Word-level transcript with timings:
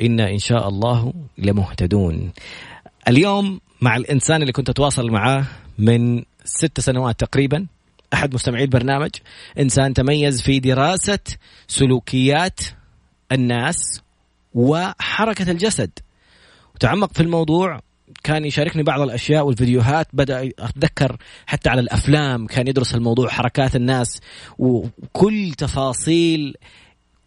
إنا 0.00 0.30
إن 0.30 0.38
شاء 0.38 0.68
الله 0.68 1.12
لمهتدون. 1.38 2.32
اليوم 3.08 3.60
مع 3.80 3.96
الإنسان 3.96 4.42
اللي 4.42 4.52
كنت 4.52 4.70
أتواصل 4.70 5.10
معاه 5.10 5.44
من 5.78 6.22
ست 6.44 6.80
سنوات 6.80 7.20
تقريبا 7.20 7.66
أحد 8.14 8.34
مستمعي 8.34 8.64
البرنامج 8.64 9.10
إنسان 9.58 9.94
تميز 9.94 10.42
في 10.42 10.60
دراسة 10.60 11.18
سلوكيات 11.68 12.60
الناس 13.32 14.00
وحركة 14.54 15.50
الجسد. 15.50 15.90
وتعمق 16.74 17.12
في 17.12 17.20
الموضوع 17.20 17.80
كان 18.22 18.44
يشاركني 18.44 18.82
بعض 18.82 19.00
الأشياء 19.00 19.46
والفيديوهات 19.46 20.06
بدأ 20.12 20.50
أتذكر 20.58 21.16
حتى 21.46 21.70
على 21.70 21.80
الأفلام 21.80 22.46
كان 22.46 22.68
يدرس 22.68 22.94
الموضوع 22.94 23.28
حركات 23.28 23.76
الناس 23.76 24.20
وكل 24.58 25.52
تفاصيل 25.58 26.56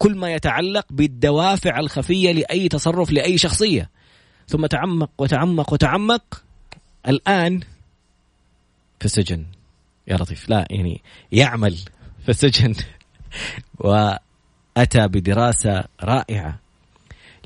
كل 0.03 0.15
ما 0.15 0.33
يتعلق 0.33 0.85
بالدوافع 0.89 1.79
الخفية 1.79 2.31
لأي 2.31 2.69
تصرف 2.69 3.11
لأي 3.11 3.37
شخصية. 3.37 3.89
ثم 4.47 4.65
تعمق 4.65 5.09
وتعمق 5.17 5.73
وتعمق. 5.73 6.43
الآن 7.07 7.59
في 8.99 9.05
السجن. 9.05 9.45
يا 10.07 10.17
لطيف. 10.17 10.49
لا 10.49 10.67
يعني 10.69 11.01
يعمل 11.31 11.77
في 12.23 12.29
السجن. 12.29 12.75
وأتى 13.79 15.07
بدراسة 15.07 15.83
رائعة 16.03 16.59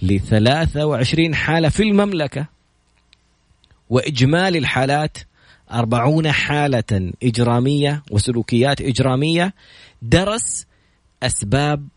ل 0.01 0.19
23 0.19 1.35
حالة 1.35 1.69
في 1.69 1.83
المملكة. 1.83 2.45
وإجمالي 3.89 4.57
الحالات 4.57 5.17
أربعون 5.71 6.31
حالة 6.31 7.11
إجرامية 7.23 8.03
وسلوكيات 8.11 8.81
إجرامية 8.81 9.53
درس 10.01 10.65
أسباب 11.23 11.87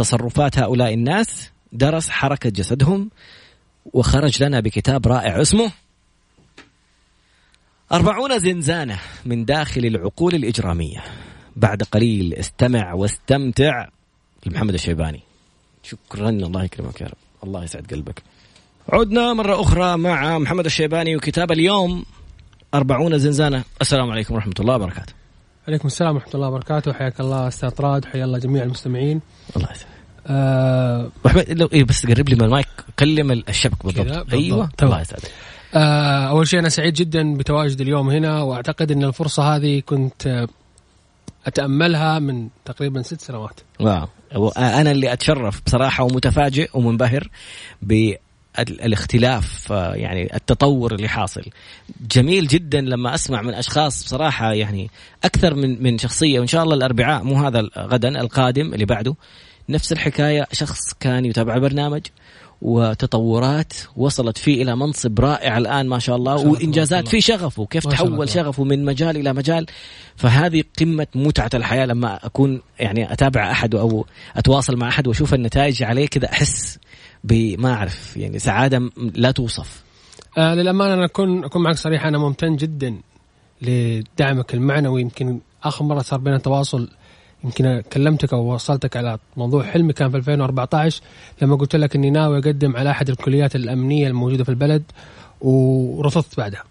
تصرفات 0.00 0.58
هؤلاء 0.58 0.94
الناس 0.94 1.50
درس 1.72 2.08
حركة 2.08 2.50
جسدهم 2.50 3.10
وخرج 3.92 4.42
لنا 4.42 4.60
بكتاب 4.60 5.06
رائع 5.06 5.40
اسمه 5.42 5.72
أربعون 7.92 8.38
زنزانة 8.38 8.98
من 9.24 9.44
داخل 9.44 9.86
العقول 9.86 10.34
الإجرامية. 10.34 11.04
بعد 11.56 11.82
قليل 11.82 12.34
استمع 12.34 12.92
واستمتع. 12.92 13.88
لمحمد 14.46 14.74
الشيباني. 14.74 15.20
شكرا 15.82 16.28
الله 16.28 16.64
يكرمك 16.64 17.00
يا 17.00 17.06
رب. 17.06 17.44
الله 17.44 17.64
يسعد 17.64 17.86
قلبك. 17.90 18.22
عدنا 18.88 19.32
مرة 19.32 19.60
أخرى 19.60 19.96
مع 19.96 20.38
محمد 20.38 20.64
الشيباني 20.64 21.16
وكتاب 21.16 21.52
اليوم 21.52 22.04
أربعون 22.74 23.18
زنزانة. 23.18 23.64
السلام 23.80 24.10
عليكم 24.10 24.34
ورحمة 24.34 24.54
الله 24.60 24.74
وبركاته. 24.74 25.19
عليكم 25.70 25.86
السلام 25.86 26.14
ورحمة 26.14 26.34
الله 26.34 26.48
وبركاته. 26.48 26.92
حياك 26.92 27.20
الله 27.20 27.48
أستاذ 27.48 27.70
طراد 27.70 28.04
حيا 28.04 28.24
الله 28.24 28.38
جميع 28.38 28.62
المستمعين. 28.62 29.20
الله 29.56 29.68
يسعدك 29.70 29.90
آه 30.26 31.10
لو 31.48 31.68
إيه 31.72 31.84
بس 31.84 32.06
قرب 32.06 32.28
لي 32.28 32.34
من 32.34 32.42
المايك. 32.42 32.66
كلم 32.98 33.32
الشبك 33.32 33.86
بالضبط. 33.86 34.32
أيوه 34.32 34.70
الله 34.82 35.00
يسعدك. 35.00 35.30
آه 35.74 36.28
أول 36.28 36.48
شيء 36.48 36.58
أنا 36.58 36.68
سعيد 36.68 36.94
جدا 36.94 37.34
بتواجدي 37.34 37.82
اليوم 37.82 38.10
هنا 38.10 38.42
وأعتقد 38.42 38.90
إن 38.90 39.04
الفرصة 39.04 39.56
هذه 39.56 39.80
كنت 39.86 40.46
أتأملها 41.46 42.18
من 42.18 42.48
تقريبا 42.64 43.02
ست 43.02 43.20
سنوات. 43.20 43.60
واو. 43.80 44.48
أنا 44.48 44.90
اللي 44.90 45.12
أتشرف 45.12 45.62
بصراحة 45.66 46.04
ومتفاجئ 46.04 46.70
ومنبهر 46.74 47.30
الاختلاف 48.58 49.72
آه، 49.72 49.94
يعني 49.94 50.36
التطور 50.36 50.94
اللي 50.94 51.08
حاصل. 51.08 51.42
جميل 52.10 52.46
جدا 52.46 52.80
لما 52.80 53.14
أسمع 53.14 53.42
من 53.42 53.54
أشخاص 53.54 54.04
بصراحة 54.04 54.52
يعني 54.52 54.90
أكثر 55.24 55.54
من 55.54 55.82
من 55.82 55.98
شخصية 55.98 56.38
وإن 56.38 56.48
شاء 56.48 56.62
الله 56.62 56.74
الأربعاء 56.74 57.22
مو 57.22 57.34
هذا 57.34 57.68
غدا 57.78 58.20
القادم 58.20 58.74
اللي 58.74 58.84
بعده. 58.84 59.14
نفس 59.68 59.92
الحكاية 59.92 60.46
شخص 60.52 60.94
كان 61.00 61.24
يتابع 61.24 61.54
البرنامج 61.54 62.00
وتطورات 62.62 63.72
وصلت 63.96 64.38
فيه 64.38 64.62
إلى 64.62 64.76
منصب 64.76 65.20
رائع 65.20 65.58
الآن 65.58 65.88
ما 65.88 65.98
شاء 65.98 66.16
الله 66.16 66.36
وإنجازات 66.36 67.08
في 67.08 67.20
شغفه 67.20 67.66
كيف 67.66 67.86
تحول 67.86 68.28
شغفه 68.28 68.64
من 68.64 68.84
مجال 68.84 69.16
إلى 69.16 69.32
مجال. 69.32 69.66
فهذه 70.16 70.64
قمة 70.80 71.06
متعة 71.14 71.50
الحياة 71.54 71.86
لما 71.86 72.26
أكون 72.26 72.60
يعني 72.80 73.12
أتابع 73.12 73.50
أحد 73.50 73.74
أو 73.74 74.06
أتواصل 74.36 74.76
مع 74.76 74.88
أحد 74.88 75.06
وأشوف 75.06 75.34
النتائج 75.34 75.82
عليه 75.82 76.06
كذا 76.06 76.32
أحس 76.32 76.78
بما 77.24 77.74
أعرف 77.74 78.16
يعني 78.16 78.38
سعادة 78.38 78.90
لا 79.14 79.30
توصف. 79.30 79.82
آه 80.38 80.54
للأمانة 80.54 80.94
أنا 80.94 81.04
اكون 81.04 81.44
أكون 81.44 81.62
معك 81.62 81.76
صريح 81.76 82.06
أنا 82.06 82.18
ممتن 82.18 82.56
جدا 82.56 82.96
لدعمك 83.62 84.54
المعنوي. 84.54 85.00
يمكن 85.00 85.40
آخر 85.64 85.84
مرة 85.84 85.98
صار 85.98 86.18
بيننا 86.18 86.38
تواصل 86.38 86.88
يمكن 87.44 87.82
كلمتك 87.92 88.32
أو 88.32 88.54
وصلتك 88.54 88.96
على 88.96 89.18
موضوع 89.36 89.62
حلمي 89.62 89.92
كان 89.92 90.10
في 90.10 90.16
2014 90.16 91.02
لما 91.42 91.56
قلت 91.56 91.76
لك 91.76 91.96
إني 91.96 92.10
ناوي 92.10 92.38
أقدم 92.38 92.76
على 92.76 92.90
أحد 92.90 93.10
الكليات 93.10 93.56
الأمنية 93.56 94.08
الموجودة 94.08 94.44
في 94.44 94.50
البلد 94.50 94.82
ورفضت 95.40 96.36
بعدها. 96.36 96.64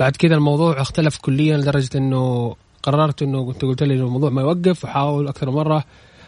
بعد 0.00 0.16
كذا 0.16 0.34
الموضوع 0.34 0.80
اختلف 0.80 1.18
كليا 1.18 1.56
لدرجة 1.56 1.98
إنه 1.98 2.56
قررت 2.82 3.22
إنه 3.22 3.44
كنت 3.46 3.62
قلت 3.62 3.82
لي 3.82 3.94
الموضوع 3.94 4.30
ما 4.30 4.42
يوقف 4.42 4.84
وحاول 4.84 5.28
أكثر 5.28 5.50
مرة. 5.50 5.84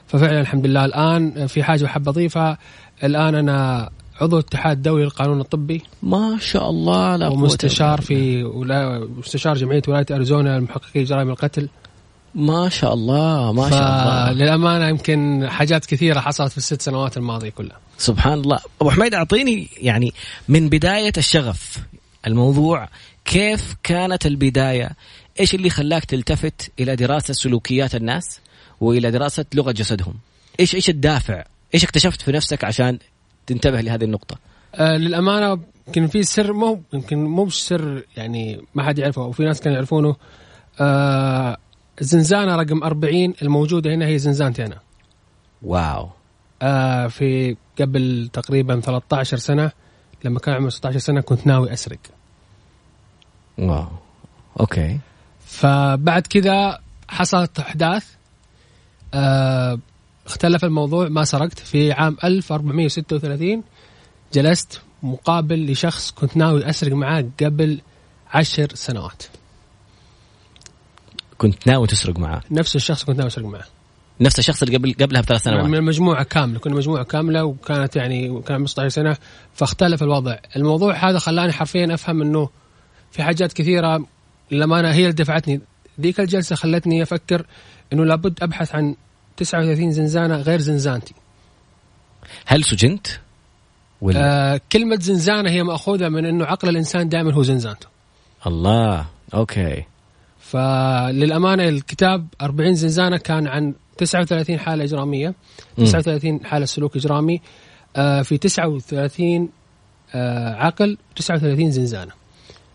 ففعلا 0.07 0.41
الحمد 0.41 0.67
لله 0.67 0.85
الآن 0.85 1.47
في 1.47 1.63
حاجة 1.63 1.87
احب 1.87 2.09
أضيفها. 2.09 2.59
الآن 3.03 3.35
أنا 3.35 3.91
عضو 4.21 4.39
الاتحاد 4.39 4.77
الدولي 4.77 5.05
للقانون 5.05 5.41
الطبي. 5.41 5.83
ما 6.03 6.39
شاء 6.41 6.71
الله 6.71 7.17
لا 7.17 7.29
ومستشار 7.29 8.01
في 8.01 8.45
ولا 8.45 9.09
مستشار 9.19 9.57
جمعية 9.57 9.83
ولاية 9.89 10.07
أريزونا 10.11 10.59
لمحققي 10.59 11.05
جرائم 11.05 11.31
القتل. 11.31 11.69
ما 12.35 12.69
شاء 12.69 12.95
الله 12.95 13.53
ما 13.53 13.71
شاء 13.71 13.79
الله. 13.79 14.33
للامانه 14.33 14.89
يمكن 14.89 15.47
حاجات 15.49 15.87
كثيرة 15.87 16.21
حصلت 16.21 16.53
في 16.53 16.59
الست 16.59 16.83
سنوات 16.83 17.17
الماضية 17.17 17.51
كلها. 17.51 17.79
سبحان 17.99 18.33
الله. 18.33 18.59
أبو 18.81 18.91
حميد 18.91 19.15
أعطيني 19.15 19.69
يعني 19.81 20.13
من 20.49 20.69
بداية 20.69 21.13
الشغف 21.17 21.79
الموضوع 22.27 22.89
كيف 23.25 23.75
كانت 23.83 24.27
البداية؟ 24.27 24.91
إيش 25.41 25.55
اللي 25.55 25.71
خلاك 25.71 26.05
تلتفت 26.05 26.73
إلى 26.81 26.97
دراسة 26.97 27.35
سلوكيات 27.35 27.95
الناس 27.95 28.41
وإلى 28.81 29.11
دراسة 29.11 29.45
لغة 29.55 29.73
جسدهم؟ 29.73 30.15
إيش 30.61 30.75
إيش 30.75 30.89
الدافع؟ 30.89 31.45
إيش 31.75 31.85
اكتشفت 31.85 32.23
في 32.23 32.33
نفسك 32.33 32.65
عشان 32.65 32.99
تنتبه 33.47 33.81
لهذه 33.81 34.05
النقطة؟ 34.05 34.39
آه 34.75 34.97
للأمانة 34.97 35.63
يمكن 35.87 36.07
في 36.07 36.23
سر 36.23 36.53
مو 36.53 36.83
يمكن 36.93 37.25
مو 37.25 37.49
سر 37.51 38.03
يعني 38.17 38.65
ما 38.75 38.83
حد 38.83 38.99
يعرفه 38.99 39.23
وفي 39.23 39.43
ناس 39.43 39.61
كانوا 39.61 39.77
يعرفونه. 39.77 40.17
آه 40.81 41.57
زنزانة 42.01 42.57
رقم 42.57 42.83
40 42.83 43.35
الموجودة 43.43 43.95
هنا 43.95 44.07
هي 44.07 44.19
زنزانتي 44.19 44.67
أنا. 44.67 44.79
واو. 45.63 46.09
آه 46.63 47.07
في 47.07 47.57
قبل 47.81 48.31
تقريبا 48.33 48.81
13 48.81 49.37
سنة 49.37 49.71
لما 50.25 50.39
كان 50.39 50.55
عمري 50.55 50.71
16 50.71 50.99
سنة 50.99 51.21
كنت 51.21 51.47
ناوي 51.47 51.73
أسرق. 51.73 51.99
Wow. 53.59 53.87
Okay. 54.61 54.99
فبعد 55.47 56.27
كذا 56.27 56.79
حصلت 57.09 57.59
أحداث. 57.59 58.07
آه 59.15 59.79
اختلف 60.27 60.65
الموضوع 60.65 61.09
ما 61.09 61.25
سرقت. 61.25 61.59
في 61.59 61.93
عام 61.93 62.17
1436 62.25 63.63
جلست 64.35 64.81
مقابل 65.03 65.73
لشخص 65.73 66.11
كنت 66.11 66.37
ناوي 66.37 66.71
أسرق 66.71 66.93
معاه 66.93 67.25
قبل 67.43 67.81
عشر 68.31 68.69
سنوات. 68.75 69.23
كنت 71.39 71.67
ناوي 71.67 71.87
تسرق 71.87 72.19
معاه؟ 72.19 72.41
نفس 72.51 72.77
الشخص 72.77 73.05
كنت 73.05 73.17
ناوي 73.17 73.29
أسرق 73.29 73.45
معاه. 73.45 73.65
نفس 74.21 74.39
الشخص 74.39 74.63
اللي 74.63 74.77
قبل 74.77 74.95
قبلها 75.01 75.21
بثلاث 75.23 75.43
سنوات. 75.43 75.65
من 75.65 75.75
المجموعة 75.75 76.25
كاملة 76.25 76.59
كنا 76.59 76.75
مجموعة 76.75 77.05
كاملة 77.05 77.45
وكانت 77.45 77.97
يعني 77.97 78.43
كان 78.43 78.57
15 78.57 78.89
سنة 78.89 79.17
فاختلف 79.55 80.03
الوضع. 80.03 80.37
الموضوع 80.57 80.95
هذا 81.11 81.19
خلاني 81.19 81.53
حرفيا 81.53 81.95
أفهم 81.95 82.23
أنه 82.23 82.49
في 83.11 83.23
حاجات 83.23 83.53
كثيرة 83.53 84.07
للأمانة 84.51 84.91
هي 84.93 85.03
اللي 85.03 85.13
دفعتني. 85.13 85.61
ذيك 86.01 86.21
الجلسة 86.21 86.57
خلتني 86.57 87.03
أفكر 87.03 87.47
أنه 87.93 88.05
لابد 88.05 88.43
أبحث 88.43 88.75
عن 88.75 88.97
39 89.37 89.93
زنزانة 89.93 90.37
غير 90.37 90.61
زنزانتي. 90.61 91.15
هل 92.47 92.65
سجنت؟ 92.65 93.07
ولا؟ 94.01 94.55
آه 94.55 94.61
كلمة 94.73 94.99
زنزانة 95.01 95.51
هي 95.51 95.63
مأخوذة 95.63 96.09
من 96.09 96.25
أنه 96.27 96.45
عقل 96.45 96.69
الإنسان 96.69 97.09
دائما 97.09 97.33
هو 97.35 97.43
زنزانته. 97.43 97.87
الله 98.47 99.07
أوكي. 99.35 99.85
فللأمانة 100.39 101.69
الكتاب 101.69 102.27
40 102.43 102.75
زنزانة 102.75 103.17
كان 103.17 103.47
عن 103.47 103.75
39 103.99 104.59
حالة 104.59 104.85
إجرامية 104.85 105.35
39 105.77 106.45
حالة 106.45 106.65
سلوك 106.67 106.97
إجرامي 106.97 107.41
آه 107.97 108.23
في 108.23 108.39
39 108.39 109.49
آه 110.15 110.55
عقل 110.55 110.99
39 111.17 111.71
زنزانة. 111.71 112.13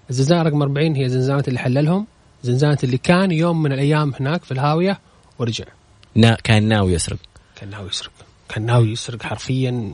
الزنزانة 0.10 0.42
رقم 0.42 0.62
40 0.62 0.96
هي 0.96 1.10
زنزانة 1.10 1.44
اللي 1.48 1.60
حللهم 1.60 2.08
زنزانة 2.44 2.78
اللي 2.84 2.98
كان 2.98 3.32
يوم 3.32 3.64
من 3.64 3.72
الأيام 3.72 4.14
هناك 4.20 4.44
في 4.44 4.52
الهاوية 4.52 5.00
ورجع. 5.40 5.66
نا 6.16 6.38
كان 6.44 6.64
ناوي 6.64 6.94
يسرق. 6.94 7.18
كان 7.56 7.70
ناوي 7.70 7.90
يسرق. 7.90 8.12
كان 8.50 8.66
ناوي 8.66 8.92
يسرق 8.92 9.24
حرفيا. 9.24 9.92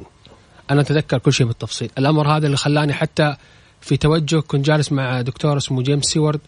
أنا 0.72 0.82
أتذكر 0.82 1.18
كل 1.18 1.34
شيء 1.34 1.48
بالتفصيل. 1.48 1.90
الأمر 1.98 2.38
هذا 2.38 2.46
اللي 2.46 2.58
خلاني 2.58 2.94
حتى 2.94 3.36
في 3.82 3.98
توجه 3.98 4.40
كنت 4.40 4.66
جالس 4.66 4.92
مع 4.92 5.22
دكتور 5.22 5.58
اسمه 5.58 5.82
جيمس 5.82 6.06
سيورد 6.06 6.40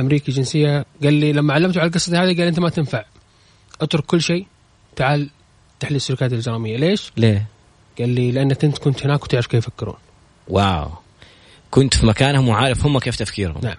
أمريكي 0.00 0.32
جنسية. 0.32 0.84
قال 1.02 1.14
لي 1.14 1.32
لما 1.32 1.54
علمته 1.54 1.80
على 1.80 1.88
القصة 1.88 2.12
هذه 2.12 2.26
قال 2.26 2.36
لي 2.36 2.48
أنت 2.48 2.60
ما 2.60 2.68
تنفع. 2.68 3.04
اترك 3.80 4.04
كل 4.04 4.22
شيء 4.22 4.46
تعال 4.96 5.30
تحليل 5.80 5.96
السلوكيات 5.96 6.32
الاجراميه 6.32 6.76
ليش؟ 6.76 7.12
ليه؟ 7.16 7.46
قال 7.98 8.08
لي 8.08 8.32
لانك 8.32 8.64
أنت 8.64 8.78
كنت 8.78 9.06
هناك 9.06 9.24
وتعرف 9.24 9.46
كيف 9.46 9.66
يفكرون. 9.66 9.96
Wow. 10.48 10.90
كنت 11.70 11.94
في 11.94 12.06
مكانهم 12.06 12.48
وعارف 12.48 12.86
هم 12.86 12.98
كيف 12.98 13.16
تفكيرهم. 13.16 13.60
نعم. 13.62 13.76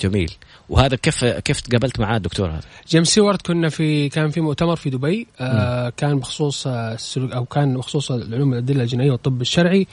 جميل. 0.00 0.32
وهذا 0.68 0.96
كيف 0.96 1.24
كيف 1.24 1.60
تقابلت 1.60 2.00
معاه 2.00 2.16
الدكتور 2.16 2.50
هذا؟ 2.50 2.60
جيمس 2.88 3.08
سيوارد 3.08 3.42
كنا 3.42 3.68
في 3.68 4.08
كان 4.08 4.30
في 4.30 4.40
مؤتمر 4.40 4.76
في 4.76 4.90
دبي 4.90 5.26
آه 5.40 5.92
كان 5.96 6.18
بخصوص 6.18 6.66
آه، 6.66 6.94
السلوك 6.94 7.32
أو 7.32 7.44
كان 7.44 7.76
بخصوص 7.76 8.10
العلوم 8.10 8.52
الأدلة 8.52 8.82
الجنائية 8.82 9.10
والطب 9.10 9.40
الشرعي. 9.40 9.86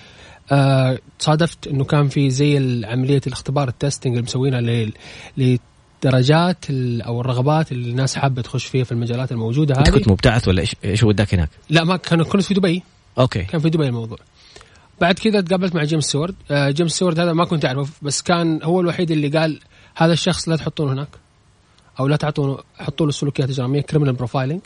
آه 0.52 1.00
صادفت 1.20 1.68
إنه 1.68 1.84
كان 1.84 2.08
في 2.08 2.30
زي 2.30 2.58
عملية 2.86 3.22
الاختبار 3.28 3.68
ال 3.68 3.74
testing 3.74 4.14
اللي 4.14 4.24
مسوينها 4.24 4.92
لدرجات 5.38 6.66
أو 7.02 7.22
الرغبات 7.22 7.72
اللي 7.72 7.90
الناس 7.90 8.16
حابة 8.16 8.42
تخش 8.42 8.66
فيها 8.66 8.84
في 8.84 8.92
المجالات 8.92 9.32
الموجودة 9.32 9.76
هذه 9.76 9.90
كنت 9.90 10.08
مبتعث 10.08 10.48
ولا 10.48 10.62
إيش 10.62 10.76
إيش 10.86 11.04
وداك 11.04 11.34
هناك؟ 11.34 11.50
لا 11.70 11.84
ما 11.84 11.98
كان 11.98 12.24
كنت 12.24 12.44
في 12.44 12.54
دبي. 12.54 12.84
Okay. 13.18 13.44
كان 13.44 13.62
في 13.62 13.70
دبي 13.70 13.88
الموضوع. 13.88 14.18
بعد 15.02 15.20
كذا 15.20 15.42
تقابلت 15.42 15.76
مع 15.76 15.84
جيمس 15.84 16.04
سيوارد 16.04 16.36
آه 16.52 16.70
جيمس 16.70 16.92
سيوارد 16.92 17.20
هذا 17.20 17.34
ما 17.34 17.46
كنت 17.46 17.66
أعرفه 17.66 17.94
بس 18.02 18.22
كان 18.22 18.60
هو 18.64 18.82
الوحيد 18.82 19.12
اللي 19.12 19.28
قال 19.28 19.60
هذا 19.96 20.14
الشخص 20.14 20.50
لا 20.50 20.56
تحطونه 20.56 20.94
هناك 20.94 21.08
أو 22.00 22.08
لا 22.08 22.16
تعطونه 22.16 22.58
حطوا 22.80 23.06
له 23.06 23.12
سلوكيات 23.12 23.50
اجراميه 23.50 23.82
criminal 23.82 24.14
profiling 24.14 24.62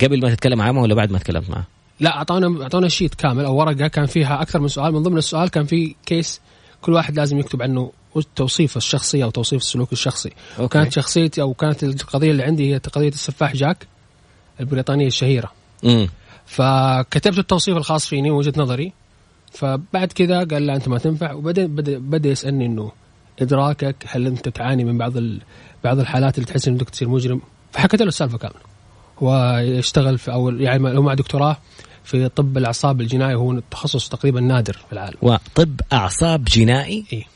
قبل 0.00 0.22
ما 0.22 0.34
تتكلم 0.34 0.58
معاه 0.58 0.72
ولا 0.72 0.94
بعد 0.94 1.10
ما 1.10 1.18
تكلمت 1.18 1.50
معاه؟ 1.50 1.64
لا 2.00 2.16
أعطونا 2.16 2.62
أعطونا 2.62 2.88
sheet 2.88 3.14
كامل 3.14 3.44
أو 3.44 3.56
ورقة 3.56 3.88
كان 3.88 4.06
فيها 4.06 4.42
أكثر 4.42 4.60
من 4.60 4.68
سؤال. 4.68 4.92
من 4.92 5.02
ضمن 5.02 5.18
السؤال 5.18 5.48
كان 5.48 5.64
في 5.64 5.94
case 6.06 6.40
كل 6.82 6.92
واحد 6.92 7.16
لازم 7.16 7.38
يكتب 7.38 7.62
عنه 7.62 7.92
توصيف 8.36 8.76
الشخصي 8.76 9.24
أو 9.24 9.30
توصيف 9.30 9.62
السلوك 9.62 9.92
الشخصي. 9.92 10.28
Okay. 10.28 10.62
وكانت 10.62 10.92
شخصيتي 10.92 11.42
أو 11.42 11.54
كانت 11.54 11.84
القضية 11.84 12.30
اللي 12.30 12.42
عندي 12.42 12.74
هي 12.74 12.78
قضية 12.78 13.08
السفاح 13.08 13.56
جاك 13.56 13.86
البريطانية 14.60 15.06
الشهيرة. 15.06 15.52
امم 15.84 16.08
فكتبت 16.46 17.38
التوصيف 17.38 17.76
الخاص 17.76 18.06
فيني 18.06 18.30
وجهة 18.30 18.52
نظري. 18.56 18.92
فبعد 19.52 20.12
كذا 20.12 20.38
قال 20.44 20.66
لا 20.66 20.76
أنت 20.76 20.88
ما 20.88 20.98
تنفع. 20.98 21.32
وبدأ 21.32 21.66
بدأ, 21.66 21.98
بدأ 21.98 22.28
يسألني 22.28 22.66
إنه 22.66 22.92
إدراكك 23.42 23.96
هل 24.06 24.26
أنت 24.26 24.48
تعاني 24.48 24.84
من 24.84 24.98
بعض 24.98 25.16
ال... 25.16 25.40
بعض 25.84 25.98
الحالات 25.98 26.38
اللي 26.38 26.46
تحس 26.46 26.68
انك 26.68 26.90
تصير 26.90 27.08
مجرم؟ 27.08 27.40
فحكيت 27.72 28.02
له 28.02 28.08
السالفة 28.08 28.38
كاملة. 28.38 28.60
هو 29.18 29.58
يشتغل 29.58 30.18
في 30.18 30.32
أو 30.32 30.50
يعني 30.50 30.98
هو 30.98 31.02
مع 31.02 31.14
دكتوراه 31.14 31.56
في 32.04 32.28
طب 32.28 32.58
الأعصاب 32.58 33.00
الجنائي 33.00 33.34
وهو 33.34 33.60
تخصص 33.70 34.08
تقريبا 34.08 34.40
نادر 34.40 34.72
في 34.72 34.92
العالم. 34.92 35.16
وطب 35.22 35.80
أعصاب 35.92 36.44
جنائي؟ 36.44 37.04
اي 37.12 37.26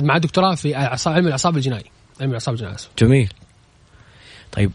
مع 0.00 0.18
دكتوراه 0.18 0.54
في 0.54 0.76
أعصاب 0.76 1.14
علم 1.14 1.26
الأعصاب 1.26 1.56
الجنائي. 1.56 1.90
علم 2.20 2.30
الأعصاب 2.30 2.54
الجنائي 2.54 2.74
آسف. 2.74 2.88
جميل. 2.98 3.32
طيب 4.52 4.70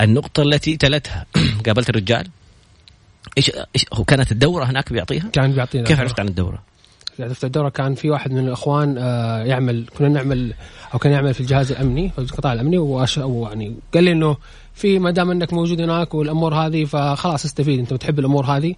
النقطة 0.00 0.42
التي 0.42 0.76
تلتها 0.76 1.26
قابلت 1.66 1.90
الرجال 1.90 2.28
إيش 3.38 3.50
إيش 3.74 3.86
هو 3.92 4.04
كانت 4.04 4.32
الدورة 4.32 4.64
هناك 4.64 4.92
بيعطيها؟ 4.92 5.28
كان 5.32 5.52
بيعطينا 5.52 5.84
كيف 5.84 6.00
عرفت 6.00 6.20
عن 6.20 6.28
الدورة؟ 6.28 6.62
عرفت 7.20 7.44
الدورة 7.44 7.68
كان 7.68 7.94
في 7.94 8.10
واحد 8.10 8.32
من 8.32 8.46
الإخوان 8.48 8.98
آه، 8.98 9.42
يعمل 9.44 9.86
كنا 9.98 10.08
نعمل 10.08 10.54
أو 10.94 10.98
كان 10.98 11.12
يعمل 11.12 11.34
في 11.34 11.40
الجهاز 11.40 11.72
الأمني 11.72 12.08
في 12.10 12.18
القطاع 12.18 12.52
الأمني 12.52 12.78
وأش- 12.78 13.18
ويعني 13.18 13.74
قال 13.94 14.04
لي 14.04 14.12
إنه 14.12 14.36
في 14.74 14.98
ما 14.98 15.10
دام 15.10 15.30
إنك 15.30 15.52
موجود 15.52 15.80
هناك 15.80 16.14
والأمور 16.14 16.54
هذه 16.54 16.84
فخلاص 16.84 17.44
استفيد 17.44 17.78
أنت 17.78 17.92
بتحب 17.94 18.18
الأمور 18.18 18.44
هذه 18.46 18.74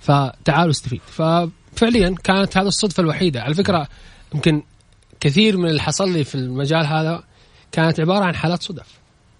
فتعالوا 0.00 0.70
استفيد 0.70 1.00
ففعليا 1.06 2.14
كانت 2.24 2.56
هذه 2.58 2.66
الصدفة 2.66 3.00
الوحيدة. 3.00 3.42
على 3.42 3.54
فكرة 3.54 3.88
يمكن 4.34 4.62
كثير 5.20 5.56
من 5.56 5.68
اللي 5.68 5.80
حصل 5.82 6.12
لي 6.12 6.24
في 6.24 6.34
المجال 6.34 6.86
هذا 6.86 7.22
كانت 7.72 8.00
عبارة 8.00 8.24
عن 8.24 8.34
حالات 8.34 8.62
صدف. 8.62 8.86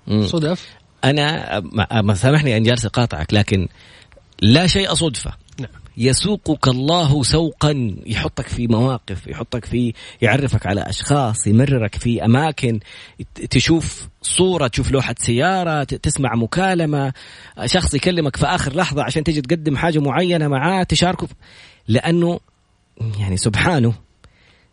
مم. 0.06 0.26
صدف. 0.26 0.66
أنا 1.04 1.60
ما- 1.60 2.14
سامحني 2.14 2.56
ان 2.56 2.62
جالس 2.62 2.84
أقاطعك 2.86 3.34
لكن 3.34 3.68
لا 4.42 4.66
شيء 4.66 4.92
نعم 4.92 5.32
يسوقك 6.00 6.68
الله 6.68 7.22
سوقا. 7.22 7.96
يحطك 8.06 8.48
في 8.48 8.66
مواقف 8.66 9.26
يحطك 9.26 9.64
في 9.64 9.92
يعرفك 10.22 10.66
على 10.66 10.80
أشخاص 10.80 11.46
يمررك 11.46 11.94
في 11.94 12.24
أماكن 12.24 12.80
ت- 13.34 13.40
تشوف 13.44 14.08
صورة 14.22 14.66
تشوف 14.66 14.90
لوحة 14.92 15.14
سيارة 15.18 15.84
ت- 15.84 15.94
تسمع 15.94 16.34
مكالمة 16.34 17.12
شخص 17.64 17.94
يكلمك 17.94 18.36
في 18.36 18.46
آخر 18.46 18.76
لحظة 18.76 19.02
عشان 19.02 19.24
تجي 19.24 19.40
تقدم 19.40 19.76
حاجة 19.76 19.98
معينة 19.98 20.48
معاه 20.48 20.82
تشاركه. 20.82 21.28
لأنه 21.88 22.40
يعني 23.20 23.36
سبحانه 23.36 23.94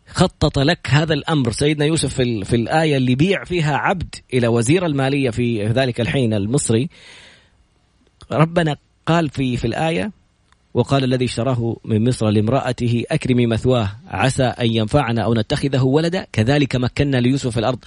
خطط 0.08 0.58
لك 0.58 0.88
هذا 0.90 1.14
الأمر. 1.14 1.52
سيدنا 1.52 1.84
يوسف 1.84 2.14
في, 2.14 2.44
في 2.44 2.56
الآية 2.56 2.96
اللي 2.96 3.14
بيع 3.14 3.44
فيها 3.44 3.76
عبد 3.76 4.14
إلى 4.34 4.48
وزير 4.48 4.86
المالية 4.86 5.30
في 5.30 5.66
ذلك 5.66 6.00
الحين 6.00 6.34
المصري 6.34 6.88
ربنا 8.32 8.76
قال 9.06 9.28
في 9.28 9.56
في 9.56 9.66
الآية 9.66 10.12
وقال 10.76 11.04
الذي 11.04 11.24
اشتراه 11.24 11.76
من 11.84 12.08
مصر 12.08 12.28
لامرأته 12.28 13.04
أكرمي 13.10 13.46
مثواه 13.46 13.92
عسى 14.08 14.44
أن 14.44 14.66
ينفعنا 14.66 15.22
أو 15.22 15.34
نتخذه 15.34 15.82
ولدا. 15.82 16.26
كذلك 16.32 16.76
مكنا 16.76 17.16
ليوسف 17.16 17.50
في 17.50 17.60
الأرض. 17.60 17.78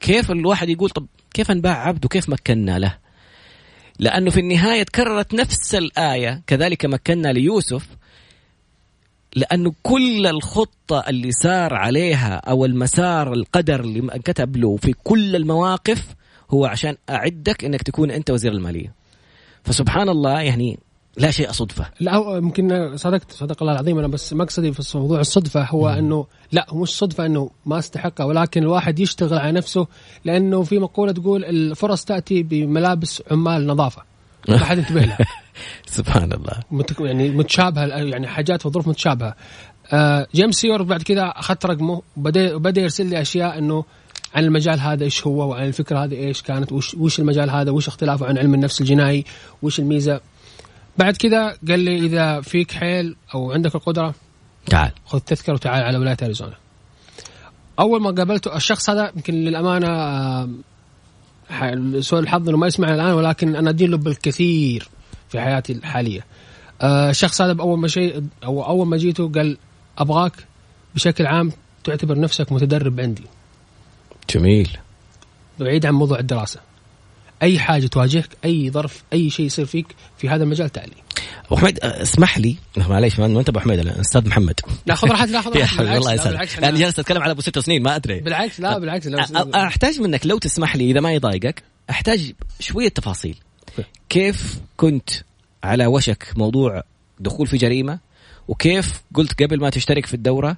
كيف 0.00 0.30
الواحد 0.30 0.68
يقول 0.68 0.90
طب 0.90 1.06
كيف 1.34 1.50
نباع 1.50 1.88
عبد 1.88 2.04
وكيف 2.04 2.28
مكنا 2.28 2.78
له؟ 2.78 2.98
لأنه 3.98 4.30
في 4.30 4.40
النهاية 4.40 4.82
تكررت 4.82 5.34
نفس 5.34 5.74
الآية. 5.74 6.42
كذلك 6.46 6.86
مكنا 6.86 7.28
ليوسف 7.28 7.86
لأنه 9.36 9.72
كل 9.82 10.26
الخطة 10.26 11.04
اللي 11.08 11.32
سار 11.32 11.74
عليها 11.74 12.34
أو 12.34 12.64
المسار 12.64 13.32
القدر 13.32 13.80
اللي 13.80 13.98
انكتب 13.98 14.56
له 14.56 14.76
في 14.76 14.92
كل 15.04 15.36
المواقف 15.36 16.14
هو 16.50 16.66
عشان 16.66 16.96
أعدك 17.10 17.64
أنك 17.64 17.82
تكون 17.82 18.10
أنت 18.10 18.30
وزير 18.30 18.52
المالية. 18.52 18.92
فسبحان 19.64 20.08
الله 20.08 20.40
يعني 20.40 20.78
لا 21.18 21.30
شيء 21.30 21.52
صدفة. 21.52 21.86
لا 22.00 22.36
يمكن 22.36 22.96
صدقت 22.96 23.32
صدق 23.32 23.62
الله 23.62 23.72
العظيم 23.72 23.98
أنا 23.98 24.08
بس 24.08 24.32
مقصدي 24.32 24.72
في 24.72 24.98
موضوع 24.98 25.20
الصدفة 25.20 25.64
هو 25.64 25.88
إنه 25.88 26.26
لا 26.52 26.66
مش 26.72 26.88
صدفة 26.88 27.26
إنه 27.26 27.50
ما 27.66 27.78
استحقها 27.78 28.24
ولكن 28.24 28.62
الواحد 28.62 28.98
يشتغل 28.98 29.38
على 29.38 29.52
نفسه 29.52 29.86
لأنه 30.24 30.62
في 30.62 30.78
مقولة 30.78 31.12
تقول 31.12 31.44
الفرص 31.44 32.04
تأتي 32.04 32.42
بملابس 32.42 33.22
عمال 33.30 33.66
نظافة. 33.66 34.02
ما 34.48 34.58
حد 34.58 34.78
ينتبه 34.78 35.00
لها. 35.00 35.18
سبحان 35.86 36.32
الله. 36.32 36.52
مت- 36.70 37.00
يعني 37.00 37.30
متشابهة 37.30 37.86
يعني 37.86 38.26
حاجات 38.26 38.62
في 38.62 38.68
ظروف 38.68 38.88
متشابهة. 38.88 39.34
آه 39.92 40.26
جيمس 40.34 40.54
سيور 40.54 40.82
بعد 40.82 41.02
كذا 41.02 41.22
أخذت 41.24 41.66
رقمه 41.66 42.02
وبدا 42.16 42.56
بدا 42.56 42.80
يرسل 42.80 43.06
لي 43.06 43.20
أشياء 43.20 43.58
إنه 43.58 43.84
عن 44.34 44.44
المجال 44.44 44.80
هذا 44.80 45.04
إيش 45.04 45.26
هو 45.26 45.48
وعن 45.50 45.66
الفكرة 45.66 46.04
هذه 46.04 46.14
إيش 46.14 46.42
كانت 46.42 46.72
وش, 46.72 46.94
وش 46.94 47.18
المجال 47.18 47.50
هذا 47.50 47.70
وش 47.70 47.88
اختلافه 47.88 48.26
عن 48.26 48.38
علم 48.38 48.54
النفس 48.54 48.80
الجنائي 48.80 49.24
وش 49.62 49.78
الميزة. 49.80 50.20
بعد 50.98 51.16
كذا 51.16 51.56
قال 51.68 51.80
لي 51.80 51.96
إذا 51.96 52.40
فيك 52.40 52.72
حيل 52.72 53.16
أو 53.34 53.52
عندك 53.52 53.74
القدرة 53.74 54.14
تعال 54.66 54.90
خذ 55.06 55.18
تذكرة 55.18 55.52
وتعال 55.52 55.82
على 55.82 55.98
ولاية 55.98 56.16
أريزونا. 56.22 56.54
أول 57.78 58.02
ما 58.02 58.10
قابلته 58.10 58.56
الشخص 58.56 58.90
هذا 58.90 59.12
يمكن 59.16 59.34
للأمانة 59.34 59.88
آه، 59.88 60.48
سوء 62.00 62.18
الحظ 62.18 62.48
إنه 62.48 62.58
ما 62.58 62.66
يسمعني 62.66 62.94
الآن 62.94 63.12
ولكن 63.12 63.56
أنا 63.56 63.70
ادين 63.70 63.90
له 63.90 63.96
بالكثير 63.96 64.88
في 65.28 65.40
حياتي 65.40 65.72
الحالية. 65.72 66.24
آه، 66.82 67.10
الشخص 67.10 67.42
هذا 67.42 67.52
بأول 67.52 67.78
ما 67.78 67.88
شيء 67.88 68.22
أو 68.44 68.66
أول 68.66 68.86
ما 68.86 68.96
جيته 68.96 69.32
قال 69.32 69.58
أبغاك 69.98 70.32
بشكل 70.94 71.26
عام 71.26 71.52
تعتبر 71.84 72.20
نفسك 72.20 72.52
متدرب 72.52 73.00
عندي 73.00 73.24
جميل 74.30 74.78
بعيد 75.60 75.86
عن 75.86 75.94
موضوع 75.94 76.18
الدراسة. 76.18 76.60
أي 77.42 77.58
حاجة 77.58 77.86
تواجهك 77.86 78.28
أي 78.44 78.70
ظرف 78.70 79.02
أي 79.12 79.30
شيء 79.30 79.46
يصير 79.46 79.64
فيك 79.64 79.86
في 80.18 80.28
هذا 80.28 80.44
المجال 80.44 80.70
تعالي. 80.70 80.92
أبو 81.46 81.56
حميد 81.56 81.78
اسمح 81.82 82.38
لي. 82.38 82.56
معليش 82.76 83.18
ما 83.18 83.40
انت 83.40 83.48
أبو 83.48 83.60
حميد 83.60 83.86
أستاذ 83.86 84.28
محمد. 84.28 84.60
لا 84.86 84.94
خذ 84.94 85.08
راحتك 85.08 85.30
لا 85.30 85.40
خذ 85.40 85.56
راحتك 85.60 85.80
الله 85.80 86.24
بالعكس، 86.24 86.58
أنا 86.58 86.78
جالس 86.78 86.98
أتكلم 86.98 87.22
على 87.22 87.30
أبو 87.30 87.40
ست 87.40 87.58
سنين 87.58 87.82
ما 87.82 87.96
أدري. 87.96 88.20
بالعكس 88.20 88.60
لا 88.60 88.78
بالعكس 88.78 89.08
أحتاج 89.54 90.00
منك 90.00 90.26
لو 90.26 90.38
تسمح 90.38 90.76
لي 90.76 90.90
إذا 90.90 91.00
ما 91.00 91.12
يضايقك 91.12 91.62
أحتاج 91.90 92.32
شوية 92.60 92.88
تفاصيل. 92.88 93.36
كيف 94.08 94.60
كنت 94.76 95.10
على 95.64 95.86
وشك 95.86 96.32
موضوع 96.36 96.82
دخول 97.20 97.46
في 97.46 97.56
جريمة؟ 97.56 97.98
وكيف 98.48 99.02
قلت 99.14 99.42
قبل 99.42 99.60
ما 99.60 99.70
تشترك 99.70 100.06
في 100.06 100.14
الدورة 100.14 100.56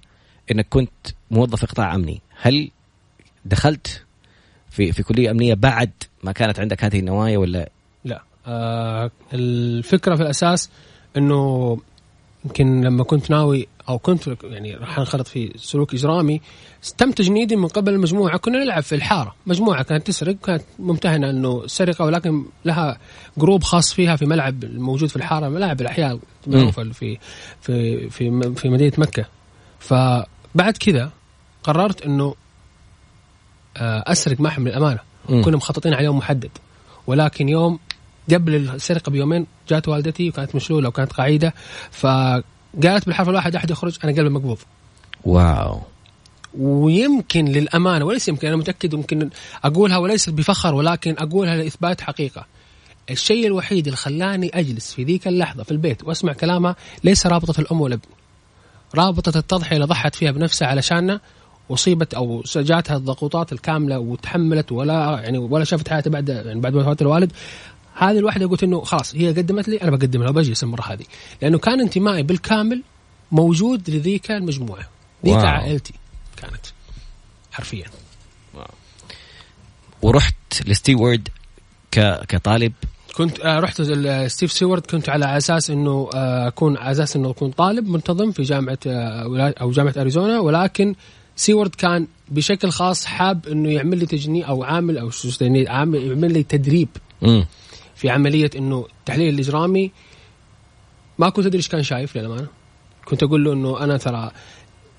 إنك 0.51 0.67
كنت 0.71 1.07
موظف 1.31 1.65
قطاع 1.65 1.95
أمني؟ 1.95 2.21
هل 2.41 2.71
دخلت 3.45 4.03
في 4.71 4.93
في 4.93 5.03
كلية 5.03 5.31
أمنية 5.31 5.55
بعد 5.55 5.91
ما 6.23 6.33
كانت 6.33 6.61
عندك 6.61 6.85
هذه 6.85 6.99
النوايا 6.99 7.39
ولا؟ 7.39 7.71
لا. 8.05 8.23
آه 8.47 9.11
الفكرة 9.33 10.17
في 10.17 10.23
الأساس 10.23 10.71
إنه 11.17 11.79
يمكن 12.45 12.81
لما 12.81 13.05
كنت 13.05 13.31
ناوي 13.31 13.69
أو 13.89 13.99
كنت 13.99 14.37
يعني 14.45 14.75
راح 14.75 14.99
أنخرط 14.99 15.27
في 15.27 15.53
سلوك 15.57 15.95
إجرامي 15.95 16.41
تم 16.99 17.11
تجنيدي 17.11 17.57
من 17.57 17.69
قبل 17.69 17.93
المجموعه 17.93 18.37
كنا 18.39 18.65
نلعب 18.65 18.83
في 18.83 18.95
الحارة. 18.95 19.35
مجموعة 19.47 19.83
كانت 19.83 20.07
تسرق 20.07 20.37
كانت 20.45 20.63
ممتهنة 20.79 21.31
إنه 21.31 21.67
سرقة 21.67 22.05
ولكن 22.05 22.45
لها 22.65 22.99
جروب 23.39 23.63
خاص 23.63 23.95
فيها 23.95 24.17
في 24.17 24.27
ملعب 24.27 24.65
الموجود 24.65 25.09
في 25.09 25.17
الحارة 25.17 25.49
ملاعب 25.49 25.81
الأحياء 25.81 26.19
في 26.93 27.19
في 27.61 28.11
في 28.11 28.55
في 28.55 28.69
مدينة 28.69 28.93
مكة. 28.99 29.27
فبعد 29.79 30.77
كذا 30.81 31.11
قررت 31.63 32.03
إنه 32.03 32.35
أسرق 33.77 34.41
محمل 34.41 34.69
الامانه 34.69 34.99
كنا 35.27 35.57
مخططين 35.57 35.95
على 35.95 36.05
يوم 36.05 36.19
محدد. 36.19 36.51
ولكن 37.07 37.49
يوم 37.49 37.79
قبل 38.33 38.55
السرقة 38.55 39.11
بيومين 39.11 39.47
جات 39.69 39.89
والدتي 39.89 40.29
وكانت 40.29 40.55
مشلولة 40.55 40.89
وكانت 40.89 41.13
قعيده 41.13 41.55
فقالت 41.91 43.07
بالحرف 43.07 43.29
الواحد 43.29 43.57
أحد 43.57 43.71
يخرج 43.71 43.99
أنا 44.05 44.13
قلبي 44.13 44.29
مقبوض. 44.29 44.59
واو. 45.25 45.81
ويمكن 46.59 47.45
للأمانة 47.45 48.05
وليس 48.05 48.29
يمكن 48.29 48.49
أنا 48.49 48.57
متأكد 48.57 48.93
يمكن 48.93 49.31
أقولها 49.65 49.99
وليست 49.99 50.31
بفخر 50.31 50.75
ولكن 50.75 51.15
أقولها 51.19 51.57
لإثبات 51.57 52.01
حقيقة. 52.01 52.47
الشيء 53.11 53.47
الوحيد 53.47 53.87
اللي 53.87 53.97
خلاني 53.97 54.51
أجلس 54.55 54.95
في 54.95 55.05
ذيك 55.05 55.29
اللحظة 55.29 55.63
في 55.63 55.71
البيت 55.71 56.05
وأسمع 56.05 56.33
كلامها 56.33 56.77
ليس 57.05 57.27
رابطة 57.27 57.61
الأم 57.61 57.81
والابن. 57.81 58.09
رابطة 58.95 59.39
التضحية 59.39 59.77
اللي 59.77 59.87
ضحت 59.87 60.15
فيها 60.15 60.31
بنفسها 60.31 60.69
علشاننا 60.69 61.21
أصيبت 61.71 62.15
أو 62.15 62.43
جاتها 62.57 62.97
الضغوطات 62.97 63.53
الكاملة 63.53 63.99
وتحملت 63.99 64.73
ولا 64.73 65.21
يعني 65.25 65.39
ولا 65.39 65.65
شافت 65.65 65.89
حياتها 65.89 66.11
بعد 66.11 66.29
يعني 66.29 66.61
بعد 66.61 66.75
وفاة 66.75 66.97
الوالد. 67.01 67.33
هذه 67.95 68.19
الواحدة 68.19 68.47
قلت 68.47 68.63
إنه 68.63 68.81
خلاص 68.81 69.15
هي 69.15 69.29
قدمت 69.29 69.69
لي 69.69 69.77
أنا 69.77 69.91
بقدم 69.91 70.23
لها 70.23 70.31
وبجلس 70.31 70.63
المره 70.63 70.83
هذه. 70.83 71.05
لأنه 71.43 71.59
كان 71.59 71.81
انتمائي 71.81 72.23
بالكامل 72.23 72.83
موجود 73.33 73.91
لذيك 73.91 74.31
المجموعة. 74.31 74.89
ذيك 75.25 75.35
واو. 75.37 75.47
عائلتي 75.47 75.95
كانت 76.37 76.67
حرفيا. 77.53 77.87
واو. 78.55 78.67
ورحت 80.03 80.35
لستيوارد 80.67 81.29
ك... 81.91 82.27
كطالب؟ 82.29 82.73
كنت 83.17 83.41
آه 83.41 83.61
رحت 83.61 83.83
ستيف 84.27 84.53
سيورد 84.53 84.87
كنت 84.87 85.09
على 85.09 85.37
أساس 85.37 85.71
إنه 85.71 86.11
آه 86.15 86.49
أكون 86.49 86.77
على 86.77 86.93
أساس 86.93 87.17
إنه 87.17 87.31
أكون 87.31 87.51
طالب 87.51 87.89
منتظم 87.89 88.33
في 88.33 88.43
جامعة 88.43 88.79
آه 88.87 89.55
أو 89.61 89.71
جامعة 89.71 89.95
أريزونا. 89.97 90.41
ولكن 90.41 90.95
سيورد 91.37 91.75
كان 91.75 92.07
بشكل 92.29 92.71
خاص 92.71 93.05
حاب 93.05 93.49
إنه 93.49 93.71
يعمل 93.71 93.99
لي 93.99 94.07
تجني 94.07 94.49
أو 94.49 94.65
عامل 94.65 94.99
أو 94.99 95.11
شو 95.11 95.29
عامل 95.69 96.03
يعمل 96.03 96.33
لي 96.33 96.43
تدريب 96.43 96.89
م. 97.23 97.43
في 97.95 98.11
عملية 98.11 98.51
إنه 98.57 98.87
التحليل 98.99 99.35
الإجرامي. 99.35 99.93
ما 101.19 101.31
كنت 101.31 101.47
أدري 101.47 101.59
إيش 101.59 101.69
كان 101.69 101.83
شايف 101.83 102.17
للأمانة. 102.17 102.47
كنت 103.05 103.23
أقول 103.23 103.45
له 103.45 103.53
إنه 103.53 103.85
أنا 103.85 103.97
ترى 103.97 104.31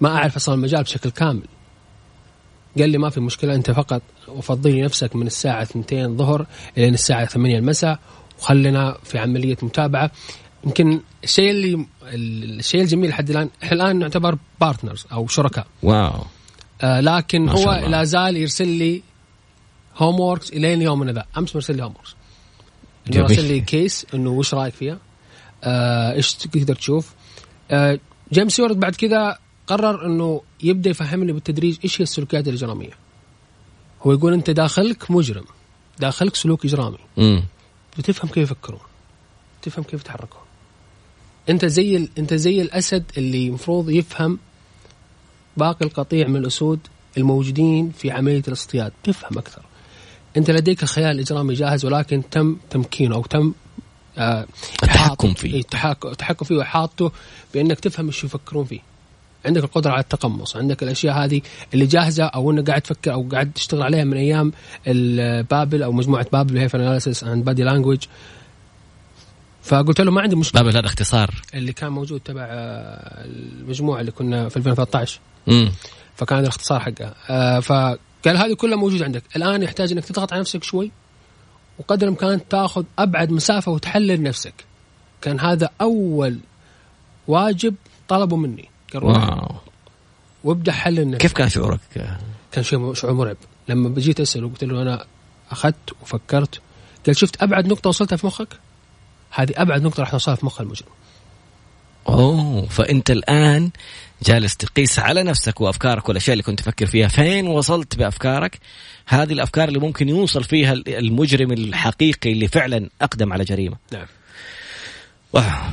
ما 0.02 0.10
أعرف 0.10 0.36
أصلا 0.36 0.56
المجال 0.56 0.84
بشكل 0.84 1.10
كامل. 1.10 1.44
قال 2.78 2.90
لي 2.90 2.98
ما 2.98 3.10
في 3.10 3.20
مشكلة 3.20 3.56
أنت 3.56 3.72
فقط 3.72 4.02
وفضي 4.28 4.64
لي 4.64 4.82
نفسك 4.82 5.16
من 5.16 5.28
الساعة 5.28 5.62
2 5.62 6.06
الظهر 6.06 6.46
إلى 6.78 6.88
الساعة 6.88 7.26
8 7.26 7.58
المساء 7.58 8.00
وخلنا 8.40 8.98
في 9.04 9.18
عملية 9.20 9.58
متابعة. 9.62 10.12
يمكن 10.66 11.02
الشيء 11.24 11.52
اللي 11.52 11.86
الشيء 12.04 12.82
الجميل 12.82 13.10
لحد 13.10 13.30
الآن 13.30 13.50
إحنا 13.64 13.74
الآن 13.74 14.00
نعتبر 14.00 14.38
partners 14.62 15.06
أو 15.12 15.28
شركاء. 15.28 15.68
Wow. 15.84 16.24
آه 16.82 17.00
لكن 17.00 17.50
هو 17.50 17.72
لا 17.88 18.04
زال 18.04 18.38
يرسل 18.38 18.68
لي 18.68 19.04
homeworks 19.98 20.50
إلين 20.54 20.82
يومنا 20.82 21.12
ذا 21.12 21.26
أمس 21.38 21.56
مرسل 21.56 21.76
لي 21.76 21.84
homeworks 21.84 22.16
يرسل 23.12 23.46
لي 23.46 23.62
case 23.62 24.06
إنه 24.14 24.30
وش 24.30 24.54
رأيك 24.54 24.74
فيها؟ 24.74 24.98
آه 25.64 26.14
إيش 26.14 26.34
تقدر 26.34 26.76
تشوف؟ 26.76 27.14
آه 27.72 28.00
جيمس 28.34 28.60
سيوارد 28.60 28.80
بعد 28.80 28.96
كذا 28.96 29.38
قرر 29.68 30.06
إنه 30.06 30.42
يبدأ 30.64 30.90
يفهمني 30.90 31.32
بالتدريج 31.32 31.78
إيش 31.84 32.02
هي 32.02 32.04
السلوكيات 32.04 32.48
الإجرامية. 32.48 32.94
هو 34.02 34.12
يقول 34.12 34.34
أنت 34.34 34.50
داخلك 34.50 35.12
مجرم. 35.12 35.46
داخلك 36.00 36.36
سلوك 36.36 36.66
إجرامي. 36.66 36.98
امم 37.18 37.44
بتفهم 37.98 38.30
كيف 38.32 38.52
يفكرون. 38.52 38.80
تفهم 39.62 39.84
كيف 39.84 40.02
يتحركون. 40.02 40.42
أنت 41.52 41.66
زي 41.66 41.98
ال... 41.98 42.10
أنت 42.18 42.34
زي 42.34 42.62
الأسد 42.62 43.04
اللي 43.18 43.48
المفروض 43.48 43.90
يفهم 43.90 44.40
باقي 45.58 45.86
القطيع 45.86 46.28
من 46.28 46.36
الأسود 46.36 46.80
الموجودين 47.18 47.92
في 47.98 48.12
عملية 48.12 48.44
الاصطياد. 48.48 48.92
تفهم 49.04 49.38
أكثر. 49.38 49.62
أنت 50.38 50.52
لديك 50.52 50.84
الخيال 50.84 51.16
الاجرامي 51.16 51.54
جاهز 51.54 51.86
ولكن 51.86 52.30
تم 52.32 52.58
تمكينه 52.70 53.16
أو 53.16 53.22
تم 53.22 53.54
آه 54.18 54.46
التحكم 54.84 55.34
فيه. 55.34 55.60
التحكم 56.06 56.46
فيه 56.46 56.56
وإحاطته 56.56 57.12
بأنك 57.54 57.80
تفهم 57.80 58.06
إيش 58.06 58.24
يفكرون 58.24 58.66
فيه. 58.66 58.80
عندك 59.46 59.64
القدرة 59.64 59.92
على 59.92 60.02
التقمص 60.02 60.58
عندك 60.58 60.84
الأشياء 60.84 61.16
هذه 61.16 61.42
اللي 61.74 61.86
جاهزة 61.86 62.24
أو 62.24 62.52
انك 62.52 62.70
قاعد 62.70 62.82
تفكر 62.82 63.14
أو 63.14 63.30
قاعد 63.32 63.52
تشتغل 63.52 63.84
عليها 63.84 64.04
من 64.04 64.18
أيام 64.18 64.52
بابل 65.44 65.84
أو 65.84 65.92
مجموعة 65.92 66.26
بابل 66.34 66.58
هي 66.58 66.70
analysis 66.76 67.24
and 67.24 67.46
body 67.46 67.64
language 67.64 68.00
فقلت 69.64 70.02
له 70.02 70.12
ما 70.12 70.22
عندي 70.22 70.36
مشكلة. 70.36 70.62
بابل 70.62 70.78
هذا 70.78 70.86
اختصار. 70.86 71.42
اللي 71.54 71.74
كان 71.74 71.92
موجود 71.92 72.20
تبع 72.20 72.48
آه، 72.50 73.26
المجموعة 73.26 74.00
اللي 74.00 74.12
كنا 74.12 74.50
في 74.50 74.58
2013 74.58 75.20
امم 75.48 75.72
فكان 76.16 76.40
الاختصار 76.40 76.80
حقها 76.80 77.16
آه 77.30 77.60
فقال 77.60 78.38
هذه 78.38 78.54
كلها 78.54 78.76
موجودة 78.78 79.06
عندك. 79.06 79.24
الآن 79.36 79.64
يحتاج 79.64 79.92
إنك 79.92 80.06
تضغط 80.06 80.34
على 80.34 80.42
نفسك 80.42 80.64
شوي 80.64 80.92
وقدر 81.80 82.08
الإمكان 82.08 82.48
تاخذ 82.48 82.84
أبعد 83.00 83.32
مسافة 83.32 83.72
وتحلل 83.72 84.24
نفسك. 84.24 84.54
كان 85.22 85.40
هذا 85.40 85.70
أول 85.82 86.38
واجب 87.28 87.76
طلبه 88.08 88.38
مني. 88.38 88.70
قال 88.94 89.04
واو. 89.04 89.56
وابدأ 90.44 90.72
حلل 90.72 91.08
نفسك. 91.08 91.22
كيف 91.22 91.34
كان 91.34 91.50
شعورك؟ 91.50 91.80
كان 92.52 92.64
شيء 92.64 92.94
شعور 92.94 93.14
مرعب. 93.14 93.38
لما 93.68 93.90
بجيت 93.90 94.20
أسأله 94.20 94.50
قلت 94.50 94.64
له 94.64 94.82
أنا 94.82 95.06
أخذت 95.52 95.94
وفكرت. 96.02 96.62
قال 97.06 97.16
شفت 97.16 97.44
أبعد 97.44 97.68
نقطة 97.68 97.88
وصلتها 97.88 98.16
في 98.16 98.28
مخك؟ 98.28 98.48
هذه 99.32 99.54
أبعد 99.56 99.82
نقطة 99.82 100.00
راح 100.00 100.12
توصلها 100.12 100.36
في 100.36 100.46
مخ 100.46 100.62
المجرم 100.62 100.90
أوه 102.10 102.66
فأنت 102.66 103.12
الآن 103.12 103.72
جالس 104.24 104.58
تقيس 104.58 105.00
على 105.00 105.24
نفسك 105.24 105.62
وأفكارك 105.62 106.10
والأشياء 106.10 106.34
اللي 106.34 106.44
كنت 106.44 106.60
تفكر 106.60 106.86
فيها. 106.86 107.08
فين 107.08 107.48
وصلت 107.48 107.96
بأفكارك؟ 107.96 108.60
هذه 109.08 109.34
الأفكار 109.34 109.68
اللي 109.68 109.80
ممكن 109.80 110.10
يوصل 110.10 110.44
فيها 110.44 110.74
المجرم 110.74 111.52
الحقيقي 111.52 112.32
اللي 112.32 112.48
فعلا 112.48 112.90
أقدم 113.02 113.34
على 113.34 113.44
جريمة. 113.44 113.78
نعم. 113.94 114.06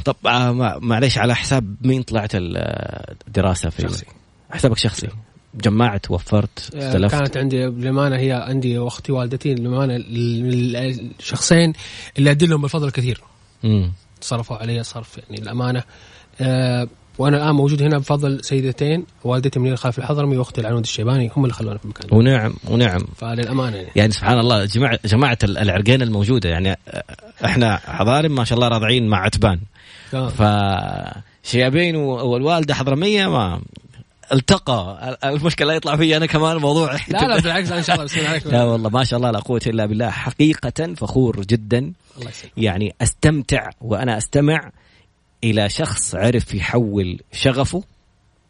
طب 0.04 0.16
آه، 0.26 0.78
معليش 0.78 1.18
على 1.18 1.34
حساب 1.34 1.76
مين 1.82 2.02
طلعت 2.02 2.30
الدراسة 2.34 3.70
في 3.70 3.82
شخصي. 3.82 4.06
حسابك 4.50 4.78
شخصي. 4.78 5.08
جمعت 5.54 6.10
وفرت 6.10 6.74
آه، 6.74 6.88
اختلفت. 6.88 7.14
كانت 7.14 7.36
عندي 7.36 7.56
للأمانة 7.56 8.16
هي 8.16 8.32
عندي 8.32 8.78
وأختي 8.78 9.12
والدتي 9.12 9.54
للأمانة 9.54 9.96
الشخصين 11.20 11.72
اللي 12.18 12.30
أدلهم 12.30 12.62
بالفضل 12.62 12.90
الكثير 13.64 13.90
صرفوا 14.20 14.56
علي 14.56 14.82
صرف 14.82 15.18
يعني 15.18 15.42
الأمانة. 15.42 15.82
أه 16.40 16.88
وأنا 17.18 17.36
الآن 17.36 17.54
موجود 17.54 17.82
هنا 17.82 17.98
بفضل 17.98 18.44
سيدتين 18.44 19.04
والدتي 19.24 19.58
منير 19.58 19.76
خالف 19.76 19.98
الحضرمي 19.98 20.36
وأختي 20.36 20.60
العنود 20.60 20.82
الشيباني 20.82 21.30
هم 21.36 21.44
اللي 21.44 21.54
خلونا 21.54 21.78
في 21.78 21.84
المكان 21.84 22.18
ونعم 22.18 22.54
ونعم. 22.68 23.00
فللأمانة 23.16 23.76
يعني, 23.76 23.88
يعني 23.96 24.12
سبحان 24.12 24.38
الله 24.38 24.64
جماعة 24.64 24.98
جماعة 25.04 25.38
العرقين 25.44 26.02
الموجودة 26.02 26.50
يعني 26.50 26.78
إحنا 27.44 27.76
حضارم 27.76 28.34
ما 28.34 28.44
شاء 28.44 28.56
الله 28.56 28.68
راضعين 28.68 29.08
مع 29.08 29.18
عتبان. 29.18 29.60
آه. 30.14 30.28
ف 30.28 30.42
شيابين 31.42 31.96
والوالدة 31.96 32.74
حضرمية 32.74 33.26
ما 33.26 33.60
التقى. 34.32 35.18
المشكلة 35.24 35.74
يطلع 35.74 35.96
فيا 35.96 36.16
أنا 36.16 36.26
كمان 36.26 36.56
الموضوع. 36.56 36.92
لا 37.08 37.18
لا 37.28 37.40
بالعكس 37.40 37.72
إن 37.72 37.82
شاء 37.82 37.94
الله 37.94 38.04
بسم 38.04 38.26
عليك. 38.26 38.46
لا 38.46 38.64
والله 38.64 38.90
ما 38.90 39.04
شاء 39.04 39.16
الله 39.16 39.30
لا 39.30 39.38
قوة 39.38 39.60
إلا 39.66 39.86
بالله. 39.86 40.10
حقيقة 40.10 40.94
فخور 40.94 41.40
جدا. 41.40 41.78
الله 42.18 42.30
يسلمك. 42.30 42.52
يعني 42.56 42.94
أستمتع 43.00 43.70
وأنا 43.80 44.18
أستمع 44.18 44.70
إلى 45.44 45.68
شخص 45.68 46.14
عرف 46.14 46.54
يحول 46.54 47.20
شغفه 47.32 47.82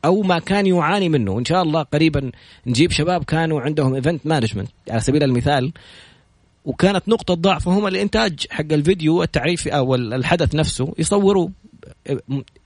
أو 0.05 0.23
ما 0.23 0.39
كان 0.39 0.67
يعاني 0.67 1.09
منه. 1.09 1.33
وان 1.33 1.45
شاء 1.45 1.63
الله 1.63 1.83
قريبا 1.83 2.31
نجيب 2.67 2.91
شباب 2.91 3.25
كانوا 3.25 3.61
عندهم 3.61 3.95
event 3.95 4.27
management 4.27 4.69
على 4.91 5.01
سبيل 5.01 5.23
المثال 5.23 5.73
وكانت 6.65 7.09
نقطة 7.09 7.35
ضعفهم 7.35 7.87
الإنتاج 7.87 8.47
حق 8.51 8.73
الفيديو 8.73 9.23
التعريف 9.23 9.69
أو 9.69 9.95
الحدث 9.95 10.55
نفسه 10.55 10.95
يصوروا 10.99 11.49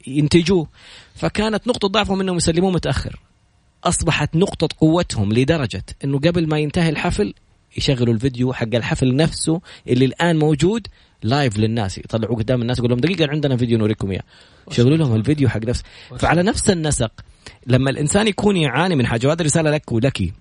ينتجوه. 0.07 0.69
فكانت 1.15 1.69
نقطة 1.69 1.89
ضعفهم 1.89 2.21
أنهم 2.21 2.37
يسلموه 2.37 2.71
متأخر. 2.71 3.21
أصبحت 3.85 4.37
نقطة 4.37 4.69
قوتهم 4.81 5.33
لدرجة 5.33 5.85
أنه 6.05 6.19
قبل 6.19 6.49
ما 6.49 6.59
ينتهي 6.59 6.89
الحفل 6.89 7.35
يشغلوا 7.77 8.15
الفيديو 8.15 8.53
حق 8.53 8.75
الحفل 8.75 9.17
نفسه 9.17 9.61
اللي 9.89 10.05
الآن 10.05 10.39
موجود 10.39 10.87
live 11.23 11.59
للناس 11.59 11.99
يطلعوه 11.99 12.37
قدام 12.37 12.63
الناس 12.63 12.79
يقول 12.79 12.91
لهم 12.91 13.01
دقيقة 13.01 13.31
عندنا 13.31 13.57
فيديو 13.57 13.79
نوريكم 13.79 14.11
إياه. 14.11 14.23
شغلوا 14.71 14.97
لهم 14.97 15.15
الفيديو 15.15 15.49
حق 15.49 15.65
نفسه 15.65 15.85
فعلى 16.19 16.43
نفس 16.43 16.71
النسق 16.71 17.13
لما 17.67 17.91
الإنسان 17.91 18.27
يكون 18.29 18.57
يعاني 18.57 18.97
من 18.97 19.07
حاجة 19.07 19.27
وهذه 19.27 19.43
رسالة 19.43 19.71
لك 19.71 19.93
ولك. 19.93 20.33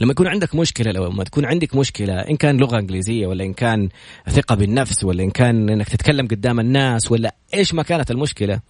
لما 0.00 0.10
يكون 0.10 0.26
عندك 0.26 0.54
مشكلة 0.54 0.92
لو 0.92 1.10
ما 1.10 1.24
تكون 1.24 1.44
عندك 1.44 1.76
مشكلة 1.76 2.14
إن 2.14 2.36
كان 2.36 2.56
لغة 2.56 2.78
إنجليزية 2.78 3.26
ولا 3.26 3.44
إن 3.44 3.52
كان 3.52 3.88
ثقة 4.28 4.54
بالنفس 4.54 5.04
ولا 5.04 5.22
إن 5.22 5.30
كان 5.30 5.70
إنك 5.70 5.88
تتكلم 5.88 6.26
قدام 6.26 6.60
الناس 6.60 7.10
ولا 7.10 7.34
إيش 7.54 7.74
ما 7.74 7.82
كانت 7.82 8.10
المشكلة 8.10 8.60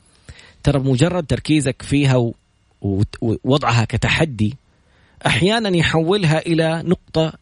ترى 0.63 0.79
مجرد 0.79 1.27
تركيزك 1.27 1.83
فيها 1.83 2.33
ووضعها 2.81 3.85
كتحدي 3.85 4.57
أحيانا 5.27 5.77
يحولها 5.77 6.39
إلى 6.39 6.83
نقطة 6.83 7.33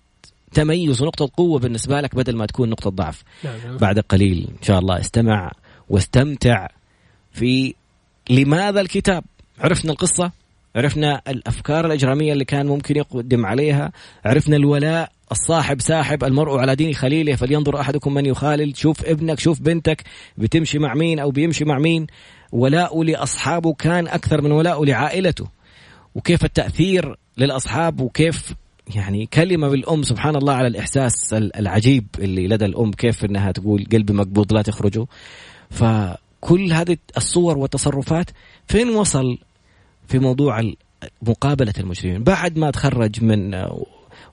تميز 0.52 1.02
ونقطة 1.02 1.30
قوة 1.36 1.58
بالنسبة 1.58 2.00
لك 2.00 2.14
بدل 2.14 2.36
ما 2.36 2.46
تكون 2.46 2.70
نقطة 2.70 2.90
ضعف 2.90 3.22
نعم. 3.44 3.58
نعم. 3.64 3.76
بعد 3.76 3.98
قليل 3.98 4.48
إن 4.58 4.62
شاء 4.62 4.78
الله 4.78 5.00
استمع 5.00 5.52
واستمتع 5.88 6.68
في 7.32 7.74
لماذا 8.30 8.80
الكتاب 8.80 9.24
عرفنا 9.58 9.92
القصة 9.92 10.32
عرفنا 10.76 11.22
الأفكار 11.28 11.86
الإجرامية 11.86 12.32
اللي 12.32 12.44
كان 12.44 12.66
ممكن 12.66 12.96
يقدم 12.96 13.46
عليها. 13.46 13.92
عرفنا 14.24 14.56
الولاء 14.56 15.10
الصاحب 15.32 15.80
ساحب 15.80 16.24
المرء 16.24 16.58
على 16.58 16.74
دين 16.74 16.94
خليله 16.94 17.36
فلينظر 17.36 17.80
أحدكم 17.80 18.14
من 18.14 18.26
يخالل. 18.26 18.76
شوف 18.76 19.04
ابنك 19.04 19.40
شوف 19.40 19.60
بنتك 19.60 20.02
بتمشي 20.38 20.78
مع 20.78 20.94
مين 20.94 21.18
أو 21.18 21.30
بيمشي 21.30 21.64
مع 21.64 21.78
مين. 21.78 22.06
ولاؤه 22.52 23.04
لأصحابه 23.04 23.74
كان 23.74 24.08
أكثر 24.08 24.42
من 24.42 24.52
ولاؤه 24.52 24.86
لعائلته. 24.86 25.46
وكيف 26.14 26.44
التأثير 26.44 27.16
للأصحاب 27.38 28.00
وكيف 28.00 28.54
يعني 28.94 29.26
كلمة 29.26 29.68
بالأم 29.68 30.02
سبحان 30.02 30.36
الله 30.36 30.52
على 30.52 30.66
الإحساس 30.66 31.34
العجيب 31.34 32.06
اللي 32.18 32.48
لدى 32.48 32.64
الأم 32.64 32.90
كيف 32.90 33.24
إنها 33.24 33.52
تقول 33.52 33.86
قلبي 33.92 34.12
مقبوض 34.12 34.52
لا 34.52 34.62
تخرجوا. 34.62 35.06
فكل 35.70 36.72
هذه 36.72 36.96
الصور 37.16 37.58
والتصرفات 37.58 38.30
فين 38.66 38.88
وصل 38.88 39.38
في 40.08 40.18
موضوع 40.18 40.72
مقابلة 41.22 41.74
المجرمين. 41.78 42.22
بعد 42.22 42.58
ما 42.58 42.70
تخرج 42.70 43.24
من 43.24 43.64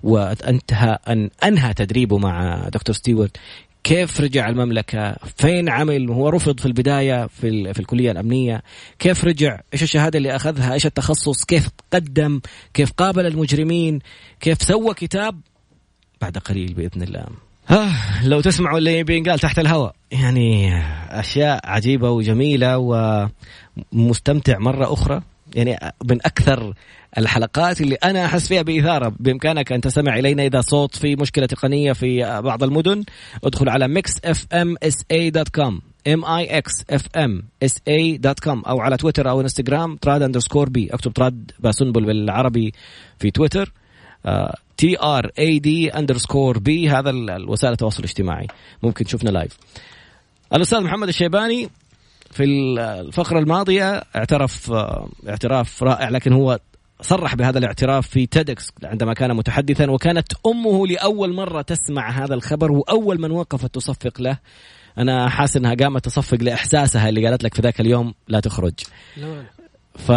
وانتهى 0.03 0.97
أن 1.07 1.29
أنهى 1.43 1.73
تدريبه 1.73 2.17
مع 2.17 2.67
دكتور 2.69 2.95
ستيوارت 2.95 3.37
كيف 3.83 4.21
رجع 4.21 4.49
المملكة؟ 4.49 5.15
فين 5.37 5.69
عمل؟ 5.69 6.09
هو 6.09 6.29
رفض 6.29 6.59
في 6.59 6.65
البداية 6.65 7.27
في, 7.27 7.73
في 7.73 7.79
الكلية 7.79 8.11
الأمنية. 8.11 8.61
كيف 8.99 9.25
رجع؟ 9.25 9.59
إيش 9.73 9.83
الشهادة 9.83 10.17
اللي 10.17 10.35
أخذها؟ 10.35 10.73
إيش 10.73 10.85
التخصص؟ 10.85 11.45
كيف 11.45 11.69
قدم؟ 11.93 12.41
كيف 12.73 12.91
قابل 12.91 13.25
المجرمين؟ 13.25 13.99
كيف 14.39 14.61
سوى 14.61 14.93
كتاب؟ 14.93 15.41
بعد 16.21 16.37
قليل 16.37 16.73
بإذن 16.73 17.01
الله. 17.01 17.25
آه 17.69 18.25
لو 18.27 18.41
تسمعوا 18.41 18.77
اللي 18.77 19.03
بينقال 19.03 19.39
تحت 19.39 19.59
الهواء. 19.59 19.95
يعني 20.11 20.81
أشياء 21.09 21.59
عجيبة 21.63 22.09
وجميلة 22.09 22.77
ومستمتع 23.93 24.59
مرة 24.59 24.93
أخرى. 24.93 25.21
يعني 25.55 25.93
من 26.05 26.17
أكثر 26.25 26.73
الحلقات 27.17 27.81
اللي 27.81 27.95
أنا 27.95 28.25
أحس 28.25 28.47
فيها 28.47 28.61
بإثارة 28.61 29.15
بإمكانك 29.19 29.71
أن 29.71 29.81
تستمع 29.81 30.19
إلينا 30.19 30.45
إذا 30.45 30.61
صوت 30.61 30.95
في 30.95 31.15
مشكلة 31.15 31.45
تقنية 31.45 31.93
في 31.93 32.41
بعض 32.41 32.63
المدن. 32.63 33.03
ادخل 33.43 33.69
على 33.69 33.87
ميكس 33.87 34.11
FM 34.25 34.75
SA 34.83 35.05
dot 35.11 35.49
com 35.49 35.81
M 36.07 36.25
I 36.25 36.57
X 36.57 36.71
FM 36.89 37.43
SA 37.63 37.77
dot 37.87 38.39
com 38.39 38.61
أو 38.61 38.79
على 38.79 38.97
تويتر 38.97 39.29
أو 39.29 39.41
إنستغرام 39.41 39.95
تراد 39.95 40.21
underscore 40.21 40.69
B 40.69 40.87
أكتب 40.93 41.13
تراد 41.13 41.51
باسنبل 41.59 42.05
بالعربي 42.05 42.73
في 43.19 43.31
تويتر 43.31 43.73
T 44.77 45.01
R 45.03 45.31
A 45.39 45.59
D 45.59 45.89
underscore 45.89 46.59
B 46.59 46.89
هذا 46.89 47.09
الوسائل 47.09 47.73
التواصل 47.73 47.99
الاجتماعي. 47.99 48.47
ممكن 48.83 49.05
تشوفنا 49.05 49.29
live 49.29 49.57
الأستاذ 50.53 50.81
محمد 50.81 51.07
الشيباني 51.07 51.69
في 52.31 52.43
الفقرة 52.43 53.39
الماضية 53.39 54.03
اعترف 54.15 54.71
اعتراف 55.27 55.83
رائع 55.83 56.09
لكن 56.09 56.33
هو 56.33 56.59
صرح 57.01 57.35
بهذا 57.35 57.59
الاعتراف 57.59 58.07
في 58.07 58.25
TEDx 58.25 58.71
عندما 58.83 59.13
كان 59.13 59.35
متحدثا 59.35 59.91
وكانت 59.91 60.27
أمه 60.45 60.87
لأول 60.87 61.33
مرة 61.33 61.61
تسمع 61.61 62.09
هذا 62.09 62.33
الخبر 62.33 62.71
وأول 62.71 63.21
من 63.21 63.31
وقفت 63.31 63.75
تصفق 63.75 64.21
له. 64.21 64.37
أنا 64.97 65.29
حاسس 65.29 65.57
إنها 65.57 65.75
قامت 65.75 66.05
تصفق 66.05 66.37
لإحساسها 66.41 67.09
اللي 67.09 67.27
قالت 67.27 67.43
لك 67.43 67.53
في 67.53 67.61
ذاك 67.61 67.81
اليوم 67.81 68.13
لا 68.27 68.39
تخرج. 68.39 68.73
ف 69.95 70.11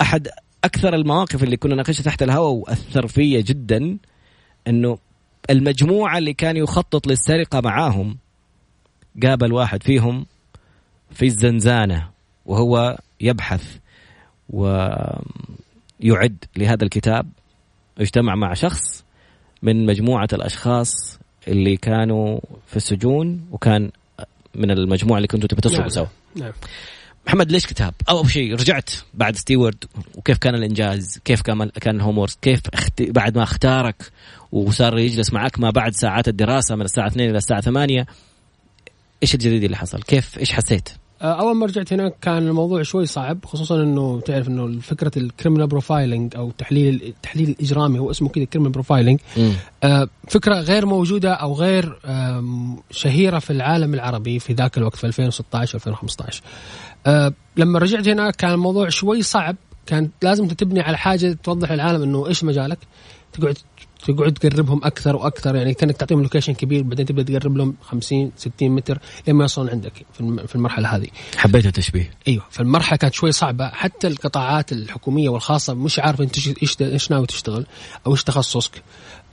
أحد 0.00 0.28
أكثر 0.64 0.94
المواقف 0.94 1.42
اللي 1.42 1.56
كنا 1.56 1.74
ناقشها 1.74 2.02
تحت 2.02 2.22
الهواء 2.22 2.52
وأثر 2.52 3.06
فيا 3.06 3.40
جدا 3.40 3.98
إنه 4.68 4.98
المجموعة 5.50 6.18
اللي 6.18 6.32
كان 6.32 6.56
يخطط 6.56 7.06
للسرقة 7.06 7.60
معاهم 7.60 8.16
قابل 9.22 9.52
واحد 9.52 9.82
فيهم 9.82 10.26
في 11.10 11.26
الزنزانة 11.26 12.08
وهو 12.46 12.98
يبحث 13.20 13.76
ويعد 14.50 15.24
لهذا 16.56 16.84
الكتاب 16.84 17.26
اجتمع 17.98 18.34
مع 18.34 18.54
شخص 18.54 19.04
من 19.62 19.86
مجموعة 19.86 20.28
الأشخاص 20.32 21.18
اللي 21.48 21.76
كانوا 21.76 22.40
في 22.66 22.76
السجون 22.76 23.46
وكان 23.52 23.90
من 24.54 24.70
المجموعة 24.70 25.16
اللي 25.16 25.28
كنتوا 25.28 25.48
تبي 25.48 25.78
نعم. 25.78 25.88
سوا 25.88 26.06
نعم. 26.36 26.52
محمد 27.26 27.52
ليش 27.52 27.66
كتاب؟ 27.66 27.94
أول 28.08 28.30
شيء 28.30 28.54
رجعت 28.54 28.90
بعد 29.14 29.36
ستيوارت 29.36 29.84
وكيف 30.14 30.38
كان 30.38 30.54
الإنجاز؟ 30.54 31.18
كيف 31.24 31.42
كان 31.42 31.68
كان 31.68 31.96
ال 31.96 32.00
homework؟ 32.00 32.32
كيف 32.42 32.60
اخت... 32.74 33.02
بعد 33.02 33.36
ما 33.36 33.42
اختارك 33.42 34.10
وصار 34.52 34.98
يجلس 34.98 35.32
معك 35.32 35.58
ما 35.58 35.70
بعد 35.70 35.92
ساعات 35.92 36.28
الدراسة 36.28 36.76
من 36.76 36.82
الساعة 36.82 37.06
2 37.06 37.30
إلى 37.30 37.38
الساعة 37.38 37.60
8 37.60 38.06
إيش 39.22 39.34
الجديد 39.34 39.64
اللي 39.64 39.76
حصل؟ 39.76 40.02
كيف 40.02 40.38
إيش 40.38 40.52
حسيت؟ 40.52 40.88
آه، 41.22 41.40
أول 41.40 41.56
ما 41.56 41.66
رجعت 41.66 41.92
هناك 41.92 42.14
كان 42.20 42.48
الموضوع 42.48 42.82
شوي 42.82 43.06
صعب 43.06 43.44
خصوصا 43.44 43.82
إنه 43.82 44.20
تعرف 44.20 44.48
إنه 44.48 44.80
فكرة 44.80 45.10
ال 45.16 45.22
criminal 45.22 45.66
profiling 45.66 46.36
أو 46.36 46.50
تحليل 46.50 47.02
التحليل 47.02 47.48
الإجرامي 47.48 47.98
هو 47.98 48.10
اسمه 48.10 48.28
كذا 48.28 48.44
criminal 48.44 48.72
profiling 48.72 49.20
آه 49.84 50.08
فكرة 50.28 50.54
غير 50.54 50.86
موجودة 50.86 51.32
أو 51.32 51.54
غير 51.54 51.98
شهيرة 52.90 53.38
في 53.38 53.50
العالم 53.50 53.94
العربي 53.94 54.38
في 54.38 54.52
ذاك 54.52 54.78
الوقت 54.78 54.96
في 54.96 55.06
2016 55.06 55.74
2015 55.74 56.42
آه 57.06 57.32
لما 57.56 57.78
رجعت 57.78 58.08
هناك 58.08 58.36
كان 58.36 58.50
الموضوع 58.50 58.88
شوي 58.88 59.22
صعب 59.22 59.56
كان 59.86 60.10
لازم 60.22 60.48
تبني 60.48 60.80
على 60.80 60.98
حاجة 60.98 61.38
توضح 61.42 61.72
للعالم 61.72 62.02
إنه 62.02 62.26
إيش 62.26 62.44
مجالك 62.44 62.78
تقعد 63.32 63.58
تقعد 64.04 64.32
تقربهم 64.32 64.80
أكثر 64.84 65.16
وأكثر. 65.16 65.56
يعني 65.56 65.74
كأنك 65.74 65.96
تعطيهم 65.96 66.22
لوكيشن 66.22 66.54
كبير 66.54 66.82
بعدين 66.82 67.06
تبدأ 67.06 67.38
تقرب 67.38 67.56
لهم 67.56 67.74
50 67.82 68.32
60 68.36 68.70
متر 68.70 68.98
لما 69.28 69.44
يوصلون 69.44 69.70
عندك 69.70 69.92
في 70.46 70.54
المرحلة 70.54 70.96
هذه. 70.96 71.06
حبيت 71.36 71.66
التشبيه؟ 71.66 72.10
أيوه. 72.28 72.44
فالمرحلة 72.50 72.96
كانت 72.96 73.14
شوي 73.14 73.32
صعبة. 73.32 73.68
حتى 73.68 74.06
القطاعات 74.06 74.72
الحكومية 74.72 75.28
والخاصة 75.28 75.74
مش 75.74 75.98
عارفه 75.98 76.24
أنت 76.24 76.36
إيش 76.62 76.76
إيش 76.80 77.10
ناوي 77.10 77.26
تشتغل 77.26 77.66
أو 78.06 78.12
إيش 78.12 78.24
تخصصك. 78.24 78.82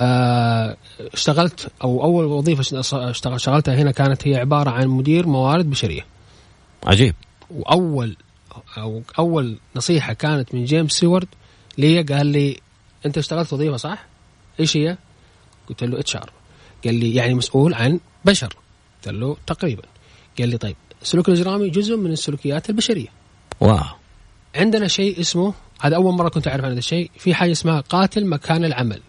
آه 0.02 0.78
اشتغلت 1.14 1.72
أو 1.84 2.04
أول 2.04 2.26
وظيفة 2.26 2.80
اشتغلتها 3.10 3.76
هنا 3.76 3.92
كانت 3.92 4.28
هي 4.28 4.36
عبارة 4.36 4.70
عن 4.70 4.88
مدير 4.88 5.28
موارد 5.28 5.70
بشرية. 5.70 6.06
عجيب. 6.84 7.16
واول 7.50 8.18
أو 8.78 9.02
أول 9.20 9.58
نصيحة 9.76 10.14
كانت 10.14 10.56
من 10.56 10.66
جيمس 10.66 10.92
ستيوارت 10.92 11.28
لي 11.78 12.02
قال 12.02 12.28
لي 12.28 12.60
أنت 13.06 13.18
اشتغلت 13.18 13.54
وظيفة 13.54 13.78
صح؟ 13.78 14.13
إيش 14.60 14.78
هي؟ 14.78 14.98
قلت 15.70 15.84
له 15.84 16.00
HR. 16.00 16.30
قال 16.86 16.96
لي 16.96 17.16
يعني 17.16 17.34
مسؤول 17.34 17.74
عن 17.74 18.00
بشر. 18.26 18.56
قلت 18.96 19.14
له 19.14 19.38
تقريبا. 19.48 19.84
قال 20.40 20.50
لي 20.50 20.58
طيب 20.58 20.76
السلوك 21.02 21.30
الإجرامي 21.30 21.70
جزء 21.70 21.98
من 21.98 22.12
السلوكيات 22.12 22.70
البشرية. 22.70 23.08
واو. 23.60 23.80
عندنا 24.56 24.88
شيء 24.88 25.20
اسمه 25.20 25.54
هذا 25.82 25.96
أول 25.96 26.14
مرة 26.14 26.30
كنت 26.30 26.48
أعرف 26.48 26.64
عن 26.66 26.72
هذا 26.72 26.80
الشيء 26.80 27.12
في 27.18 27.34
حاجة 27.34 27.52
اسمها 27.52 27.80
قاتل 27.82 28.26
مكان 28.26 28.66
العمل. 28.66 29.02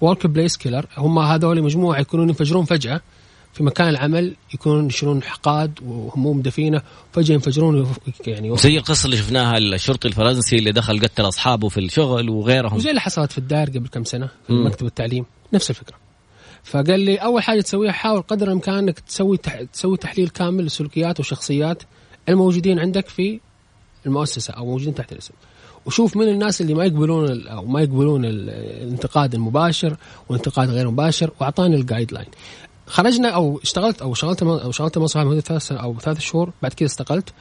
workplace 0.00 0.56
killer 0.56 0.86
هم 0.96 1.18
هذول 1.18 1.62
مجموعة 1.62 2.00
يكونون 2.00 2.28
ينفجرون 2.28 2.64
فجأة. 2.64 3.00
في 3.54 3.62
مكان 3.62 3.88
العمل 3.88 4.36
يكونون 4.54 4.86
يشيلون 4.86 5.22
حقاد 5.22 5.78
وهموم 5.82 6.42
دفينة 6.42 6.82
فجأة 7.12 7.34
ينفجرون 7.34 7.94
يعني 8.26 8.56
زي 8.56 8.78
القصة 8.78 9.06
اللي 9.06 9.16
شفناها 9.16 9.58
الشرطي 9.58 10.08
الفرنسي 10.08 10.56
اللي 10.56 10.72
دخل 10.72 11.00
قتل 11.00 11.28
أصحابه 11.28 11.68
في 11.68 11.80
الشغل 11.80 12.30
وغيرهم. 12.30 12.76
وزي 12.76 12.90
اللي 12.90 13.00
حصلت 13.00 13.32
في 13.32 13.38
الدار 13.38 13.68
قبل 13.68 13.88
كم 13.88 14.04
سنة 14.04 14.28
في 14.46 14.52
مكتب 14.52 14.86
التعليم 14.86 15.24
نفس 15.52 15.70
الفكرة. 15.70 15.96
فقال 16.64 17.00
لي 17.00 17.16
أول 17.16 17.42
حاجة 17.42 17.60
تسويها 17.60 17.92
حاول 17.92 18.22
قدر 18.22 18.46
الإمكان 18.46 18.74
إنك 18.74 18.98
تسوي 18.98 19.36
تح... 19.36 19.62
تسوي 19.62 19.96
تحليل 19.96 20.28
كامل 20.28 20.62
للسلوكيات 20.62 21.18
والشخصيات 21.18 21.82
الموجودين 22.28 22.78
عندك 22.78 23.08
في 23.08 23.40
المؤسسة 24.06 24.54
أو 24.54 24.66
موجودين 24.66 24.94
تحت 24.94 25.12
الاسم. 25.12 25.34
وشوف 25.86 26.16
من 26.16 26.28
الناس 26.28 26.60
اللي 26.60 26.74
ما 26.74 26.84
يقبلون 26.84 27.46
أو 27.46 27.66
ما 27.66 27.80
يقبلون 27.80 28.24
الانتقاد 28.24 29.34
المباشر 29.34 29.96
والانتقاد 30.28 30.70
غير 30.70 30.90
مباشر 30.90 31.30
وأعطاني 31.40 31.76
الجايد 31.76 32.12
لاين 32.12 32.26
خرجنا 32.86 33.28
أو 33.28 33.60
اشتغلت 33.62 34.02
أو 34.02 34.14
شغلت 34.14 34.42
أو 34.42 34.72
شغلت 34.72 34.98
مصنع 34.98 35.22
لمده 35.22 35.40
ثلاث 35.40 35.72
أو 35.72 35.98
ثلاث 35.98 36.20
شهور 36.20 36.52
بعد 36.62 36.72
كذا 36.72 36.86
استقلت 36.86 37.32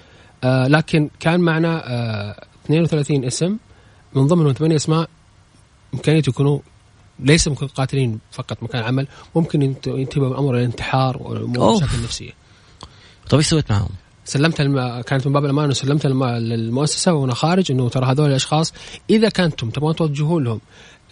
آه 0.43 0.67
لكن 0.67 1.09
كان 1.19 1.39
معنا 1.39 1.83
آه 1.85 2.45
32 2.65 3.25
اسم. 3.25 3.57
من 4.15 4.27
ضمنهم 4.27 4.53
ثمانية 4.53 4.75
اسماء 4.75 5.09
إمكانية 5.93 6.21
يكونوا 6.27 6.59
ليس 7.19 7.47
ممكن 7.47 7.67
قاتلين 7.67 8.19
فقط 8.31 8.63
مكان 8.63 8.83
عمل 8.83 9.07
ممكن 9.35 9.61
ينتهي 9.61 10.03
الامر 10.17 10.49
إلى 10.53 10.59
الانتحار 10.59 11.17
والمشاكل 11.21 11.95
النفسية. 11.95 12.31
طيب 13.29 13.39
إيش 13.39 13.47
سويت 13.47 13.71
معهم؟ 13.71 13.89
سلمت 14.25 14.61
الم... 14.61 15.01
كانت 15.01 15.27
من 15.27 15.33
باب 15.33 15.45
الأمان 15.45 15.69
وسلمت 15.69 16.05
الم... 16.05 16.23
للمؤسسة 16.23 17.13
وأنا 17.13 17.33
خارج 17.33 17.71
إنه 17.71 17.89
ترى 17.89 18.05
هذول 18.05 18.29
الأشخاص 18.29 18.73
إذا 19.09 19.29
كنتم 19.29 19.69
تبغون 19.69 19.95
توجهوا 19.95 20.41
لهم. 20.41 20.61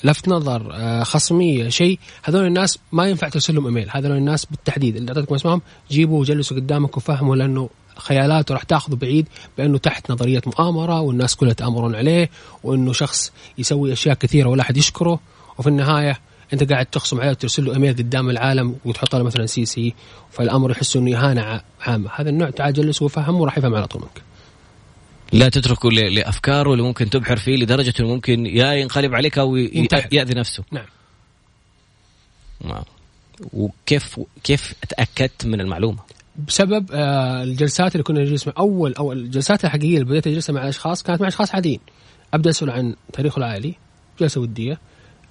لفت 0.04 0.30
نظر 0.30 0.70
آه، 0.74 1.04
خصمية 1.04 1.70
شيء. 1.70 2.00
هذول 2.24 2.46
الناس 2.46 2.80
ما 2.92 3.08
ينفع 3.08 3.30
ترسل 3.30 3.56
لهم 3.56 3.66
إيميل. 3.66 3.88
هذول 3.92 4.12
الناس 4.12 4.46
بالتحديد 4.46 4.96
اللي 4.96 5.10
أعطيتكم 5.10 5.36
أسمائهم 5.36 5.62
جيبوا 5.92 6.20
وجلسوا 6.20 6.58
قدامك 6.58 6.98
وفهموا 6.98 7.36
لأنه 7.36 7.70
خيالاته 7.98 8.54
راح 8.54 8.64
تاخذه 8.64 8.96
بعيد 8.96 9.28
بأنه 9.58 9.78
تحت 9.78 10.12
نظرية 10.12 10.42
مؤامرة 10.46 11.02
والناس 11.02 11.36
كلها 11.36 11.52
يتامرون 11.52 11.96
عليه 11.96 12.30
وإنه 12.64 12.94
شخص 12.94 13.32
يسوي 13.58 13.94
أشياء 13.94 14.16
كثيرة 14.16 14.50
ولا 14.50 14.62
أحد 14.62 14.78
يشكره. 14.78 15.20
وفي 15.58 15.70
النهاية 15.70 16.20
أنت 16.54 16.72
قاعد 16.72 16.86
تخصم 16.86 17.20
عليه 17.20 17.30
وترسل 17.32 17.66
له 17.66 17.74
إيميل 17.74 17.94
قدام 17.94 18.30
العالم 18.30 18.76
وتحط 18.86 19.16
له 19.16 19.24
مثلا 19.24 19.46
CC 19.46 19.94
فالأمر 20.32 20.72
يحس 20.72 20.96
إنه 20.96 21.18
إهانة 21.18 21.62
عامة. 21.82 22.10
هذا 22.16 22.30
النوع 22.30 22.50
تعال 22.50 22.74
جلسه 22.74 23.06
وفهمه 23.06 23.40
وراح 23.40 23.58
يفهم 23.58 23.76
على 23.76 23.88
طول 23.88 24.02
منك. 24.02 24.31
لا 25.32 25.50
تتركه 25.50 25.92
لأفكاره 25.92 26.72
اللي 26.72 26.84
ممكن 26.84 27.10
تبحر 27.10 27.38
فيه 27.38 27.56
لدرجة 27.56 27.94
إنه 28.00 28.08
ممكن 28.08 28.46
يا 28.46 28.74
ينقلب 28.74 29.16
عليك 29.16 29.40
أو 29.40 29.56
يأذي 30.12 30.34
نفسه. 30.34 30.64
نعم. 30.72 30.86
وكيف 33.54 34.20
كيف 34.44 34.74
تأكدت 34.90 35.46
من 35.46 35.62
المعلومة؟ 35.62 36.00
بسبب 36.48 36.92
آه، 36.92 37.44
الجلسات 37.44 37.96
اللي 37.96 38.04
كنا 38.04 38.22
نجلس 38.22 38.48
مع 38.48 38.54
اول 38.58 38.94
أو 38.94 39.12
الجلسات 39.12 39.66
الحقيقية 39.66 39.94
اللي 39.94 40.06
بديت 40.06 40.28
أجلسها 40.28 40.54
مع 40.54 40.70
أشخاص 40.70 41.04
كانت 41.04 41.22
مع 41.22 41.28
أشخاص 41.28 41.56
عاديين. 41.56 41.80
أبدأ 42.34 42.50
أسأل 42.50 42.70
عن 42.70 42.96
تاريخه 43.14 43.38
العائلي 43.38 43.76
جلسة 44.20 44.42
ودية 44.42 44.80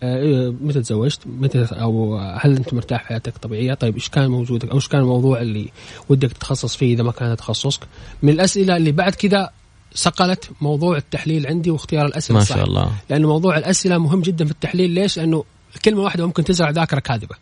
آه، 0.03 0.19
إيه، 0.19 0.55
متى 0.61 0.81
تزوجت 0.81 1.21
متى 1.27 1.67
أو 1.73 2.19
هل 2.19 2.57
أنت 2.57 2.75
مرتاح 2.75 3.03
في 3.03 3.09
حياتك 3.09 3.39
طبيعيه 3.39 3.75
طيب 3.75 3.95
إيش 3.95 4.09
كان 4.09 4.31
موجودك؟ 4.31 4.69
أو 4.69 4.77
إيش 4.77 4.89
كان 4.89 5.01
الموضوع 5.01 5.41
اللي 5.41 5.71
ودك 6.09 6.33
تتخصص 6.33 6.77
فيه 6.77 6.95
إذا 6.95 7.03
ما 7.03 7.13
كان 7.13 7.37
تخصصك؟ 7.37 7.81
من 8.23 8.33
الأسئلة 8.33 8.77
اللي 8.77 8.93
بعد 8.93 9.15
كذا 9.15 9.51
صقلت 9.95 10.51
موضوع 10.61 10.97
التحليل 10.97 11.47
عندي 11.47 11.71
واختيار 11.71 12.07
الأسئلة 12.07 12.39
ما 12.39 12.45
شاء 12.45 12.65
الله. 12.65 12.93
لأنه 13.11 13.29
موضوع 13.29 13.59
الأسئلة 13.59 13.99
مهم 13.99 14.21
جدا 14.23 14.45
في 14.45 14.51
التحليل. 14.51 14.91
ليش؟ 14.91 15.19
لأنه 15.19 15.45
كلمة 15.85 16.03
واحدة 16.03 16.27
ممكن 16.27 16.45
تزرع 16.45 16.71
ذاكرة 16.71 17.01
كاذبة. 17.01 17.37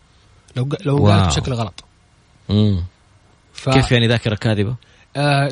لو 0.56 0.68
لو 0.84 1.06
قالت 1.06 1.26
بشكل 1.26 1.52
غلط. 1.52 1.84
امم 2.50 2.84
ف... 3.52 3.70
كيف 3.70 3.92
يعني 3.92 4.06
ذاكرة 4.06 4.34
كاذبة؟ 4.34 4.74
آه 5.16 5.50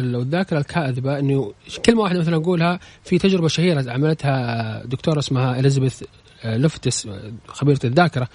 لو 0.00 0.20
الذاكرة 0.20 0.58
الكاذبة 0.58 1.18
إنه 1.18 1.52
كلمة 1.84 2.00
واحدة 2.00 2.20
مثلا 2.20 2.36
اقولها 2.36 2.80
في 3.04 3.18
تجربة 3.18 3.48
شهيرة 3.48 3.92
عملتها 3.92 4.84
دكتورة 4.84 5.18
اسمها 5.18 5.60
إليزابيث 5.60 6.02
آه، 6.44 6.56
لفتس 6.56 7.08
خبيرة 7.48 7.80
الذاكرة 7.84 8.28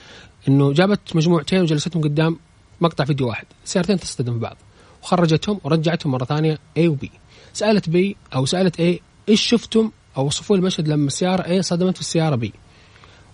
إنه 0.48 0.74
جابت 0.74 1.16
مجموعتين 1.16 1.62
وجلستهم 1.62 2.04
قدام 2.04 2.40
مقطع 2.82 3.06
فيديو 3.06 3.28
واحد. 3.28 3.46
سيارتين 3.66 4.00
تصطدم 4.00 4.38
ببعض. 4.38 4.58
وخرجتهم 5.04 5.60
ورجعتهم 5.64 6.12
مرة 6.12 6.26
ثانية 6.26 6.60
A 6.80 6.82
و 6.82 6.96
B. 6.96 7.08
سألت 7.56 7.90
بي 7.90 8.16
أو 8.36 8.46
سألت 8.46 8.76
A 8.76 9.02
إيش 9.30 9.42
شفتم؟ 9.42 9.92
أو 10.18 10.26
وصفوا 10.26 10.56
المشهد 10.56 10.88
لما 10.88 11.08
السيارة 11.08 11.58
A 11.58 11.62
صدمت 11.62 11.96
في 11.96 12.02
السيارة 12.02 12.36
B 12.46 12.50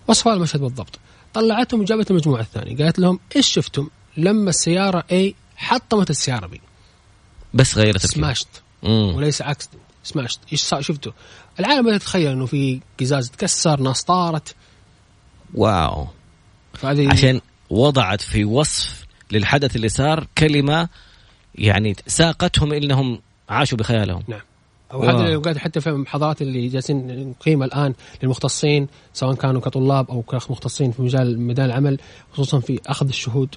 وصفوا 0.08 0.32
المشهد 0.32 0.60
بالضبط. 0.60 0.98
طلعتهم 1.34 1.80
وجابت 1.80 2.10
المجموعة 2.10 2.40
الثانية. 2.40 2.76
قالت 2.76 2.98
لهم 2.98 3.20
إيش 3.36 3.46
شفتم؟ 3.46 3.88
لما 4.16 4.50
السيارة 4.50 5.04
A 5.12 5.32
حطمت 5.56 6.10
السيارة 6.10 6.46
B 6.46 6.58
بس 7.54 7.78
غيرت 7.78 8.06
سماشت. 8.06 8.48
وليس 8.82 9.42
عكس. 9.42 9.68
سماشت. 10.04 10.40
إيش 10.52 10.74
شفتوا. 10.80 11.12
العالم 11.60 11.86
بدأ 11.86 11.94
يتخيل 11.94 12.32
إنه 12.32 12.46
في 12.46 12.80
قزاز 13.00 13.30
تكسر 13.30 13.80
ناس 13.80 14.04
طارت. 14.04 14.54
واو. 15.54 16.06
فهذه 16.74 17.10
عشان 17.10 17.40
وضعت 17.70 18.20
في 18.20 18.44
وصف 18.44 19.06
للحدث 19.30 19.76
اللي 19.76 19.88
صار 19.88 20.26
كلمة 20.38 20.88
يعني 21.54 21.96
ساقتهم 22.06 22.72
إنهم 22.72 23.20
عاشوا 23.48 23.78
بخيالهم. 23.78 24.22
نعم. 24.28 24.40
اللي 24.94 25.36
قاعد 25.36 25.58
حتى 25.58 25.80
في 25.80 25.88
المحاضرات 25.90 26.42
اللي 26.42 26.68
جالسين 26.68 27.28
نقيمها 27.30 27.66
الآن 27.66 27.94
للمختصين 28.22 28.86
سواء 29.12 29.34
كانوا 29.34 29.60
كطلاب 29.60 30.10
أو 30.10 30.22
كمختصين 30.22 30.92
في 30.92 31.02
مجال 31.02 31.40
ميدان 31.40 31.66
العمل 31.66 31.98
خصوصا 32.32 32.60
في 32.60 32.80
أخذ 32.86 33.08
الشهود 33.08 33.54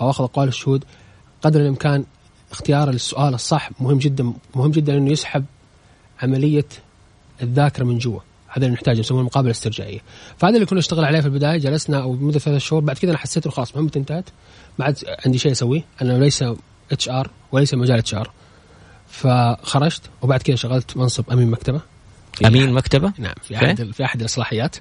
أو 0.00 0.10
أخذ 0.10 0.24
أقوال 0.24 0.48
الشهود 0.48 0.84
قدر 1.42 1.60
الإمكان 1.60 2.04
اختيار 2.50 2.88
السؤال 2.90 3.34
الصح 3.34 3.70
مهم 3.80 3.98
جدا 3.98 4.32
مهم 4.54 4.70
جدا 4.70 4.96
إنه 4.96 5.12
يسحب 5.12 5.44
عملية 6.22 6.66
الذاكرة 7.42 7.84
من 7.84 7.98
جوا. 7.98 8.20
هذا 8.48 8.66
اللي 8.66 8.74
نحتاجه 8.74 9.00
نسميه 9.00 9.20
المقابلة 9.20 9.50
الاسترجاعيه 9.50 9.98
فهذا 10.38 10.54
اللي 10.54 10.66
كنا 10.66 10.78
نشتغل 10.78 11.04
عليه 11.04 11.20
في 11.20 11.26
البداية 11.26 11.58
جلسنا 11.58 12.02
أو 12.02 12.12
مده 12.12 12.38
ثلاث 12.38 12.62
شهور 12.62 12.82
بعد 12.82 12.98
كذا 12.98 13.10
أنا 13.10 13.18
حسيت 13.18 13.46
انه 13.46 13.54
خلاص 13.54 13.76
مهمتي 13.76 13.98
انتهت 13.98 14.24
ما 14.78 14.84
عاد 14.84 14.98
عندي 15.26 15.38
شيء 15.38 15.52
أسويه 15.52 15.84
أنا 16.02 16.12
ليس 16.12 16.44
HR 16.92 17.30
وليس 17.52 17.74
مجال 17.74 17.98
HR 17.98 18.30
فخرجت 19.12 20.02
وبعد 20.22 20.42
كذا 20.42 20.56
شغلت 20.56 20.96
منصب 20.96 21.30
أمين 21.30 21.50
مكتبة. 21.50 21.80
أمين 22.44 22.72
مكتبة؟ 22.72 23.12
نعم 23.18 23.34
في 23.42 23.56
أحد 23.56 23.90
في 23.90 24.04
أحد 24.04 24.20
الإصلاحيات. 24.20 24.76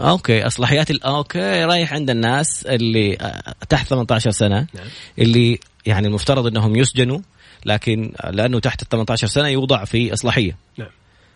okay 0.00 0.46
إصلاحيات 0.46 0.90
okay 0.90 1.64
رايح 1.64 1.92
عند 1.92 2.10
الناس 2.10 2.66
اللي 2.66 3.16
آه، 3.20 3.54
تحت 3.68 3.86
18 3.86 4.30
سنة 4.30 4.66
نعم. 4.74 4.86
اللي 5.18 5.60
يعني 5.86 6.06
المفترض 6.06 6.46
إنهم 6.46 6.76
يسجنوا 6.76 7.18
لكن 7.64 8.12
لأنه 8.30 8.60
تحت 8.60 8.82
ال 8.82 8.88
18 8.88 9.26
سنة 9.26 9.48
يوضع 9.48 9.84
في 9.84 10.12
إصلاحية. 10.12 10.56
نعم. 10.78 10.88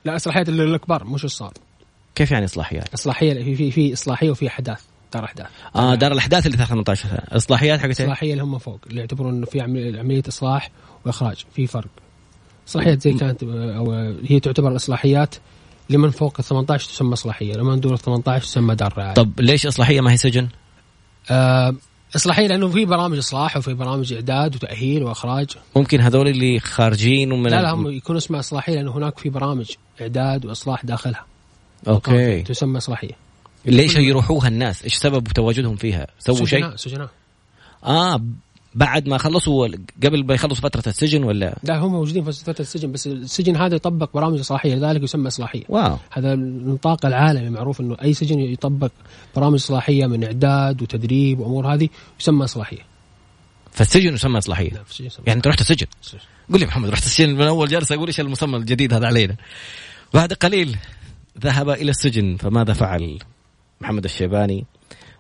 لا 0.05 0.17
إصلاحيات 0.17 0.49
للكبار 0.49 1.05
مش 1.05 1.25
الصغار. 1.25 1.53
كيف 2.15 2.31
يعني 2.31 2.45
إصلاحيات؟ 2.45 2.95
إصلاحية 2.95 3.45
في 3.45 3.55
في 3.55 3.71
في 3.71 3.93
إصلاحية 3.93 4.31
وفي 4.31 4.49
أحداث. 4.49 4.81
دار 5.13 5.25
احداث 5.25 5.47
آه 5.77 5.95
دار 5.95 6.13
الأحداث 6.13 6.47
اللي 6.47 6.57
تحت 6.57 6.69
18 6.69 7.09
سنه 7.09 7.19
الاصلاحيات 7.19 7.81
حقت 7.81 8.01
الاصلاحيه 8.01 8.33
اللي 8.33 8.43
هم 8.43 8.59
فوق 8.59 8.81
اللي 8.87 9.01
يعتبرون 9.01 9.35
إنه 9.35 9.47
في 9.47 9.61
عملية 9.61 10.23
إصلاح 10.29 10.71
وإخراج 11.07 11.45
في 11.55 11.67
فرق. 11.67 11.89
إصلاحيات 12.69 13.03
زي 13.03 13.13
كانت 13.13 13.43
أو 13.43 13.93
هي 14.25 14.41
تعتبر 14.41 14.77
إصلاحيات 14.77 15.35
لمن 15.91 16.11
فوق 16.11 16.35
ال 16.39 16.45
18 16.45 16.89
تسمى 16.89 17.13
إصلاحية 17.13 17.55
لمن 17.55 17.81
دون 17.81 17.93
ال 17.93 17.99
18 17.99 18.45
تسمى 18.45 18.75
دار 18.75 18.95
رعاية. 18.99 19.15
طب 19.15 19.41
ليش 19.41 19.67
إصلاحية 19.67 20.01
ما 20.01 20.13
هي 20.13 20.17
سجن؟ 20.17 20.49
آه 21.31 21.75
إصلاحية 22.17 22.47
لأنه 22.47 22.69
في 22.69 22.85
برامج 22.85 23.19
إصلاح 23.19 23.57
وفي 23.57 23.75
برامج 23.75 24.13
إعداد 24.13 24.55
وتأهيل 24.55 25.03
وإخراج. 25.03 25.49
ممكن 25.77 26.01
هذول 26.01 26.29
اللي 26.29 26.61
خارجين 26.61 27.33
ومن 27.33 27.51
لا 27.51 27.63
لا 27.63 27.75
هم 27.75 27.91
يكون 27.91 28.17
اسمها 28.17 28.41
إصلاحية 28.41 28.75
لأنه 28.75 28.97
هناك 28.97 29.19
في 29.19 29.29
برامج 29.29 29.71
إعداد 30.01 30.47
وإصلاح 30.47 30.85
داخلها. 30.85 31.25
أوكي. 31.89 32.43
تسمى 32.43 32.79
إصلاحية. 32.79 33.30
ليش 33.67 33.97
يروحوها 33.97 34.49
الناس؟ 34.49 34.85
إيش 34.85 34.95
سبب 34.95 35.29
تواجدهم 35.29 35.77
فيها؟ 35.77 36.07
سووا 36.19 36.47
شيء؟ 36.47 36.77
سجناء. 36.77 37.09
آه 37.85 38.21
بعد 38.75 39.09
ما 39.09 39.19
خلصوا 39.19 39.69
قبل 40.05 40.27
ما 40.27 40.35
يخلصوا 40.35 40.63
فترة 40.63 40.83
السجن 40.87 41.25
ولا؟ 41.25 41.59
لا 41.63 41.79
هم 41.79 41.93
موجودين 41.93 42.25
في 42.25 42.33
فترة 42.33 42.61
السجن 42.61 42.93
بس 42.93 43.07
السجن 43.07 43.57
هذا 43.57 43.75
يطبق 43.75 44.11
برامج 44.15 44.39
إصلاحية 44.39 44.75
لذلك 44.75 45.03
يسمى 45.03 45.29
إصلاحية. 45.29 45.63
واو. 45.69 45.99
هذا 46.13 46.33
النطاق 46.33 47.07
العالمي 47.07 47.51
معروف 47.51 47.81
إنه 47.81 47.97
أي 48.03 48.15
سجن 48.15 48.41
يطبق 48.41 48.91
برامج 49.37 49.55
إصلاحية 49.55 50.07
من 50.07 50.25
إعداد 50.25 50.83
وتدريب 50.83 51.41
وأمور 51.41 51.75
هذه 51.75 51.89
يسمى 52.21 52.45
إصلاحية. 52.45 52.79
فالسجن 53.73 54.15
يسمى 54.15 54.39
إصلاحية؟ 54.39 54.71
نعم 54.73 54.85
يعني 55.27 55.37
أنت 55.37 55.47
رحت 55.47 55.61
السجن؟ 55.61 55.87
قول 56.51 56.61
لي 56.61 56.67
محمد 56.67 56.89
رحت 56.89 57.03
السجن 57.03 57.35
من 57.35 57.43
أول 57.43 57.69
جلسة؟ 57.69 57.95
أقول 57.95 58.07
إيش 58.07 58.21
المسمى 58.21 58.57
الجديد 58.57 58.95
هذا 58.95 59.07
علينا؟ 59.07 59.37
بعد 60.15 60.33
قليل 60.33 60.77
ذهب 61.41 61.71
إلى 61.71 61.91
السجن 61.91 62.37
فماذا 62.37 62.73
فعل؟ 62.73 63.19
محمد 63.81 64.05
الشيباني 64.05 64.65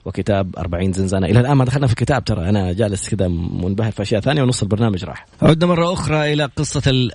وكتاب 0.04 0.56
40 0.58 0.92
زنزانة. 0.92 1.26
إلى 1.26 1.40
الآن 1.40 1.52
ما 1.52 1.64
دخلنا 1.64 1.86
في 1.86 1.92
الكتاب 1.92 2.24
ترى. 2.24 2.48
أنا 2.48 2.72
جالس 2.72 3.08
كذا 3.08 3.28
منبهر 3.28 3.92
في 3.92 4.02
أشياء 4.02 4.20
ثانية 4.20 4.42
ونص 4.42 4.62
البرنامج 4.62 5.04
راح. 5.04 5.26
عدنا 5.42 5.66
مرة 5.66 5.92
أخرى 5.92 6.32
إلى 6.32 6.44
قصة 6.44 7.10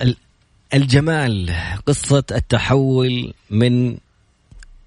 الجمال 0.74 1.54
قصة 1.86 2.24
التحول 2.32 3.34
من 3.50 3.98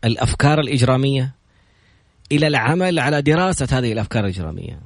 الأفكار 0.04 0.60
الإجرامية 0.60 1.34
إلى 2.32 2.46
العمل 2.46 2.98
على 2.98 3.22
دراسة 3.22 3.78
هذه 3.78 3.92
الأفكار 3.92 4.24
الإجرامية. 4.24 4.80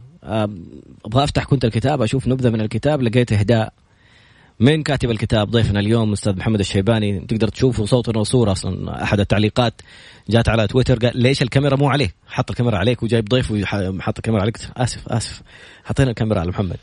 أبغى 1.05 1.25
أفتح 1.25 1.45
كنت 1.45 1.65
الكتاب 1.65 2.03
أشوف 2.03 2.29
نبذة 2.29 2.51
من 2.51 2.61
الكتاب 2.61 3.03
لقيت 3.03 3.33
إهداء 3.33 3.73
من 4.61 4.83
كاتب 4.83 5.11
الكتاب 5.11 5.51
ضيفنا 5.51 5.81
اليوم 5.81 6.13
أستاذ 6.13 6.37
محمد 6.37 6.61
الشيباني 6.61 7.21
تقدر 7.21 7.49
تشوفه 7.49 7.85
صوت 7.85 8.17
وصوره 8.17 8.53
أصلا 8.53 9.03
أحد 9.03 9.21
التعليقات 9.21 9.83
جات 10.31 10.49
على 10.49 10.67
تويتر 10.67 10.99
قال 10.99 11.19
ليش 11.23 11.43
الكاميرا 11.43 11.77
مو 11.77 11.89
عليه؟ 11.89 12.15
حط 12.27 12.51
الكاميرا 12.51 12.79
عليك 12.79 13.03
وجايب 13.03 13.25
ضيف 13.25 13.51
وحط 13.51 14.19
الكاميرا 14.19 14.43
عليك. 14.43 14.59
آسف 14.77 15.09
آسف. 15.09 15.43
حطينا 15.85 16.11
الكاميرا 16.11 16.41
على 16.41 16.49
محمد. 16.49 16.77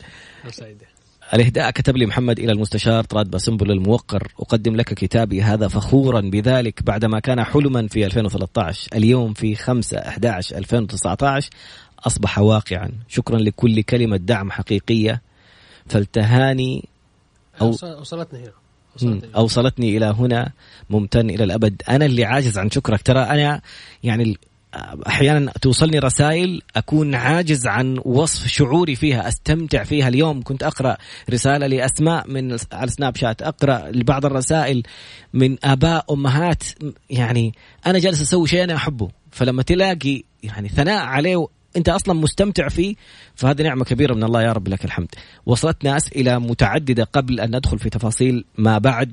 الإهداء 1.34 1.72
كتب 1.72 1.98
لي 1.98 2.06
محمد 2.06 2.40
إلى 2.40 2.52
المستشار 2.52 3.04
طراد 3.04 3.32
باسنبل 3.32 3.72
الموقر 3.72 4.28
أقدم 4.40 4.76
لك 4.76 4.94
كتابي 4.94 5.42
هذا 5.42 5.68
فخورا 5.68 6.22
بذلك 6.22 6.84
بعدما 6.84 7.20
كان 7.20 7.44
حلما 7.44 7.88
في 7.88 8.06
2013 8.06 8.88
اليوم 8.96 9.34
في 9.34 9.56
5 9.56 9.98
11 9.98 10.58
2019 10.58 11.50
أصبح 12.00 12.40
واقعا. 12.40 12.92
شكرا 13.08 13.38
لكل 13.38 13.82
كلمة 13.82 14.18
دعم 14.18 14.52
حقيقية 14.52 15.22
فالتهاني 15.88 16.90
أو 17.62 17.70
وصلتني 18.00 18.40
هنا. 18.40 18.54
وصلتني. 18.96 19.36
أوصلتني 19.36 19.98
إلى 19.98 20.06
هنا 20.06 20.52
ممتن 20.90 21.30
إلى 21.30 21.44
الأبد. 21.44 21.82
أنا 21.90 22.06
اللي 22.06 22.26
عاجز 22.26 22.58
عن 22.58 22.72
شكرك. 22.72 23.02
ترى 23.02 23.20
أنا 23.20 23.62
يعني 24.04 24.38
أحيانا 25.08 25.52
توصلني 25.62 26.00
رسائل 26.00 26.62
أكون 26.76 27.16
عاجز 27.16 27.68
عن 27.68 28.00
وصف 28.06 28.48
شعوري 28.48 28.96
فيها 28.96 29.28
أستمتع 29.28 29.84
فيها. 29.84 30.08
اليوم 30.08 30.44
كنت 30.44 30.64
أقرأ 30.64 30.98
رسالة 31.30 31.68
لأسماء 31.68 32.28
من 32.28 32.58
على 32.72 32.92
سناب 32.92 33.16
شات. 33.16 33.42
أقرأ 33.42 33.92
لبعض 33.92 34.26
الرسائل 34.26 34.84
من 35.34 35.66
آباء 35.66 36.14
أمهات. 36.14 36.64
يعني 37.10 37.54
أنا 37.88 38.00
جالس 38.00 38.22
أسوي 38.22 38.48
شيء 38.48 38.64
أنا 38.64 38.76
أحبه. 38.76 39.10
فلما 39.32 39.64
تلاقي 39.64 40.24
يعني 40.44 40.70
ثناء 40.70 41.06
عليه 41.06 41.48
انت 41.78 41.90
أصلا 41.90 42.14
مستمتع 42.14 42.68
فيه 42.68 42.96
فهذه 43.36 43.62
نعمة 43.62 43.86
كبيرة 43.86 44.14
من 44.14 44.24
الله 44.24 44.44
يا 44.44 44.52
رب 44.52 44.68
لك 44.68 44.86
الحمد. 44.86 45.08
وصلتنا 45.46 45.98
اسئله 45.98 46.40
متعددة 46.40 47.04
قبل 47.04 47.40
أن 47.40 47.56
ندخل 47.56 47.80
في 47.80 47.90
تفاصيل 47.90 48.46
ما 48.58 48.78
بعد. 48.78 49.12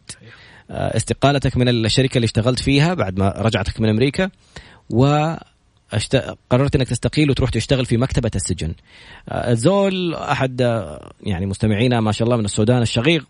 آه، 0.71 0.97
استقالتك 0.97 1.57
من 1.57 1.69
الشركة 1.69 2.16
اللي 2.16 2.25
اشتغلت 2.25 2.59
فيها 2.59 2.95
بعد 2.95 3.19
ما 3.19 3.29
رجعتك 3.29 3.81
من 3.81 3.88
أمريكا 3.88 4.31
و 4.90 5.35
قررت 6.51 6.77
إنك 6.77 6.88
تستقيل 6.88 7.31
وتروح 7.31 7.51
تشتغل 7.51 7.87
في 7.87 7.97
مكتبة 7.97 8.31
السجن. 8.35 8.75
آه، 9.29 9.55
زول 9.55 10.14
أحد 10.14 10.62
آه، 10.62 11.12
يعني 11.23 11.47
مستمعينا 11.47 12.01
ما 12.01 12.12
شاء 12.12 12.27
الله 12.27 12.37
من 12.37 12.45
السودان 12.45 12.83
الشقيق 12.83 13.27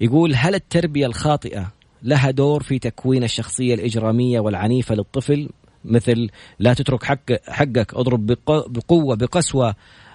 يقول 0.00 0.34
هل 0.34 0.54
التربية 0.54 1.06
الخاطئة 1.06 1.72
لها 2.02 2.30
دور 2.30 2.62
في 2.62 2.78
تكوين 2.78 3.24
الشخصية 3.24 3.74
الإجرامية 3.74 4.40
والعنيفة 4.40 4.94
للطفل؟ 4.94 5.48
مثل 5.84 6.28
لا 6.58 6.74
تترك 6.74 7.04
حق 7.04 7.32
حقك 7.48 7.94
اضرب 7.94 8.26
بقوة 8.46 9.16
بقسوة 9.16 9.74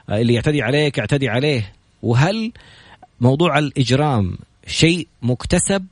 اللي 0.10 0.34
يعتدي 0.34 0.62
عليك 0.62 1.00
اعتدي 1.00 1.30
عليه. 1.30 1.74
وهل 2.04 2.52
موضوع 3.22 3.60
الإجرام 3.60 4.38
شيء 4.68 5.08
مكتسب 5.22 5.86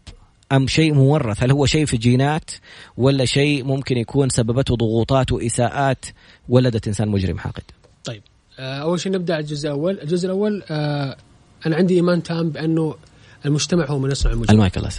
أم 0.51 0.67
شيء 0.67 0.93
مورث؟ 0.93 1.43
هل 1.43 1.51
هو 1.51 1.65
شيء 1.65 1.85
في 1.85 1.93
الجينات 1.93 2.51
ولا 2.97 3.25
شيء 3.25 3.63
ممكن 3.63 3.97
يكون 3.97 4.29
سببته 4.29 4.75
ضغوطات 4.75 5.31
وإساءات؟ 5.31 6.05
ولدت 6.49 6.87
إنسان 6.87 7.07
مجرم 7.07 7.37
حاقد. 7.37 7.63
طيب 8.03 8.21
آه، 8.59 8.81
أول 8.81 8.99
شيء 8.99 9.11
نبدأ 9.11 9.39
الجزء 9.39 9.67
الأول. 9.67 9.99
الجزء 10.01 10.25
الأول 10.25 10.63
آه، 10.69 11.17
أنا 11.65 11.75
عندي 11.75 11.95
إيمان 11.95 12.23
تام 12.23 12.49
بأنه 12.49 12.95
المجتمع 13.45 13.85
هو 13.85 13.99
من 13.99 14.11
يصنع 14.11 14.31
المجرم. 14.31 14.51
المايك 14.51 14.77
الله 14.77 14.89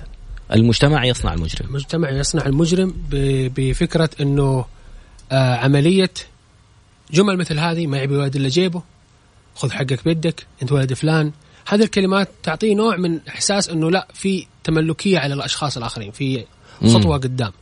المجتمع 0.52 1.04
يصنع 1.04 1.34
المجرم. 1.34 1.66
المجتمع 1.68 2.10
يصنع 2.10 2.46
المجرم 2.46 2.94
بفكرة 3.56 4.10
إنه 4.20 4.64
آه، 5.32 5.54
عملية 5.54 6.10
جمل 7.10 7.36
مثل 7.36 7.58
هذه 7.58 7.86
ما 7.86 7.98
يعبي 7.98 8.16
ولد 8.16 8.36
إلا 8.36 8.48
جيبه 8.48 8.82
خذ 9.54 9.70
حقك 9.70 10.04
بيدك 10.04 10.46
أنت 10.62 10.72
ولد 10.72 10.92
فلان. 10.92 11.32
هذه 11.68 11.82
الكلمات 11.82 12.28
تعطيه 12.42 12.74
نوع 12.74 12.96
من 12.96 13.20
إحساس 13.28 13.68
إنه 13.68 13.90
لا 13.90 14.08
في 14.14 14.46
تملكية 14.64 15.18
على 15.18 15.34
الأشخاص 15.34 15.76
الآخرين 15.76 16.10
في 16.10 16.44
خطوة 16.80 17.16
مم. 17.16 17.22
قدام. 17.22 17.52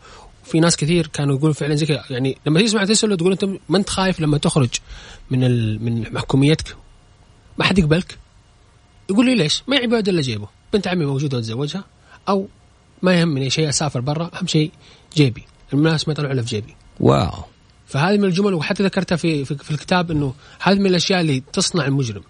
في 0.44 0.60
ناس 0.60 0.76
كثير 0.76 1.06
كانوا 1.06 1.36
يقولوا 1.36 1.54
فعلا 1.54 1.74
زي 1.74 1.86
كذا 1.86 2.04
يعني 2.10 2.38
لما 2.46 2.60
تسمع 2.60 2.84
تساله 2.84 3.16
تقول 3.16 3.32
أنت 3.32 3.44
ما 3.68 3.78
أنت 3.78 3.90
خايف 3.90 4.20
لما 4.20 4.38
تخرج 4.38 4.70
من 5.30 5.44
ال... 5.44 5.84
من 5.84 6.12
محكوميتك؟ 6.12 6.76
ما 7.58 7.64
حد 7.64 7.78
يقبلك. 7.78 8.18
يقول 9.10 9.26
لي 9.26 9.34
ليش؟ 9.34 9.62
ما 9.68 9.76
يعيب 9.76 9.94
إلا 9.94 10.20
جيبه. 10.20 10.48
بنت 10.72 10.88
عمي 10.88 11.04
موجودة 11.04 11.36
واتزوجها 11.36 11.84
أو 12.28 12.48
ما 13.02 13.20
يهمني 13.20 13.50
شيء 13.50 13.68
أسافر 13.68 14.00
برا 14.00 14.30
أهم 14.34 14.46
شيء 14.46 14.70
جيبي. 15.14 15.44
الناس 15.74 16.08
ما 16.08 16.12
يطلعوا 16.12 16.32
الا 16.32 16.42
في 16.42 16.48
جيبي. 16.48 16.74
واو. 17.00 17.44
فهذه 17.86 18.18
من 18.18 18.24
الجمل 18.24 18.54
وحتى 18.54 18.82
ذكرتها 18.82 19.16
في, 19.16 19.44
في, 19.44 19.56
في 19.56 19.70
الكتاب 19.70 20.10
إنه 20.10 20.34
هذه 20.60 20.78
من 20.78 20.86
الأشياء 20.86 21.20
اللي 21.20 21.42
تصنع 21.52 21.86
المجرم. 21.86 22.22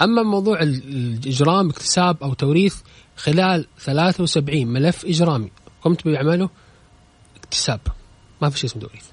أما 0.00 0.22
موضوع 0.22 0.62
الإجرام 0.62 1.70
اكتساب 1.70 2.16
أو 2.22 2.34
توريث 2.34 2.76
خلال 3.16 3.66
73 3.80 4.66
ملف 4.66 5.04
إجرامي. 5.04 5.50
قمت 5.82 6.08
بعمله 6.08 6.50
اكتساب. 7.36 7.80
ما 8.42 8.50
في 8.50 8.58
شيء 8.58 8.70
اسمه 8.70 8.82
توريث. 8.82 9.04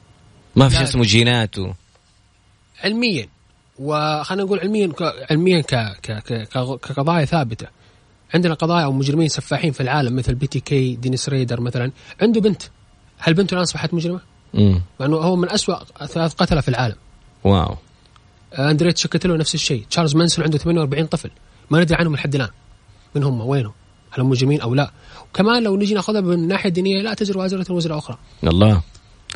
ما 0.55 0.69
في 0.69 0.75
شيء 0.75 0.83
اسمه 0.83 1.03
جينات 1.03 1.59
و... 1.59 1.73
علميا. 2.83 3.27
وخلينا 3.79 4.43
نقول 4.43 4.59
علميا 4.59 4.91
علميا 5.29 5.61
ك... 5.61 5.75
ك... 6.01 6.11
ك... 6.11 6.47
كقضايا 6.79 7.25
ثابتة. 7.25 7.67
عندنا 8.33 8.53
قضايا 8.53 8.85
أو 8.85 8.91
مجرمين 8.91 9.27
سفاحين 9.27 9.71
في 9.71 9.81
العالم 9.81 10.15
مثل 10.15 10.35
BTK 10.35 10.95
دينيس 10.95 11.29
ريدر 11.29 11.61
مثلا. 11.61 11.91
عنده 12.21 12.41
بنت. 12.41 12.61
هل 13.17 13.33
بنته 13.33 13.53
الآن 13.53 13.61
اصبحت 13.61 13.93
مجرمة؟ 13.93 14.19
مع 14.99 15.05
انه 15.05 15.17
هو 15.17 15.35
من 15.35 15.51
أسوأ 15.51 15.83
ثلاث 16.05 16.33
قتلة 16.33 16.61
في 16.61 16.69
العالم. 16.69 16.95
wow. 17.43 17.75
أندريه 18.59 18.97
تشيكاتيلو 18.97 19.35
نفس 19.35 19.55
الشيء. 19.55 19.85
تشارلز 19.89 20.15
مانسون 20.15 20.45
عنده 20.45 20.57
48 20.57 21.05
طفل. 21.05 21.29
ما 21.69 21.81
ندري 21.81 21.95
عنهم 21.95 22.15
لحد 22.15 22.35
الآن. 22.35 22.49
من 23.15 23.23
هم؟ 23.23 23.41
وينهم؟ 23.41 23.73
هل 24.11 24.21
هم 24.21 24.29
مجرمين 24.29 24.61
أو 24.61 24.75
لا؟ 24.75 24.91
وكمان 25.29 25.63
لو 25.63 25.77
نجي 25.77 25.93
نأخذها 25.93 26.21
من 26.21 26.33
الناحيه 26.33 26.69
الدينيه 26.69 27.01
لا 27.01 27.13
تزر 27.13 27.37
وازرة 27.37 27.71
وزر 27.71 27.97
أخرى. 27.97 28.17
الله. 28.43 28.81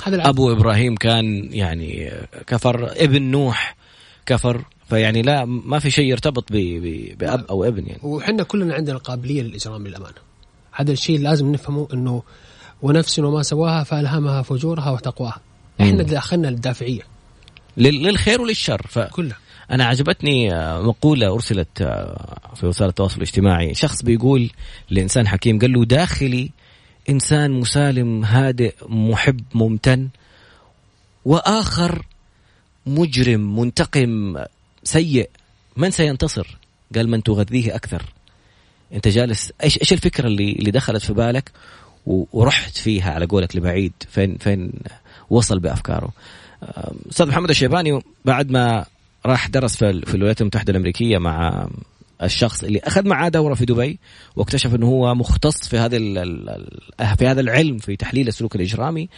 هذا 0.03 0.15
العالم. 0.15 0.29
أبو 0.29 0.51
إبراهيم 0.51 0.95
كان 0.95 1.53
يعني 1.53 2.11
كفر. 2.47 2.91
ابن 2.91 3.21
نوح 3.21 3.75
كفر. 4.25 4.65
فيعني 4.89 5.21
لا 5.21 5.45
ما 5.45 5.79
في 5.79 5.91
شيء 5.91 6.05
يرتبط 6.05 6.51
ب 6.51 6.55
ب 6.55 7.17
بأب 7.17 7.45
أو 7.49 7.63
ابن 7.63 7.87
يعني. 7.87 7.99
وحنا 8.03 8.43
كلنا 8.43 8.73
عندنا 8.73 8.97
قابلية 8.97 9.41
للإجرام 9.41 9.87
للأمانة. 9.87 10.17
هذا 10.71 10.91
الشيء 10.91 11.19
لازم 11.19 11.51
نفهمه 11.51 11.87
إنه 11.93 12.23
ونفس 12.81 13.19
وما 13.19 13.43
سواها 13.43 13.83
فألهمها 13.83 14.41
فجورها 14.41 14.91
وتقواها. 14.91 15.41
إحنا 15.81 16.03
داخلنا 16.03 16.49
الدافعية. 16.49 17.01
للخير 17.77 18.41
وللشر. 18.41 18.81
ف... 18.89 18.99
كله. 18.99 19.35
أنا 19.71 19.85
عجبتني 19.85 20.53
آه، 20.53 20.81
مقولة 20.81 21.33
أرسلت 21.33 21.81
آه، 21.81 22.53
في 22.55 22.65
وسائل 22.65 22.89
التواصل 22.89 23.17
الاجتماعي. 23.17 23.73
شخص 23.73 24.03
بيقول 24.03 24.49
لإنسان 24.89 25.27
حكيم 25.27 25.59
قال 25.59 25.73
له 25.73 25.85
داخلي 25.85 26.51
إنسان 27.09 27.51
مسالم 27.51 28.25
هادئ 28.25 28.75
محب 28.87 29.41
ممتن 29.53 30.09
وآخر 31.25 32.05
مجرم 32.85 33.59
منتقم 33.59 34.37
سيء 34.83 35.29
من 35.77 35.91
سينتصر؟ 35.91 36.57
قال 36.95 37.09
من 37.09 37.23
تغذيه 37.23 37.75
أكثر. 37.75 38.03
أنت 38.93 39.07
جالس 39.07 39.51
إيش 39.63 39.79
إيش 39.79 39.93
الفكرة 39.93 40.27
اللي 40.27 40.51
اللي 40.51 40.71
دخلت 40.71 41.01
في 41.01 41.13
بالك؟ 41.13 41.51
ورحت 42.05 42.77
فيها 42.77 43.11
على 43.11 43.25
قولك 43.25 43.55
لبعيد 43.55 43.93
فين 44.09 44.37
فين 44.37 44.71
وصل 45.29 45.59
بأفكاره. 45.59 46.11
أستاذ 47.09 47.27
محمد 47.27 47.49
الشيباني 47.49 48.01
بعد 48.25 48.51
ما 48.51 48.85
راح 49.25 49.47
درس 49.47 49.75
في 49.75 50.15
الولايات 50.15 50.41
المتحدة 50.41 50.71
الأمريكية 50.71 51.17
مع 51.17 51.67
الشخص 52.23 52.63
اللي 52.63 52.79
أخذ 52.79 53.07
معاه 53.07 53.29
دورة 53.29 53.53
في 53.53 53.65
دبي 53.65 53.99
واكتشف 54.35 54.75
إنه 54.75 54.87
هو 54.87 55.15
مختص 55.15 55.67
في 55.67 55.77
هذا 55.77 55.97
في 57.15 57.27
هذا 57.27 57.41
العلم 57.41 57.77
في 57.77 57.95
تحليل 57.95 58.27
السلوك 58.27 58.55
الإجرامي 58.55 59.09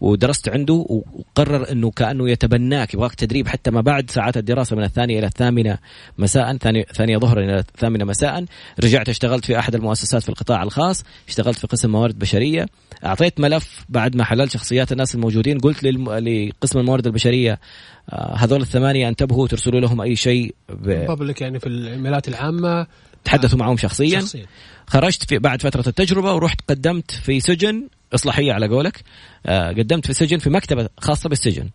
ودرست 0.00 0.48
عنده 0.48 0.86
وقرر 0.88 1.72
إنه 1.72 1.90
كأنه 1.90 2.30
يتبناك 2.30 2.94
يبغاك 2.94 3.14
تدريب 3.14 3.48
حتى 3.48 3.70
ما 3.70 3.80
بعد 3.80 4.10
ساعات 4.10 4.36
الدراسة 4.36 4.76
من 4.76 4.84
الثانية 4.84 5.18
إلى 5.18 5.26
الثامنة 5.26 5.78
مساء 6.18 6.56
ثانية 6.56 6.84
ثانية 6.84 7.18
ظهرا 7.18 7.40
إلى 7.40 7.58
الثامنة 7.58 8.04
مساء. 8.04 8.44
رجعت 8.84 9.08
اشتغلت 9.08 9.44
في 9.44 9.58
أحد 9.58 9.74
المؤسسات 9.74 10.22
في 10.22 10.28
القطاع 10.28 10.62
الخاص 10.62 11.04
اشتغلت 11.28 11.58
في 11.58 11.66
قسم 11.66 11.90
موارد 11.90 12.18
بشرية. 12.18 12.66
أعطيت 13.04 13.40
ملف 13.40 13.84
بعد 13.88 14.16
ما 14.16 14.24
حللت 14.24 14.52
شخصيات 14.52 14.92
الناس 14.92 15.14
الموجودين 15.14 15.58
قلت 15.58 15.84
لقسم 15.84 16.78
الموارد 16.78 17.06
البشرية 17.06 17.60
آه، 18.12 18.36
هذول 18.36 18.60
الثمانية 18.60 19.08
انتبهوا 19.08 19.48
ترسلوا 19.48 19.80
لهم 19.80 20.00
أي 20.00 20.16
شيء 20.16 20.54
ب... 20.68 20.88
يعني 21.40 21.60
في 21.60 21.66
الإيميلات 21.66 22.28
العامة؟ 22.28 22.86
تحدثوا 23.24 23.58
معهم 23.58 23.76
شخصيا, 23.76 24.20
شخصيا. 24.20 24.46
خرجت 24.86 25.28
في 25.28 25.38
بعد 25.38 25.62
فترة 25.62 25.88
التجربة 25.88 26.34
ورحت 26.34 26.60
قدمت 26.68 27.10
في 27.10 27.40
سجن 27.40 27.88
إصلاحية 28.14 28.52
على 28.52 28.68
قولك 28.68 29.02
آه 29.46 29.68
قدمت 29.68 30.06
في 30.06 30.12
سجن 30.12 30.38
في 30.38 30.50
مكتبة 30.50 30.88
خاصة 30.98 31.28
بالسجن. 31.28 31.68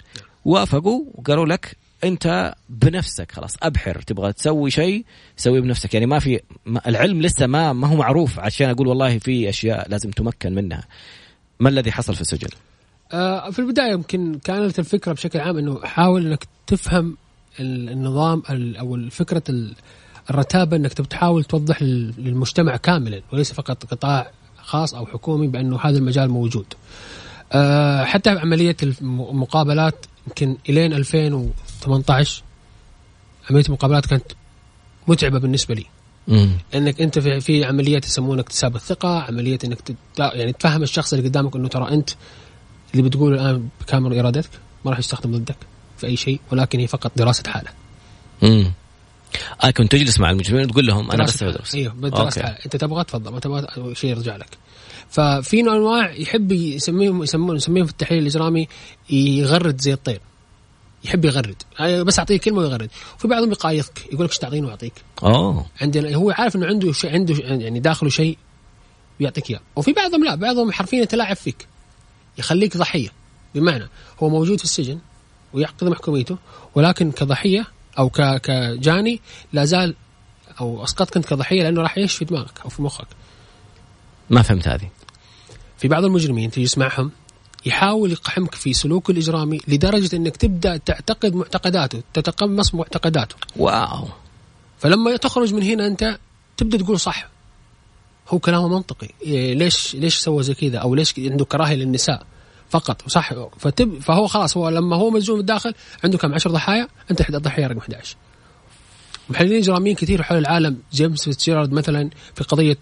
وافقوا 0.46 1.06
وقالوا 1.16 1.46
لك 1.46 1.78
أنت 2.04 2.54
بنفسك 2.70 3.32
خلاص 3.32 3.56
أبحر 3.64 4.02
تبغى 4.02 4.34
تسوي 4.34 4.72
شيء 4.72 5.06
سويه 5.38 5.60
بنفسك. 5.60 5.94
يعني 5.94 6.06
ما 6.06 6.20
في 6.20 6.40
العلم 6.88 7.22
لسه 7.22 7.48
ما 7.48 7.74
ما 7.74 7.88
هو 7.88 7.96
معروف. 7.96 8.40
عشان 8.40 8.70
أقول 8.70 8.88
والله 8.88 9.18
في 9.20 9.50
أشياء 9.50 9.90
لازم 9.90 10.12
تمكن 10.12 10.56
منها. 10.56 10.84
ما 11.60 11.70
الذي 11.70 11.92
حصل 11.92 12.16
في 12.16 12.22
السجن؟ 12.22 12.50
آه 13.14 13.50
في 13.50 13.60
البداية 13.60 13.92
يمكن 13.92 14.40
كانت 14.40 14.80
الفكرة 14.80 15.14
بشكل 15.14 15.40
عام 15.40 15.58
إنه 15.58 15.80
حاول 15.84 16.28
إنك 16.28 16.48
تفهم 16.68 17.18
النظام 17.60 18.44
أو 18.50 19.10
فكره 19.10 19.44
الرتابة 20.30 20.78
إنك 20.78 20.94
تحاول 20.94 21.44
توضح 21.44 21.82
للمجتمع 21.84 22.78
كاملا 22.78 23.22
وليس 23.34 23.54
فقط 23.54 23.86
قطاع 23.86 24.32
خاص 24.72 24.94
أو 24.94 25.06
حكومي 25.06 25.48
بأنه 25.48 25.80
هذا 25.82 25.98
المجال 25.98 26.30
موجود. 26.30 26.66
أه 27.52 28.04
حتى 28.04 28.30
عملية 28.30 28.78
المقابلات 29.02 30.06
يمكن 30.28 30.58
إلين 30.70 30.94
2018 30.94 32.44
عملية 33.50 33.66
المقابلات 33.66 34.06
كانت 34.06 34.24
متعبة 35.08 35.40
بالنسبة 35.40 35.76
لي. 35.76 35.86
مم. 36.28 36.50
إنك 36.76 37.02
أنت 37.02 37.20
في, 37.20 37.40
في 37.40 37.66
عملية 37.66 38.02
يسمونها 38.04 38.42
اكتساب 38.42 38.76
الثقة، 38.76 39.22
عملية 39.22 39.60
إنك 39.66 39.96
يعني 40.20 40.54
تفهم 40.54 40.84
الشخص 40.84 41.14
اللي 41.14 41.28
قدامك 41.30 41.56
إنه 41.56 41.68
ترى 41.68 41.90
أنت 41.94 42.10
اللي 42.92 43.04
بتقوله 43.10 43.36
الآن 43.36 43.70
بكامل 43.82 44.20
إرادتك 44.20 44.50
ما 44.86 44.92
راح 44.92 45.00
يستخدم 45.00 45.38
ضدك 45.38 45.56
في 45.98 46.08
أي 46.08 46.16
شيء 46.16 46.40
ولكن 46.52 46.80
هي 46.80 46.88
فقط 46.88 47.12
دراسة 47.16 47.44
حالة. 47.52 47.70
امم 48.44 48.72
آه 49.64 49.72
كنت 49.72 49.92
تجلس 49.92 50.20
مع 50.20 50.30
المجرمين 50.30 50.66
وتقول 50.66 50.88
لهم 50.88 51.12
أنا 51.12 51.24
بس 51.24 51.44
بدرس 51.44 51.76
أيوه 51.76 51.94
بدراسه 51.94 52.42
أنت 52.42 52.76
تبغى 52.76 53.04
تفضل 53.04 53.32
ما 53.32 53.40
تبغى 53.40 53.96
شيء 53.96 54.10
يرجع 54.10 54.36
لك. 54.36 54.58
ففي 55.10 55.62
نوع 55.62 55.76
انواع 55.76 56.12
يحب 56.14 56.52
يسميهم 56.52 57.24
يسمون 57.24 57.56
يسميهم 57.56 57.86
في 57.86 57.92
التحليل 57.92 58.22
الاجرامي 58.22 58.68
يغرد 59.10 59.82
زي 59.82 59.94
الطير. 59.94 60.22
يحب 61.04 61.26
يغرد. 61.26 61.56
بس 61.82 62.20
أعطيه 62.20 62.38
كلمة 62.38 62.60
ويغرد. 62.60 62.90
وفي 63.18 63.28
بعضهم 63.28 63.52
يقايضك 63.52 64.06
يقول 64.14 64.26
لك 64.26 64.32
إيش 64.32 64.38
تعطيني 64.38 64.68
وأعطيك. 64.68 64.94
أوه. 65.24 65.66
عندنا 65.82 66.16
هو 66.16 66.32
عارف 66.32 66.56
إنه 66.56 66.66
عنده 66.66 66.92
شيء 66.92 67.14
عنده 67.14 67.36
يعني 67.44 67.80
داخله 67.80 68.10
شيء 68.10 68.38
بيعطيك 69.20 69.50
إياه. 69.50 69.60
وفي 69.76 69.94
بعضهم 69.94 70.24
لا 70.24 70.36
بعضهم 70.36 70.72
حرفيا 70.72 71.02
يتلاعب 71.02 71.36
فيك. 71.36 71.68
يخليك 72.38 72.78
ضحية. 72.78 73.10
بمعنى 73.56 73.90
هو 74.24 74.30
موجود 74.30 74.58
في 74.58 74.64
السجن 74.64 75.00
ويعقد 75.54 75.88
محكوميته 75.88 76.38
ولكن 76.76 77.12
كضحية 77.12 77.68
أو 78.00 78.10
كجاني 78.10 79.22
لا 79.54 79.66
زال 79.66 79.96
أو 80.62 80.84
اسقطك 80.84 81.18
انت 81.18 81.26
كضحية 81.26 81.64
لأنه 81.64 81.82
راح 81.82 81.98
يعيش 81.98 82.16
في 82.16 82.26
دماغك 82.26 82.62
أو 82.64 82.70
في 82.70 82.82
مخك. 82.82 83.08
ما 84.30 84.42
فهمت 84.42 84.68
هذه. 84.68 84.90
في 85.78 85.88
بعض 85.88 86.06
المجرمين 86.06 86.52
تجي 86.52 86.66
تسمعهم 86.66 87.12
يحاول 87.66 88.12
يقحمك 88.12 88.56
في 88.56 88.74
سلوكه 88.74 89.12
الإجرامي 89.12 89.60
لدرجة 89.68 90.16
إنك 90.16 90.38
تبدأ 90.38 90.78
تعتقد 90.78 91.36
معتقداته 91.36 92.02
تتقمص 92.14 92.76
معتقداته. 92.76 93.36
واو. 93.56 94.08
فلما 94.80 95.18
تخرج 95.18 95.54
من 95.54 95.64
هنا 95.64 95.88
أنت 95.88 96.20
تبدأ 96.58 96.78
تقول 96.78 97.00
صح. 97.00 97.28
هو 98.30 98.40
كلامه 98.40 98.68
منطقي. 98.68 99.10
إيه 99.22 99.54
ليش 99.54 99.96
ليش 99.96 100.16
سوى 100.16 100.44
زي 100.44 100.54
كذا؟ 100.54 100.78
أو 100.78 100.96
ليش 100.96 101.20
عنده 101.20 101.46
كراهية 101.46 101.76
للنساء؟ 101.76 102.26
فقط 102.72 103.10
صح. 103.10 103.34
فتب 103.60 104.00
فهو 104.00 104.28
خلاص 104.28 104.58
هو 104.58 104.70
لما 104.70 104.96
هو 104.96 105.10
مسجون 105.10 105.38
بالداخل 105.38 105.74
عنده 106.04 106.18
كم؟ 106.18 106.34
10 106.34 106.52
ضحايا 106.52 106.88
أنت 107.12 107.30
الضحية 107.30 107.68
رقم 107.68 107.78
11 107.78 108.16
محللين 109.30 109.58
إجراميين 109.58 109.96
كثير 109.96 110.24
حول 110.24 110.38
العالم 110.38 110.78
جيمس 110.94 111.24
فيتشيرارد 111.24 111.72
مثلا 111.72 112.10
في 112.36 112.44
قضية 112.44 112.78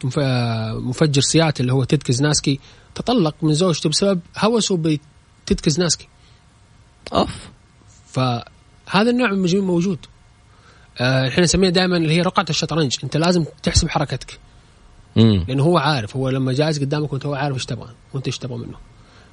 مفجر 0.74 1.22
سياتل 1.22 1.62
اللي 1.62 1.74
هو 1.74 1.84
تيد 1.84 2.04
كزناسكي 2.04 2.60
تطلق 2.96 3.36
من 3.42 3.54
زوجته 3.54 3.90
بسبب 3.90 4.20
هوسه 4.38 4.78
بتيد 4.78 5.60
كزناسكي. 5.60 6.08
أوف. 7.14 7.50
فهذا 8.08 9.10
النوع 9.10 9.28
من 9.28 9.34
المجرمين 9.34 9.68
موجود. 9.68 10.06
آه، 11.00 11.28
إحنا 11.28 11.44
نسميها 11.44 11.70
دائما 11.70 11.98
اللي 11.98 12.14
هي 12.14 12.22
رقعة 12.22 12.46
الشطرنج. 12.50 12.98
أنت 13.04 13.18
لازم 13.18 13.46
تحسب 13.64 13.90
حركتك. 13.90 14.40
لأنه 15.16 15.64
هو 15.64 15.78
عارف 15.78 16.16
هو 16.16 16.30
لما 16.30 16.54
جالس 16.54 16.80
قدامك 16.80 17.14
وأنت 17.14 17.26
هو 17.26 17.34
عارف 17.34 17.56
إيش 17.56 17.66
تبغى 17.66 17.90
وأنت 18.14 18.28
إيش 18.28 18.38
تبغى 18.38 18.58
منه. 18.58 18.78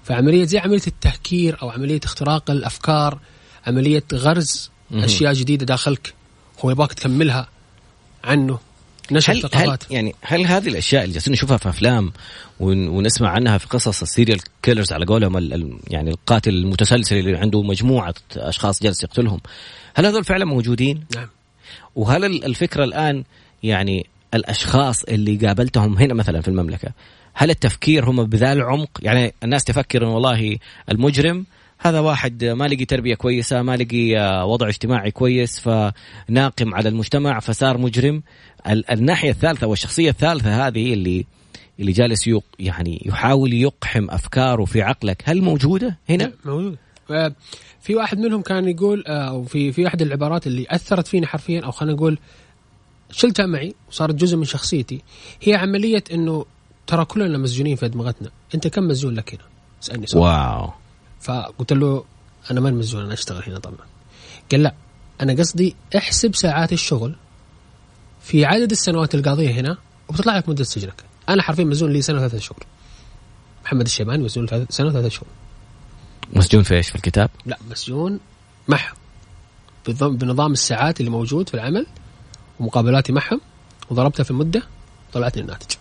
فعملية 0.06 0.44
زي 0.44 0.58
عملية 0.58 0.86
التهكير 0.86 1.62
أو 1.62 1.70
عملية 1.70 2.00
اختراق 2.04 2.50
الأفكار 2.50 3.18
عملية 3.66 4.04
غرز 4.12 4.70
مم. 4.90 5.04
أشياء 5.04 5.32
جديدة 5.32 5.66
داخلك 5.66 6.14
هو 6.64 6.70
يبغاك 6.70 6.92
تكملها 6.92 7.48
عنه 8.24 8.58
نشر 9.12 9.32
هل, 9.32 9.50
هل 9.54 9.78
يعني 9.90 10.14
هل 10.22 10.46
هذه 10.46 10.68
الأشياء 10.68 11.02
اللي 11.02 11.12
جالسين 11.14 11.32
نشوفها 11.32 11.56
في 11.56 11.68
أفلام 11.68 12.12
ونسمع 12.60 13.28
عنها 13.28 13.58
في 13.58 13.66
قصص 13.66 14.02
ال 14.02 14.08
serial 14.08 14.40
killers 14.62 14.92
على 14.92 15.04
قولهم 15.04 15.80
يعني 15.88 16.10
القاتل 16.10 16.54
المتسلسل 16.54 17.16
اللي 17.16 17.36
عنده 17.36 17.62
مجموعة 17.62 18.14
أشخاص 18.36 18.82
جالس 18.82 19.02
يقتلهم 19.02 19.40
هل 19.94 20.06
هذول 20.06 20.24
فعلا 20.24 20.44
موجودين؟ 20.44 21.04
نعم 21.16 21.28
وهل 21.96 22.24
الفكرة 22.24 22.84
الآن 22.84 23.24
يعني 23.62 24.06
الأشخاص 24.34 25.02
اللي 25.02 25.36
قابلتهم 25.36 25.98
هنا 25.98 26.14
مثلا 26.14 26.40
في 26.40 26.48
المملكة 26.48 26.92
هل 27.38 27.50
التفكير 27.50 28.10
هم 28.10 28.24
بذا 28.24 28.52
العمق 28.52 28.90
يعني 29.02 29.34
الناس 29.44 29.64
تفكر 29.64 30.02
إن 30.02 30.08
والله 30.08 30.58
المجرم 30.90 31.46
هذا 31.78 32.00
واحد 32.00 32.44
ما 32.44 32.64
لقي 32.64 32.84
تربية 32.84 33.14
كويسة 33.14 33.62
ما 33.62 33.76
لقي 33.76 34.14
وضع 34.46 34.68
اجتماعي 34.68 35.10
كويس 35.10 35.60
فناقم 35.60 36.74
على 36.74 36.88
المجتمع 36.88 37.40
فصار 37.40 37.78
مجرم. 37.78 38.22
الناحية 38.66 39.30
الثالثة 39.30 39.66
والشخصية 39.66 40.10
الثالثة 40.10 40.66
هذه 40.66 40.92
اللي 40.92 41.26
اللي 41.80 41.92
جالس 41.92 42.26
يق 42.26 42.44
يعني 42.58 43.02
يحاول 43.06 43.52
يقحم 43.52 44.10
أفكاره 44.10 44.64
في 44.64 44.82
عقلك 44.82 45.22
هل 45.24 45.42
موجودة 45.42 45.98
هنا؟ 46.08 46.32
موجود 46.44 46.76
في 47.80 47.94
واحد 47.94 48.18
منهم 48.18 48.42
كان 48.42 48.68
يقول 48.68 49.04
أو 49.06 49.44
في 49.44 49.72
في 49.72 49.86
أحد 49.86 50.02
العبارات 50.02 50.46
اللي 50.46 50.66
أثرت 50.70 51.06
فيني 51.06 51.26
حرفيا 51.26 51.60
أو 51.60 51.70
خلينا 51.70 51.96
نقول 51.96 52.18
شلتها 53.10 53.46
معي 53.46 53.74
وصارت 53.88 54.14
جزء 54.14 54.36
من 54.36 54.44
شخصيتي 54.44 55.02
هي 55.42 55.54
عملية 55.54 56.04
إنه 56.12 56.44
ترى 56.86 57.04
كلنا 57.04 57.38
مسجونين 57.38 57.76
في 57.76 57.88
دماغتنا. 57.88 58.30
انت 58.54 58.68
كم 58.68 58.82
مسجون 58.82 59.14
لك 59.14 59.34
هنا؟ 59.34 59.44
اسألني 59.82 60.06
سؤال. 60.06 60.22
واو. 60.22 60.72
فقلت 61.20 61.72
له 61.72 62.04
أنا 62.50 62.60
ما 62.60 62.70
مسجون 62.70 63.04
أنا 63.04 63.14
أشتغل 63.14 63.42
هنا 63.46 63.58
طبعا. 63.58 63.86
قال 64.52 64.62
لا 64.62 64.74
أنا 65.20 65.32
قصدي 65.32 65.76
احسب 65.96 66.34
ساعات 66.34 66.72
الشغل 66.72 67.16
في 68.20 68.44
عدد 68.44 68.70
السنوات 68.70 69.14
القاضية 69.14 69.50
هنا 69.50 69.78
وبتطلع 70.08 70.36
لك 70.36 70.48
مدة 70.48 70.64
سجنك. 70.64 71.04
أنا 71.28 71.42
حرفيا 71.42 71.64
مسجون 71.64 71.92
لي 71.92 72.02
سنة 72.02 72.16
وثلاثة 72.16 72.38
شهور. 72.38 72.58
محمد 73.64 73.84
الشيباني 73.84 74.24
مسجون 74.24 74.46
سنة 74.68 74.86
وثلاثة 74.86 75.08
شهور. 75.08 75.28
مسجون 76.32 76.62
في 76.62 76.74
إيش؟ 76.74 76.88
في 76.88 76.96
الكتاب؟ 76.96 77.30
لا 77.46 77.58
مسجون 77.70 78.20
معهم 78.68 78.96
بنظام 79.88 80.52
الساعات 80.52 81.00
اللي 81.00 81.10
موجود 81.10 81.48
في 81.48 81.54
العمل 81.54 81.86
ومقابلاتي 82.60 83.12
معهم 83.12 83.40
وضربتها 83.90 84.24
في 84.24 84.30
المدة 84.30 84.62
طلعت 85.12 85.36
لي 85.36 85.42
الناتج. 85.42 85.76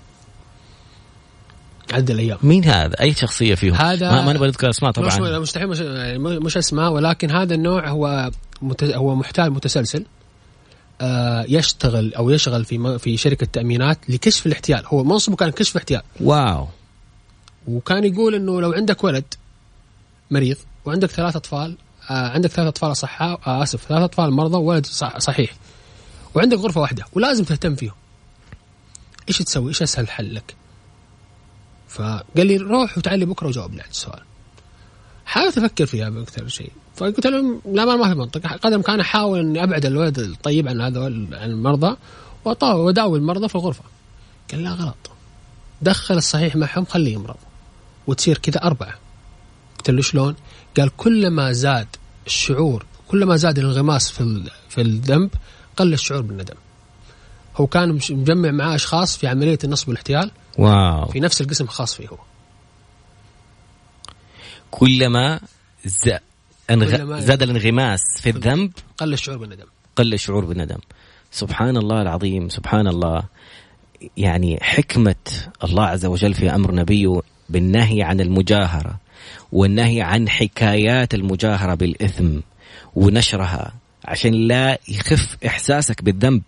عدد 1.93 2.12
الأيام 2.12 2.38
مين 2.43 2.65
هذا؟ 2.65 3.02
أي 3.02 3.13
شخصية 3.13 3.56
فيهم؟ 3.56 3.76
هذا 3.76 4.12
ما, 4.12 4.26
ما 4.26 4.34
نبغى 4.34 4.48
نذكر 4.48 4.69
أسماء 4.69 4.91
طبعا 4.91 5.08
مش 5.08 5.19
مستحيل 5.19 5.67
مش, 5.67 5.80
مش 6.19 6.58
أسماء 6.58 6.91
ولكن 6.91 7.32
هذا 7.32 7.56
النوع 7.56 7.89
هو 7.89 8.32
هو 8.82 9.15
محتال 9.15 9.52
متسلسل 9.52 10.06
آه 11.02 11.45
يشتغل 11.50 12.13
أو 12.13 12.30
يشغل 12.30 12.65
في 12.65 13.00
في 13.00 13.17
شركة 13.17 13.48
تأمينات 13.54 14.10
لكشف 14.10 14.45
الاحتيال 14.45 14.84
هو 14.86 15.04
منصبه 15.04 15.36
كان 15.36 15.50
كشف 15.50 15.78
احتيال 15.78 16.02
واو 16.19 16.67
وكان 17.67 18.04
يقول 18.04 18.36
إنه 18.36 18.62
لو 18.62 18.71
عندك 18.71 19.04
ولد 19.04 19.34
مريض 20.32 20.58
وعندك 20.86 21.10
ثلاث 21.10 21.36
أطفال 21.36 21.78
آه 22.10 22.30
عندك 22.30 22.50
ثلاث 22.50 22.67
أطفال 22.67 22.91
أصحاء 22.91 23.39
آه 23.48 23.63
آسف 23.63 23.88
ثلاث 23.88 24.02
أطفال 24.02 24.32
مرضى 24.32 24.58
وولد 24.58 24.86
صحيح 25.17 25.56
وعندك 26.36 26.58
غرفة 26.58 26.82
واحدة 26.82 27.06
ولازم 27.13 27.43
تهتم 27.43 27.76
فيهم 27.76 27.95
إيش 29.30 29.38
تسوي؟ 29.38 29.69
إيش 29.69 29.82
أسهل 29.82 30.10
حل 30.10 30.36
لك؟ 30.36 30.56
فقال 31.96 32.48
لي 32.48 32.58
روح 32.58 32.98
وتعالي 32.98 33.26
بكرة 33.26 33.48
وجاوب 33.48 33.74
لي 33.74 33.82
على 33.82 33.92
السؤال. 33.92 34.22
حاولت 35.26 35.58
أفكر 35.58 35.86
فيها 35.86 36.10
بأكثر 36.10 36.48
شيء. 36.48 36.72
فقلت 36.96 37.28
لهم 37.28 37.62
لا 37.72 37.86
ما, 37.86 38.10
في 38.10 38.20
منطق. 38.20 38.48
قدر 38.48 38.82
كان 38.82 39.00
أحاول 39.00 39.40
أني 39.40 39.64
أبعد 39.64 39.86
الولد 39.86 40.20
الطيب 40.20 40.68
عن 40.68 40.82
هذا 40.82 41.06
عن 41.06 41.52
المرضى 41.52 41.98
واداوي 42.46 43.18
المرضى 43.18 43.48
في 43.48 43.56
الغرفة. 43.56 43.84
قال 44.52 44.64
لا 44.64 44.72
غلط. 44.72 44.96
دخل 45.82 46.18
الصحيح 46.18 46.56
معهم 46.56 46.86
خليه 46.86 47.14
يمرض. 47.14 47.36
وتصير 48.08 48.38
كذا 48.38 48.64
أربعة. 48.64 48.96
قلت 49.78 49.90
له 49.90 50.02
شلون؟ 50.02 50.36
قال 50.78 50.90
كلما 50.98 51.52
زاد 51.52 51.88
الشعور 52.26 52.86
كلما 53.08 53.36
زاد 53.36 53.60
الانغماس 53.60 54.12
في 54.12 54.44
في 54.70 54.82
الذنب 54.82 55.30
قل 55.78 55.94
الشعور 55.94 56.22
بالندم. 56.22 56.56
هو 57.56 57.68
كان 57.68 57.90
مجمع 58.10 58.52
معاه 58.52 58.76
أشخاص 58.76 59.18
في 59.18 59.28
عملية 59.28 59.60
النصب 59.64 59.88
والاحتيال. 59.88 60.32
واو. 60.58 61.06
في 61.06 61.20
نفس 61.20 61.41
القسم 61.41 61.63
الخاص 61.63 61.96
فيه 61.96 62.08
هو. 62.08 62.18
كلما 64.72 65.39
زاد 65.86 66.22
أنغ... 66.70 67.20
زاد 67.20 67.44
الانغماس 67.44 68.02
في 68.22 68.30
الذنب 68.30 68.72
قل 68.98 69.13
الشعور 69.13 69.38
بالندم. 69.38 69.65
قل 69.96 70.13
الشعور 70.13 70.46
بالندم. 70.46 70.80
سبحان 71.32 71.78
الله 71.78 72.02
العظيم 72.02 72.50
سبحان 72.50 72.88
الله. 72.88 73.24
يعني 74.18 74.60
حكمة 74.62 75.15
الله 75.63 75.86
عز 75.86 76.06
وجل 76.06 76.34
في 76.34 76.56
أمر 76.56 76.72
نبيه 76.76 77.22
بالنهي 77.50 78.04
عن 78.04 78.22
المجاهرة 78.22 79.00
والنهي 79.52 80.02
عن 80.02 80.30
حكايات 80.30 81.13
المجاهرة 81.13 81.74
بالإثم 81.74 82.39
ونشرها 82.96 83.74
عشان 84.06 84.34
لا 84.34 84.78
يخف 84.88 85.38
إحساسك 85.46 86.04
بالذنب. 86.04 86.41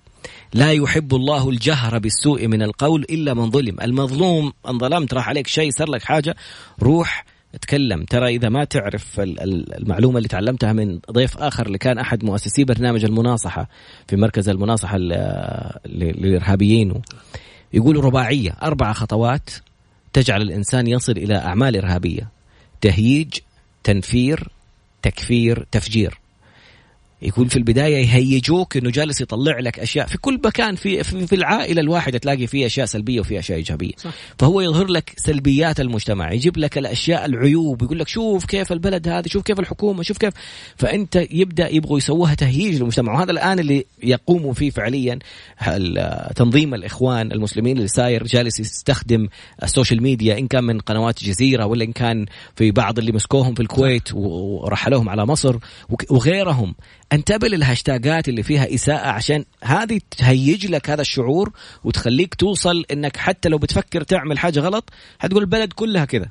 لا 0.54 0.72
يحب 0.72 1.16
الله 1.16 1.50
الجهر 1.50 1.98
بالسوء 2.00 2.48
من 2.48 2.62
القول 2.62 3.06
إلا 3.10 3.34
من 3.34 3.52
ظلم، 3.52 3.80
المظلوم 3.82 4.54
ان 4.70 4.78
ظلمت 4.80 5.14
راح 5.14 5.30
عليك 5.30 5.48
شيء 5.48 5.72
صار 5.72 5.90
لك 5.90 6.04
حاجة 6.04 6.36
روح 6.82 7.26
اتكلم. 7.56 8.04
ترى 8.04 8.36
إذا 8.36 8.50
ما 8.50 8.64
تعرف 8.64 9.20
المعلومة 9.20 10.18
اللي 10.18 10.28
تعلمتها 10.28 10.74
من 10.74 11.00
ضيف 11.12 11.38
آخر 11.38 11.66
اللي 11.66 11.78
كان 11.78 11.98
أحد 11.98 12.26
مؤسسي 12.26 12.64
برنامج 12.64 13.06
المناصحة 13.06 13.70
في 14.08 14.16
مركز 14.16 14.50
المناصحة 14.50 14.98
للإرهابيين. 15.86 17.02
يقولوا 17.74 18.02
رباعية 18.02 18.52
أربع 18.64 18.94
خطوات 18.94 19.50
تجعل 20.14 20.42
الإنسان 20.42 20.88
يصل 20.88 21.12
إلى 21.12 21.36
أعمال 21.36 21.78
إرهابية. 21.78 22.30
تهييج 22.82 23.34
تنفير 23.84 24.48
تكفير 25.02 25.66
تفجير. 25.72 26.20
يكون 27.22 27.48
في 27.48 27.56
البداية 27.56 27.98
يهيجوك 27.98 28.78
إنه 28.78 28.90
جالس 28.90 29.22
يطلع 29.22 29.60
لك 29.60 29.80
أشياء. 29.80 30.08
في 30.08 30.18
كل 30.18 30.40
مكان 30.46 30.76
في 30.76 31.04
في, 31.04 31.28
في 31.28 31.36
العائلة 31.36 31.82
الواحدة 31.82 32.18
تلاقي 32.18 32.48
فيه 32.48 32.66
أشياء 32.66 32.86
سلبية 32.86 33.20
وفي 33.20 33.40
أشياء 33.40 33.58
إيجابية. 33.58 33.92
صح. 33.98 34.14
فهو 34.40 34.62
يظهر 34.62 34.88
لك 34.88 35.14
سلبيات 35.18 35.80
المجتمع 35.80 36.32
يجيب 36.32 36.58
لك 36.58 36.78
الأشياء 36.78 37.26
العيوب 37.26 37.82
يقول 37.82 38.00
لك 38.00 38.08
شوف 38.08 38.46
كيف 38.46 38.72
البلد 38.72 39.08
هذا 39.08 39.28
شوف 39.28 39.44
كيف 39.44 39.60
الحكومة 39.60 40.04
شوف 40.04 40.18
كيف. 40.18 40.34
فأنت 40.76 41.26
يبدأ 41.32 41.74
يبغوا 41.74 41.98
يسووها 41.98 42.36
تهييج 42.36 42.76
للمجتمع. 42.76 43.14
وهذا 43.14 43.32
الآن 43.32 43.60
اللي 43.60 43.86
يقوموا 44.04 44.54
فيه 44.54 44.70
فعليا 44.70 45.20
تنظيم 46.36 46.74
الإخوان 46.74 47.32
المسلمين 47.32 47.78
اللي 47.78 47.88
ساير 47.88 48.24
جالس 48.24 48.60
يستخدم 48.60 49.28
ال 49.64 49.69
social 49.69 50.04
media 50.04 50.38
إن 50.38 50.48
كان 50.48 50.64
من 50.64 50.80
قنوات 50.80 51.24
جزيره 51.24 51.66
ولا 51.66 51.84
إن 51.84 51.92
كان 51.92 52.26
في 52.56 52.72
بعض 52.72 53.00
اللي 53.00 53.12
مسكوهم 53.12 53.54
في 53.54 53.62
الكويت 53.62 54.10
ورحلوهم 54.14 55.10
على 55.10 55.26
مصر. 55.26 55.58
وغيرهم. 56.10 56.76
انتبه 57.14 57.48
للهاشتاجات 57.48 58.30
اللي 58.30 58.44
فيها 58.44 58.74
إساءة 58.74 59.08
عشان 59.08 59.46
هذه 59.64 60.02
تهيج 60.18 60.68
لك 60.68 60.90
هذا 60.90 61.02
الشعور 61.02 61.52
وتخليك 61.84 62.36
توصل 62.36 62.86
إنك 62.92 63.18
حتى 63.18 63.50
لو 63.50 63.58
بتفكر 63.58 64.04
تعمل 64.04 64.40
حاجة 64.40 64.60
غلط 64.60 64.90
حتقول 65.20 65.42
البلد 65.42 65.74
كلها 65.74 66.06
كذا. 66.06 66.30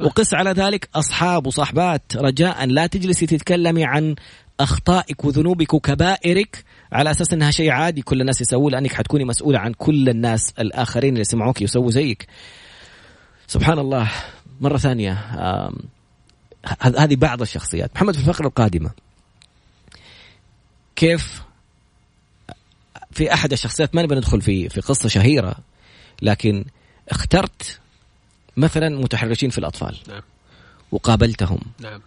وقس 0.00 0.34
على 0.34 0.50
ذلك 0.50 0.88
أصحاب 0.94 1.46
وصحبات 1.46 2.16
رجاء 2.16 2.66
لا 2.66 2.86
تجلسي 2.86 3.26
تتكلمي 3.26 3.84
عن 3.84 4.14
أخطائك 4.60 5.24
وذنوبك 5.24 5.74
وكبائرك 5.74 6.64
على 6.92 7.10
أساس 7.10 7.32
إنها 7.32 7.50
شيء 7.50 7.70
عادي 7.70 8.02
كل 8.02 8.20
الناس 8.20 8.40
يسووه 8.40 8.70
لأنك 8.70 8.92
حتكوني 8.92 9.24
مسؤولة 9.24 9.58
عن 9.58 9.72
كل 9.72 10.08
الناس 10.08 10.52
الآخرين 10.58 11.12
اللي 11.12 11.24
سمعوك 11.24 11.62
يسووا 11.62 11.90
زيك. 11.90 12.26
سبحان 13.46 13.78
الله. 13.78 14.10
مرة 14.60 14.76
ثانية 14.76 15.12
هذه 16.80 17.16
بعض 17.16 17.40
الشخصيات، 17.40 17.90
محمد 17.94 18.14
في 18.14 18.20
الفقرة 18.20 18.46
القادمة. 18.46 18.90
كيف 20.98 21.42
في 23.10 23.34
أحد 23.34 23.52
الشخصيات 23.52 23.94
ما 23.94 24.02
نبي 24.02 24.14
ندخل 24.14 24.40
في 24.40 24.68
في 24.68 24.80
قصة 24.80 25.08
شهيرة 25.08 25.56
لكن 26.22 26.64
اخترت 27.08 27.80
مثلا 28.56 28.88
متحرشين 28.88 29.50
في 29.50 29.58
الأطفال 29.58 29.96
نعم. 30.08 30.22
وقابلتهم 30.92 31.60
نعم. 31.80 32.00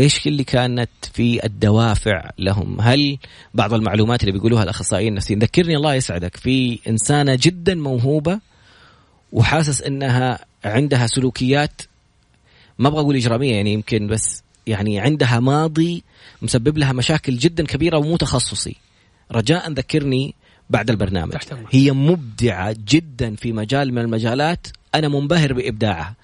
إيش 0.00 0.26
اللي 0.26 0.44
كانت 0.44 0.90
في 1.12 1.46
الدوافع 1.46 2.30
لهم؟ 2.38 2.80
هل 2.80 3.18
بعض 3.54 3.74
المعلومات 3.74 4.20
اللي 4.20 4.32
بيقولوها 4.32 4.62
الأخصائيين 4.62 5.08
النفسيين 5.08 5.38
ذكرني 5.38 5.76
الله 5.76 5.94
يسعدك 5.94 6.36
في 6.36 6.78
إنسانة 6.88 7.38
جدا 7.40 7.74
موهوبة 7.74 8.40
وحاسس 9.32 9.82
إنها 9.82 10.38
عندها 10.64 11.06
سلوكيات 11.06 11.82
ما 12.78 12.88
أبغى 12.88 13.00
أقول 13.00 13.16
إجرامية 13.16 13.54
يعني 13.54 13.72
يمكن 13.72 14.06
بس 14.06 14.42
يعني 14.66 15.00
عندها 15.00 15.40
ماضي 15.40 16.04
مسبب 16.42 16.78
لها 16.78 16.92
مشاكل 16.92 17.36
جدا 17.36 17.66
كبيرة 17.66 17.98
ومو 17.98 18.16
تخصصي 18.16 18.76
رجاء 19.32 19.72
ذكرني 19.72 20.34
بعد 20.70 20.90
البرنامج. 20.90 21.34
هي 21.70 21.92
مبدعة 21.92 22.76
جدا 22.88 23.36
في 23.36 23.52
مجال 23.52 23.92
من 23.94 23.98
المجالات. 23.98 24.66
أنا 24.94 25.08
منبهر 25.08 25.52
بإبداعها. 25.52 26.14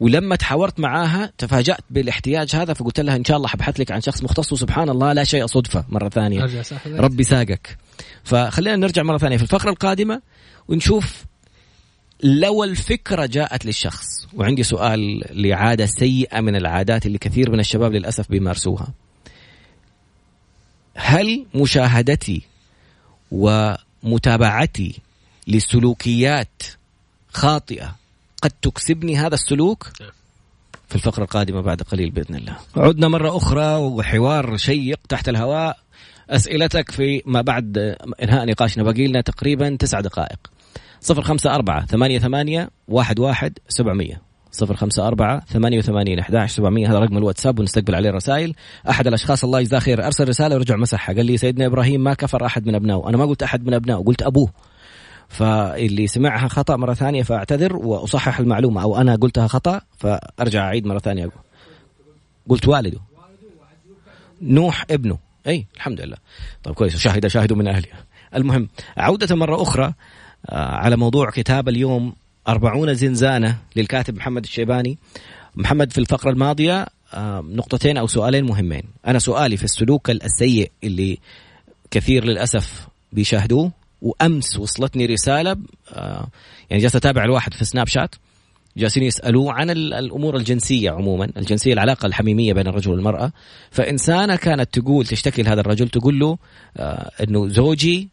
ولما 0.00 0.36
تحاورت 0.36 0.80
معاها 0.80 1.32
تفاجأت 1.38 1.80
بالاحتياج 1.90 2.56
هذا 2.56 2.72
فقلت 2.72 3.00
لها 3.00 3.16
إن 3.16 3.24
شاء 3.24 3.36
الله 3.36 3.48
حبحث 3.48 3.80
لك 3.80 3.90
عن 3.90 4.00
شخص 4.00 4.22
مختص 4.22 4.52
وسبحان 4.52 4.88
الله 4.88 5.12
لا 5.12 5.24
شيء 5.24 5.46
صدفه 5.46 5.84
مرة 5.88 6.08
ثانية. 6.08 6.46
ربي 6.86 7.24
ساقك. 7.24 7.78
فخلينا 8.24 8.76
نرجع 8.76 9.02
مرة 9.02 9.18
ثانية 9.18 9.36
في 9.36 9.42
الفقرة 9.42 9.70
القادمة 9.70 10.22
ونشوف 10.68 11.25
لو 12.22 12.64
الفكرة 12.64 13.26
جاءت 13.26 13.66
للشخص 13.66 14.06
وعندي 14.34 14.62
سؤال 14.62 15.22
لعادة 15.30 15.86
سيئة 15.86 16.40
من 16.40 16.56
العادات 16.56 17.06
اللي 17.06 17.18
كثير 17.18 17.50
من 17.50 17.60
الشباب 17.60 17.92
للأسف 17.92 18.30
بيمارسوها. 18.30 18.88
هل 20.94 21.46
مشاهدتي 21.54 22.42
ومتابعتي 23.30 25.00
لسلوكيات 25.48 26.62
خاطئة 27.32 27.96
قد 28.42 28.50
تكسبني 28.62 29.16
هذا 29.16 29.34
السلوك؟ 29.34 29.90
في 30.88 30.94
الفقرة 30.94 31.24
القادمة 31.24 31.60
بعد 31.60 31.82
قليل 31.82 32.10
بإذن 32.10 32.34
الله. 32.34 32.56
عدنا 32.76 33.08
مرة 33.08 33.36
أخرى 33.36 33.76
وحوار 33.76 34.56
شيق 34.56 35.00
تحت 35.08 35.28
الهواء. 35.28 35.78
أسئلتك 36.30 36.90
في 36.90 37.22
ما 37.26 37.40
بعد 37.40 37.78
إنهاء 38.22 38.46
نقاشنا. 38.46 38.84
باقي 38.84 39.06
لنا 39.06 39.20
تقريبا 39.20 39.76
تسع 39.78 40.00
دقائق. 40.00 40.38
صفر 41.00 41.22
خمسة 41.22 41.54
أربعة 41.54 41.86
ثمانية 41.86 42.18
ثمانية 42.18 42.70
واحد 42.88 43.18
واحد 43.18 43.58
سبعمية. 43.68 44.22
صفر 44.50 44.76
خمسة 44.76 45.06
أربعة 45.06 45.44
ثمانية 45.46 45.78
وثمانين 45.78 46.18
أحد 46.18 46.46
سبعمية 46.46 46.90
هذا 46.90 46.98
رقم 46.98 47.18
الواتساب 47.18 47.58
ونستقبل 47.58 47.94
عليه 47.94 48.10
الرسائل. 48.10 48.54
أحد 48.90 49.06
الأشخاص 49.06 49.44
الله 49.44 49.60
يجزاه 49.60 49.78
خير 49.78 50.06
أرسل 50.06 50.28
رسالة 50.28 50.56
ورجع 50.56 50.76
مسحها. 50.76 51.14
قال 51.14 51.26
لي 51.26 51.36
سيدنا 51.36 51.66
إبراهيم 51.66 52.04
ما 52.04 52.14
كفر 52.14 52.46
أحد 52.46 52.66
من 52.66 52.74
أبنائه. 52.74 53.08
أنا 53.08 53.16
ما 53.16 53.24
قلت 53.24 53.42
أحد 53.42 53.66
من 53.66 53.74
أبنائه 53.74 53.98
قلت 53.98 54.22
أبوه. 54.22 54.48
فاللي 55.28 56.06
سمعها 56.06 56.48
خطأ 56.48 56.76
مرة 56.76 56.94
ثانية 56.94 57.22
فأعتذر 57.22 57.76
وأصحح 57.76 58.40
المعلومة 58.40 58.82
أو 58.82 58.96
أنا 58.96 59.16
قلتها 59.16 59.46
خطأ 59.46 59.80
فأرجع 59.98 60.64
أعيد 60.64 60.86
مرة 60.86 60.98
ثانية. 60.98 61.24
أقول. 61.24 61.42
قلت 62.48 62.68
والده. 62.68 63.00
نوح 64.42 64.84
ابنه. 64.90 65.18
إي 65.46 65.66
الحمد 65.76 66.00
لله. 66.00 66.16
طيب 66.62 66.74
كويس 66.74 66.94
وشاهد 66.94 67.26
شاهد 67.26 67.52
من 67.52 67.68
أهلي. 67.68 67.88
المهم 68.34 68.68
عودة 68.96 69.36
مرة 69.36 69.62
أخرى. 69.62 69.84
آه، 69.84 69.94
على 70.52 70.96
موضوع 70.96 71.30
كتاب 71.30 71.68
اليوم 71.68 72.12
أربعون 72.48 72.94
زنزانة 72.94 73.58
للكاتب 73.76 74.16
محمد 74.16 74.44
الشيباني. 74.44 74.98
محمد 75.56 75.92
في 75.92 75.98
الفقرة 75.98 76.30
الماضية 76.30 76.86
آه، 77.14 77.44
نقطتين 77.48 77.96
أو 77.96 78.06
سؤالين 78.06 78.44
مهمين. 78.44 78.82
أنا 79.06 79.18
سؤالي 79.18 79.56
في 79.56 79.64
السلوك 79.64 80.10
السيء 80.10 80.70
اللي 80.84 81.18
كثير 81.90 82.24
للأسف 82.24 82.88
بيشاهدوه 83.12 83.72
وأمس 84.02 84.58
وصلتني 84.58 85.06
رسالة 85.06 85.56
آه، 85.92 86.28
يعني 86.70 86.82
جالس 86.82 86.96
أتابع 86.96 87.24
الواحد 87.24 87.54
في 87.54 87.64
سناب 87.64 87.86
شات 87.86 88.14
جالسين 88.76 89.02
يسألوه 89.02 89.52
عن 89.52 89.70
الأمور 89.70 90.36
الجنسية 90.36 90.90
عموما، 90.90 91.28
الجنسية 91.36 91.72
العلاقة 91.72 92.06
الحميمية 92.06 92.52
بين 92.52 92.66
الرجل 92.66 92.90
والمرأة، 92.90 93.32
فإنسانة 93.70 94.36
كانت 94.36 94.78
تقول 94.78 95.06
تشتكي 95.06 95.42
لهذا 95.42 95.60
الرجل 95.60 95.88
تقول 95.88 96.18
له 96.18 96.38
آه، 96.76 97.10
إنه 97.22 97.48
زوجي 97.48 98.08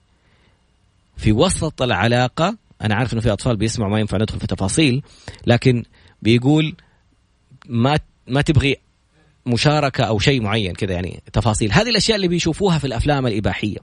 في 1.18 1.32
وسط 1.32 1.82
العلاقة 1.82 2.58
أنا 2.82 2.96
عارف 2.96 3.14
إنه 3.14 3.22
في 3.22 3.34
أطفال 3.34 3.58
بيسمعوا 3.58 3.92
ما 3.92 4.00
ينفع 4.00 4.18
ندخل 4.18 4.40
في 4.40 4.48
تفاصيل 4.48 5.04
لكن 5.48 5.84
بيقول 6.22 6.76
ما 7.70 8.00
ما 8.28 8.42
تبغي 8.42 8.78
مشاركة 9.46 10.04
أو 10.04 10.20
شيء 10.20 10.42
معين 10.42 10.74
كذا 10.74 10.94
يعني 10.94 11.24
تفاصيل. 11.34 11.72
هذه 11.72 11.90
الأشياء 11.90 12.16
اللي 12.16 12.28
بيشوفوها 12.28 12.78
في 12.78 12.88
الأفلام 12.88 13.28
الإباحية. 13.28 13.78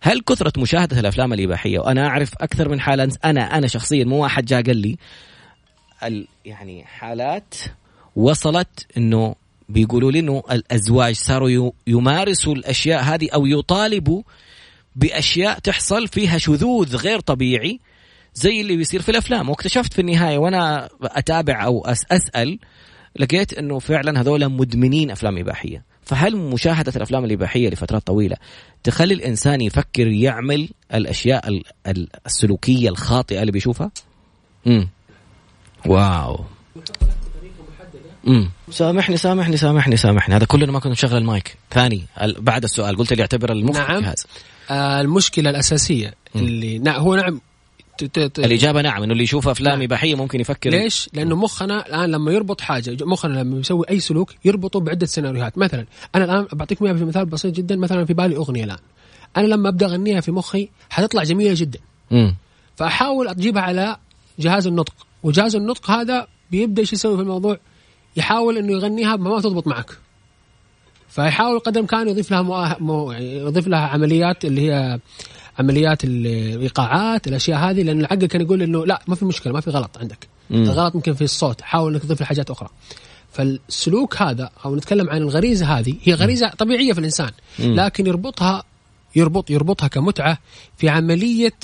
هل 0.00 0.20
كثرة 0.20 0.60
مشاهدة 0.60 1.00
الأفلام 1.00 1.32
الإباحية 1.32 1.78
وأنا 1.78 2.06
أعرف 2.06 2.34
أكثر 2.40 2.68
من 2.68 2.80
حالة 2.80 3.12
أنا 3.24 3.40
أنا 3.40 3.66
شخصيا 3.66 4.04
مو 4.04 4.22
واحد 4.22 4.44
جاء 4.44 4.62
قال 4.62 4.76
لي 4.76 4.96
يعني 6.44 6.84
حالات 6.84 7.54
وصلت 8.16 8.86
إنه 8.96 9.34
بيقولوا 9.68 10.12
لي 10.12 10.18
إنه 10.18 10.42
الأزواج 10.50 11.14
صاروا 11.14 11.70
يمارسوا 11.86 12.54
الأشياء 12.54 13.02
هذه 13.02 13.28
أو 13.34 13.46
يطالبوا 13.46 14.22
بأشياء 14.96 15.58
تحصل 15.58 16.08
فيها 16.08 16.38
شذوذ 16.38 16.96
غير 16.96 17.20
طبيعي 17.20 17.80
زي 18.34 18.60
اللي 18.60 18.76
بيصير 18.76 19.02
في 19.02 19.08
الأفلام. 19.08 19.48
واكتشفت 19.48 19.92
في 19.92 20.00
النهاية 20.00 20.38
وأنا 20.38 20.88
أتابع 21.02 21.64
أو 21.64 21.86
أسأل 21.86 22.58
لقيت 23.18 23.52
إنه 23.52 23.78
فعلا 23.78 24.20
هذول 24.20 24.48
مدمنين 24.48 25.10
أفلام 25.10 25.38
إباحية. 25.38 25.92
فهل 26.04 26.36
مشاهدة 26.36 26.92
الأفلام 26.96 27.24
الإباحية 27.24 27.68
لفترات 27.68 28.06
طويلة 28.06 28.36
تخلي 28.82 29.14
الإنسان 29.14 29.60
يفكر 29.60 30.06
يعمل 30.06 30.68
الأشياء 30.94 31.62
السلوكية 32.26 32.88
الخاطئة 32.88 33.40
اللي 33.40 33.52
بيشوفها؟ 33.52 33.90
امم 34.66 34.88
واو. 35.86 36.44
امم 38.26 38.50
سامحني 38.70 39.16
سامحني 39.16 39.56
سامحني 39.56 39.96
سامحني. 39.96 40.36
هذا 40.36 40.44
كلنا 40.44 40.72
ما 40.72 40.80
كنت 40.80 40.92
مشغل 40.92 41.16
المايك. 41.16 41.56
ثاني 41.70 42.02
بعد 42.38 42.64
السؤال. 42.64 42.96
قلت 42.96 43.12
لي 43.12 43.22
أعتبر 43.22 43.52
المخ 43.52 43.76
نعم. 43.76 44.00
جهاز. 44.00 44.26
آه 44.70 45.00
المشكلة 45.00 45.50
الأساسية 45.50 46.14
اللي 46.36 46.78
نعم 46.78 47.00
هو 47.00 47.14
نعم 47.14 47.40
الإجابة 48.38 48.82
نعم 48.82 49.02
إنه 49.02 49.12
اللي 49.12 49.24
يشوف 49.24 49.48
أفلام 49.48 49.72
نعم. 49.74 49.82
اباحيه 49.82 50.14
ممكن 50.14 50.40
يفكر 50.40 50.70
ليش؟ 50.70 51.08
لأنه 51.12 51.36
مخنا 51.36 51.86
الآن 51.86 52.10
لما 52.10 52.32
يربط 52.32 52.60
حاجة 52.60 52.96
مخنا 53.00 53.40
لما 53.40 53.60
يسوي 53.60 53.84
أي 53.90 54.00
سلوك 54.00 54.34
يربطه 54.44 54.80
بعدة 54.80 55.06
سيناريوهات. 55.06 55.58
مثلا 55.58 55.86
أنا 56.14 56.24
الآن 56.24 56.46
بعطيك 56.52 56.82
مثال 56.82 57.24
بسيط 57.24 57.54
جدا. 57.54 57.76
مثلا 57.76 58.04
في 58.04 58.14
بالي 58.14 58.36
أغنية 58.36 58.64
الآن. 58.64 58.78
أنا 59.36 59.46
لما 59.46 59.68
أبدأ 59.68 59.86
أغنيها 59.86 60.20
في 60.20 60.32
مخي 60.32 60.68
حتطلع 60.90 61.22
جميلة 61.22 61.54
جدا. 61.54 61.78
م. 62.10 62.32
فأحاول 62.76 63.28
أجيبها 63.28 63.62
على 63.62 63.96
جهاز 64.38 64.66
النطق. 64.66 64.94
وجهاز 65.22 65.56
النطق 65.56 65.90
هذا 65.90 66.26
بيبدأ 66.50 66.82
إيش 66.82 66.92
يسوي 66.92 67.16
في 67.16 67.22
الموضوع؟ 67.22 67.58
يحاول 68.16 68.58
إنه 68.58 68.72
يغنيها 68.72 69.16
ما 69.16 69.40
تضبط 69.40 69.66
معك. 69.66 69.98
فيحاول 71.12 71.58
قدر 71.58 71.76
الامكان 71.76 72.08
يضيف 72.08 72.30
لها 72.30 72.76
مو... 72.80 73.12
يضيف 73.12 73.68
لها 73.68 73.80
عمليات 73.80 74.44
اللي 74.44 74.70
هي 74.70 75.00
عمليات 75.58 76.04
الإيقاعات 76.04 77.28
الأشياء 77.28 77.58
هذه 77.58 77.82
لأن 77.82 78.00
العقل 78.00 78.26
كان 78.26 78.40
يقول 78.40 78.62
إنه 78.62 78.86
لا 78.86 79.02
ما 79.06 79.14
في 79.14 79.24
مشكلة 79.24 79.52
ما 79.52 79.60
في 79.60 79.70
غلط 79.70 79.98
عندك. 79.98 80.28
مم. 80.50 80.62
الغلط 80.62 80.94
ممكن 80.94 81.14
في 81.14 81.24
الصوت 81.24 81.60
حاول 81.60 81.92
إنك 81.92 82.02
تضيف 82.02 82.22
حاجات 82.22 82.50
أخرى. 82.50 82.68
فالسلوك 83.32 84.22
هذا 84.22 84.50
أو 84.64 84.76
نتكلم 84.76 85.10
عن 85.10 85.16
الغريزه 85.16 85.66
هذه 85.66 85.94
هي 86.02 86.14
غريزة 86.14 86.48
طبيعية 86.48 86.92
في 86.92 86.98
الإنسان 86.98 87.30
لكن 87.58 88.06
يربطها 88.06 88.64
يربط 89.16 89.50
يربطها 89.50 89.88
كمتعة 89.88 90.38
في 90.76 90.88
عملية 90.88 91.58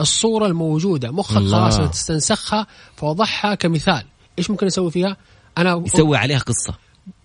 الصورة 0.00 0.46
الموجودة. 0.46 1.10
مخك 1.10 1.34
خلاص 1.34 1.78
تستنسخها 1.90 2.66
فوضعها 2.96 3.54
كمثال. 3.54 4.02
إيش 4.38 4.50
ممكن 4.50 4.66
أسوي 4.66 4.90
فيها؟ 4.90 5.16
أنا 5.58 5.82
يسوي 5.86 6.16
عليها 6.16 6.38
قصة. 6.38 6.74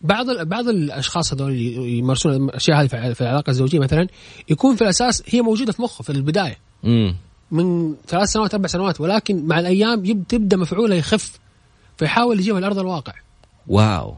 بعض 0.02 0.30
بعض 0.30 0.68
الأشخاص 0.68 1.34
هذول 1.34 1.56
يمارسون 1.78 2.34
الأشياء 2.50 2.82
هذه 2.82 2.88
في 2.88 3.22
العلاقة 3.22 3.50
الزوجية 3.50 3.80
مثلا 3.80 4.08
يكون 4.50 4.76
في 4.76 4.82
الأساس 4.82 5.24
هي 5.28 5.42
موجودة 5.42 5.72
في 5.72 5.82
مخه 5.82 6.04
في 6.04 6.10
البداية. 6.10 6.58
مم. 6.84 7.16
من 7.52 7.96
ثلاث 8.08 8.30
سنوات 8.30 8.54
أربع 8.54 8.68
سنوات 8.68 9.02
ولكن 9.02 9.46
مع 9.46 9.60
الأيام 9.60 10.24
تبدأ 10.24 10.58
مفعولها 10.58 10.98
يخف 10.98 11.40
فيحاول 11.98 12.40
يجيبها 12.40 12.60
لأرض 12.60 12.80
الواقع. 12.80 13.14
واو. 13.68 14.16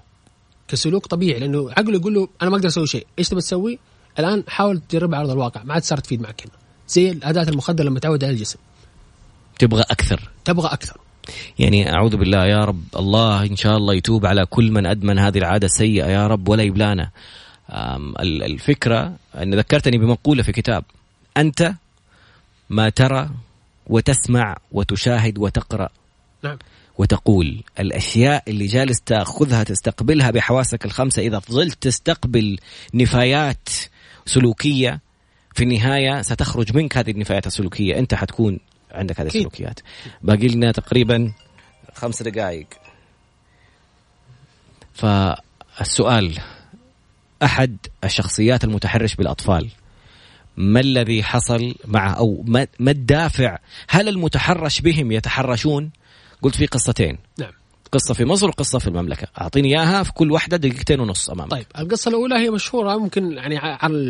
كسلوك 0.68 1.06
طبيعي 1.06 1.40
لأنه 1.40 1.72
عقله 1.72 1.96
يقول 1.96 2.14
له 2.14 2.28
أنا 2.42 2.50
ما 2.50 2.56
أقدر 2.56 2.68
أسوي 2.68 2.88
شيء 2.88 3.08
إيش 3.20 3.30
تبي 3.30 3.42
تسوي؟ 3.42 3.80
الآن 4.20 4.44
حاول 4.48 4.80
تجربها 4.80 5.20
على 5.20 5.26
أرض 5.26 5.32
الواقع 5.32 5.64
ما 5.64 5.74
عاد 5.74 5.84
صارت 5.84 6.06
تفيد 6.06 6.22
معك 6.22 6.42
هنا. 6.42 6.54
زي 6.88 7.12
الأداة 7.12 7.50
المخدرة 7.50 7.86
لما 7.86 8.00
تعود 8.00 8.24
على 8.24 8.34
الجسم. 8.34 8.60
تبغى 9.60 9.82
أكثر. 9.82 10.30
تبغى 10.46 10.68
أكثر. 10.68 10.98
يعني 11.60 11.94
أعوذ 11.94 12.18
بالله 12.18 12.46
يا 12.46 12.66
رب. 12.66 12.84
الله 12.96 13.46
إن 13.46 13.56
شاء 13.56 13.78
الله 13.78 13.94
يتوب 13.94 14.26
على 14.26 14.46
كل 14.46 14.72
من 14.72 14.86
أدمن 14.86 15.20
هذه 15.20 15.38
العادة 15.38 15.66
السيئة 15.66 16.06
يا 16.06 16.28
رب 16.28 16.50
ولا 16.50 16.64
يبلانا. 16.64 17.10
الفكرة 18.20 19.16
ان 19.36 19.56
ذكرتني 19.56 19.98
بمقولة 19.98 20.44
في 20.44 20.52
كتاب. 20.52 20.84
أنت 21.38 21.74
ما 22.70 22.90
ترى 22.90 23.30
وتسمع 23.88 24.58
وتشاهد 24.72 25.38
وتقرأ 25.38 25.90
نعم. 26.44 26.58
وتقول. 26.98 27.64
الأشياء 27.80 28.44
اللي 28.48 28.66
جالس 28.66 29.02
تأخذها 29.02 29.64
تستقبلها 29.64 30.32
بحواسك 30.32 30.86
الخمسة 30.86 31.22
إذا 31.22 31.40
فضلت 31.40 31.78
تستقبل 31.82 32.58
نفايات 32.94 33.70
سلوكية 34.26 35.00
في 35.56 35.64
النهاية 35.64 36.22
ستخرج 36.22 36.76
منك 36.76 36.98
هذه 36.98 37.12
النفايات 37.12 37.48
السلوكية. 37.48 38.00
أنت 38.00 38.14
حتكون 38.14 38.60
عندك 38.92 39.20
هذه 39.20 39.28
السلوكيات. 39.28 39.80
باقي 40.22 40.48
لنا 40.48 40.72
تقريبا 40.72 41.34
خمس 41.94 42.24
دقائق. 42.24 42.68
فالسؤال 44.94 46.40
أحد 47.44 47.78
الشخصيات 48.04 48.64
المتحرش 48.64 49.16
بالأطفال 49.16 49.70
ما 50.58 50.80
الذي 50.80 51.24
حصل 51.24 51.76
معه 51.86 52.12
أو 52.12 52.44
ما 52.80 52.92
الدافع؟ 52.92 53.58
هل 53.90 54.10
المتحرش 54.10 54.82
بهم 54.82 55.12
يتحرشون؟ 55.12 55.92
قلت 56.42 56.56
في 56.56 56.66
قصتين. 56.66 57.18
نعم. 57.40 57.52
قصة 57.92 58.14
في 58.14 58.26
مصر 58.26 58.48
وقصة 58.48 58.80
في 58.80 58.88
المملكة. 58.88 59.28
أعطيني 59.42 59.68
إياها 59.68 60.04
في 60.04 60.14
كل 60.14 60.32
واحدة 60.32 60.58
دقيقتين 60.58 61.00
ونص 61.00 61.30
أمامك. 61.30 61.52
طيب 61.52 61.66
القصة 61.78 62.10
الأولى 62.10 62.36
هي 62.36 62.50
مشهورة 62.50 62.98
ممكن 62.98 63.32
يعني 63.32 63.56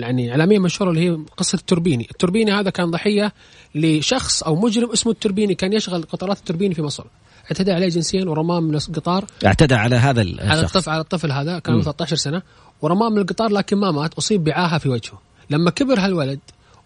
يعني 0.02 0.32
إعلاميا 0.32 0.60
مشهورة 0.60 0.90
اللي 0.90 1.10
هي 1.10 1.18
قصة 1.38 1.56
التوربيني. 1.56 2.08
التوربيني 2.12 2.52
هذا 2.52 2.70
كان 2.70 2.92
ضحية 2.92 3.34
لشخص 3.76 4.44
أو 4.44 4.56
مجرم 4.56 4.92
اسمه 4.92 5.12
التوربيني 5.12 5.56
كان 5.56 5.74
يشغل 5.74 6.04
قطارات 6.04 6.38
التوربيني 6.38 6.76
في 6.76 6.82
مصر. 6.82 7.04
اعتدى 7.46 7.72
عليه 7.72 7.88
جنسيا 7.88 8.26
ورماه 8.26 8.60
من 8.60 8.76
القطار. 8.76 9.26
اعتدى 9.46 9.76
على 9.76 9.96
هذا 9.96 10.22
الشخص 10.22 10.48
على 10.48 10.62
الطفل 10.62 10.92
على 10.92 11.02
الطفل 11.02 11.32
هذا 11.32 11.60
كان 11.60 11.82
13 11.82 12.16
سنة 12.16 12.42
ورماه 12.82 13.10
من 13.10 13.18
القطار 13.18 13.52
لكن 13.52 13.78
ما 13.78 13.92
مات 13.92 14.14
أصيب 14.14 14.44
بعاهة 14.44 14.78
في 14.78 14.90
وجهه. 14.90 15.22
لما 15.50 15.72
كبر 15.72 16.00
هالولد 16.00 16.40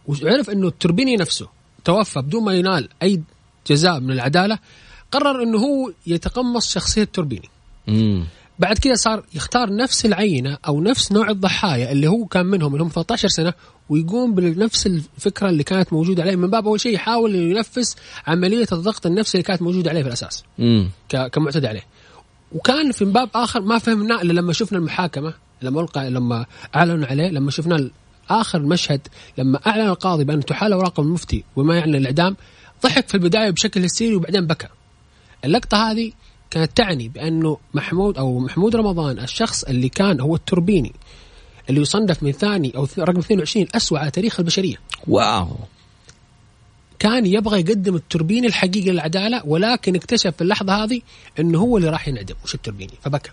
وعرف 0.07 0.49
إنه 0.49 0.67
التوربيني 0.67 1.15
نفسه 1.15 1.47
توفى 1.85 2.21
بدون 2.21 2.43
ما 2.43 2.53
ينال 2.53 2.89
أي 3.03 3.21
جزاء 3.67 3.99
من 3.99 4.11
العدالة 4.11 4.59
قرر 5.11 5.43
إنه 5.43 5.57
هو 5.57 5.91
يتقمص 6.07 6.73
شخصية 6.73 7.03
التوربيني 7.03 7.49
مم. 7.87 8.25
بعد 8.59 8.77
كذا 8.77 8.93
صار 8.95 9.23
يختار 9.33 9.75
نفس 9.75 10.05
العينة 10.05 10.57
أو 10.67 10.81
نفس 10.81 11.11
نوع 11.11 11.29
الضحايا 11.29 11.91
اللي 11.91 12.07
هو 12.07 12.25
كان 12.25 12.45
منهم 12.45 12.73
اللي 12.73 12.83
هم 12.83 12.89
13 12.89 13.27
سنة 13.27 13.53
ويقوم 13.89 14.35
بنفس 14.35 14.87
الفكرة 14.87 15.49
اللي 15.49 15.63
كانت 15.63 15.93
موجودة 15.93 16.23
عليه 16.23 16.35
من 16.35 16.49
باب 16.49 16.67
أول 16.67 16.79
شيء 16.81 16.93
يحاول 16.93 17.35
إنه 17.35 17.57
ينفذ 17.57 17.93
عملية 18.27 18.67
الضغط 18.71 19.05
النفسي 19.05 19.37
اللي 19.37 19.43
كانت 19.43 19.61
موجودة 19.61 19.89
عليه 19.89 20.01
في 20.01 20.07
الأساس 20.07 20.43
مم. 20.59 20.89
كمعتدى 21.31 21.67
عليه 21.67 21.83
وكان 22.51 22.91
في 22.91 23.05
باب 23.05 23.29
آخر 23.35 23.61
ما 23.61 23.77
فهمنا 23.79 24.21
إلا 24.21 24.33
لما 24.33 24.53
شفنا 24.53 24.77
المحاكمة 24.77 25.33
لما 25.61 25.81
ألقى 25.81 26.09
لما 26.09 26.45
اعلنوا 26.75 27.07
عليه 27.07 27.29
لما 27.29 27.51
شفنا 27.51 27.89
آخر 28.29 28.59
مشهد 28.59 29.07
لما 29.37 29.59
أعلن 29.67 29.87
القاضي 29.87 30.23
بأن 30.23 30.45
تحال 30.45 30.73
أوراق 30.73 30.99
المفتي 30.99 31.43
وما 31.55 31.77
يعني 31.77 31.97
الإعدام 31.97 32.35
ضحك 32.83 33.07
في 33.07 33.15
البداية 33.15 33.49
بشكل 33.49 33.83
هستيري 33.85 34.15
وبعدين 34.15 34.47
بكى. 34.47 34.67
اللقطة 35.45 35.91
هذه 35.91 36.11
كانت 36.49 36.77
تعني 36.77 37.07
بأنه 37.07 37.57
محمود 37.73 38.17
أو 38.17 38.39
محمود 38.39 38.75
رمضان 38.75 39.19
الشخص 39.19 39.63
اللي 39.63 39.89
كان 39.89 40.19
هو 40.19 40.35
التوربيني 40.35 40.93
اللي 41.69 41.81
يصنف 41.81 42.23
من 42.23 42.31
ثاني 42.31 42.71
أو 42.75 42.87
رقم 42.99 43.19
22 43.19 43.67
اسوء 43.75 43.99
على 43.99 44.11
تاريخ 44.11 44.39
البشرية. 44.39 44.75
واو 45.07 45.47
كان 46.99 47.25
يبغى 47.25 47.59
يقدم 47.59 47.95
التوربيني 47.95 48.47
الحقيقي 48.47 48.91
للعدالة 48.91 49.41
ولكن 49.45 49.95
اكتشف 49.95 50.35
في 50.35 50.41
اللحظة 50.41 50.83
هذه 50.83 51.01
إنه 51.39 51.59
هو 51.59 51.77
اللي 51.77 51.89
راح 51.89 52.07
ينعدم 52.07 52.35
مش 52.45 52.55
التوربيني 52.55 52.93
فبكى. 53.01 53.31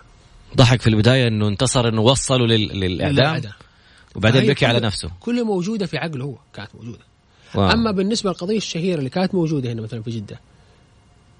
ضحك 0.57 0.81
في 0.81 0.87
البداية 0.87 1.27
إنه 1.27 1.47
انتصر 1.47 1.87
إنه 1.87 2.01
وصلوا 2.01 2.47
للإعدام 2.47 3.51
وبعدين 4.15 4.47
بكي 4.47 4.65
على 4.65 4.79
نفسه 4.79 5.11
كلها 5.19 5.43
موجودة 5.43 5.85
في 5.85 5.97
عقله 5.97 6.25
هو 6.25 6.35
كانت 6.53 6.69
موجودة 6.75 6.99
واو. 7.55 7.71
أما 7.71 7.91
بالنسبة 7.91 8.29
للقضية 8.29 8.57
الشهيرة 8.57 8.99
اللي 8.99 9.09
كانت 9.09 9.35
موجودة 9.35 9.71
هنا 9.71 9.81
مثلا 9.81 10.01
في 10.01 10.11
جدة 10.11 10.39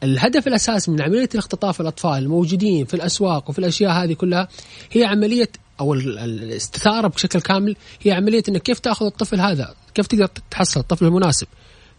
الهدف 0.03 0.47
الأساسي 0.47 0.91
من 0.91 1.01
عملية 1.01 1.29
الاختطاف 1.33 1.81
الأطفال 1.81 2.23
الموجودين 2.23 2.85
في 2.85 2.93
الأسواق 2.93 3.49
وفي 3.49 3.59
الأشياء 3.59 3.91
هذه 3.91 4.13
كلها 4.13 4.47
هي 4.91 5.05
عملية 5.05 5.49
أو 5.79 5.93
الاستثارة 5.93 7.07
بشكل 7.07 7.41
كامل 7.41 7.75
هي 8.01 8.11
عملية 8.11 8.43
إنك 8.49 8.61
كيف 8.61 8.79
تأخذ 8.79 9.05
الطفل 9.05 9.41
هذا 9.41 9.75
كيف 9.93 10.07
تقدر 10.07 10.29
تحصل 10.51 10.79
الطفل 10.79 11.05
المناسب 11.05 11.47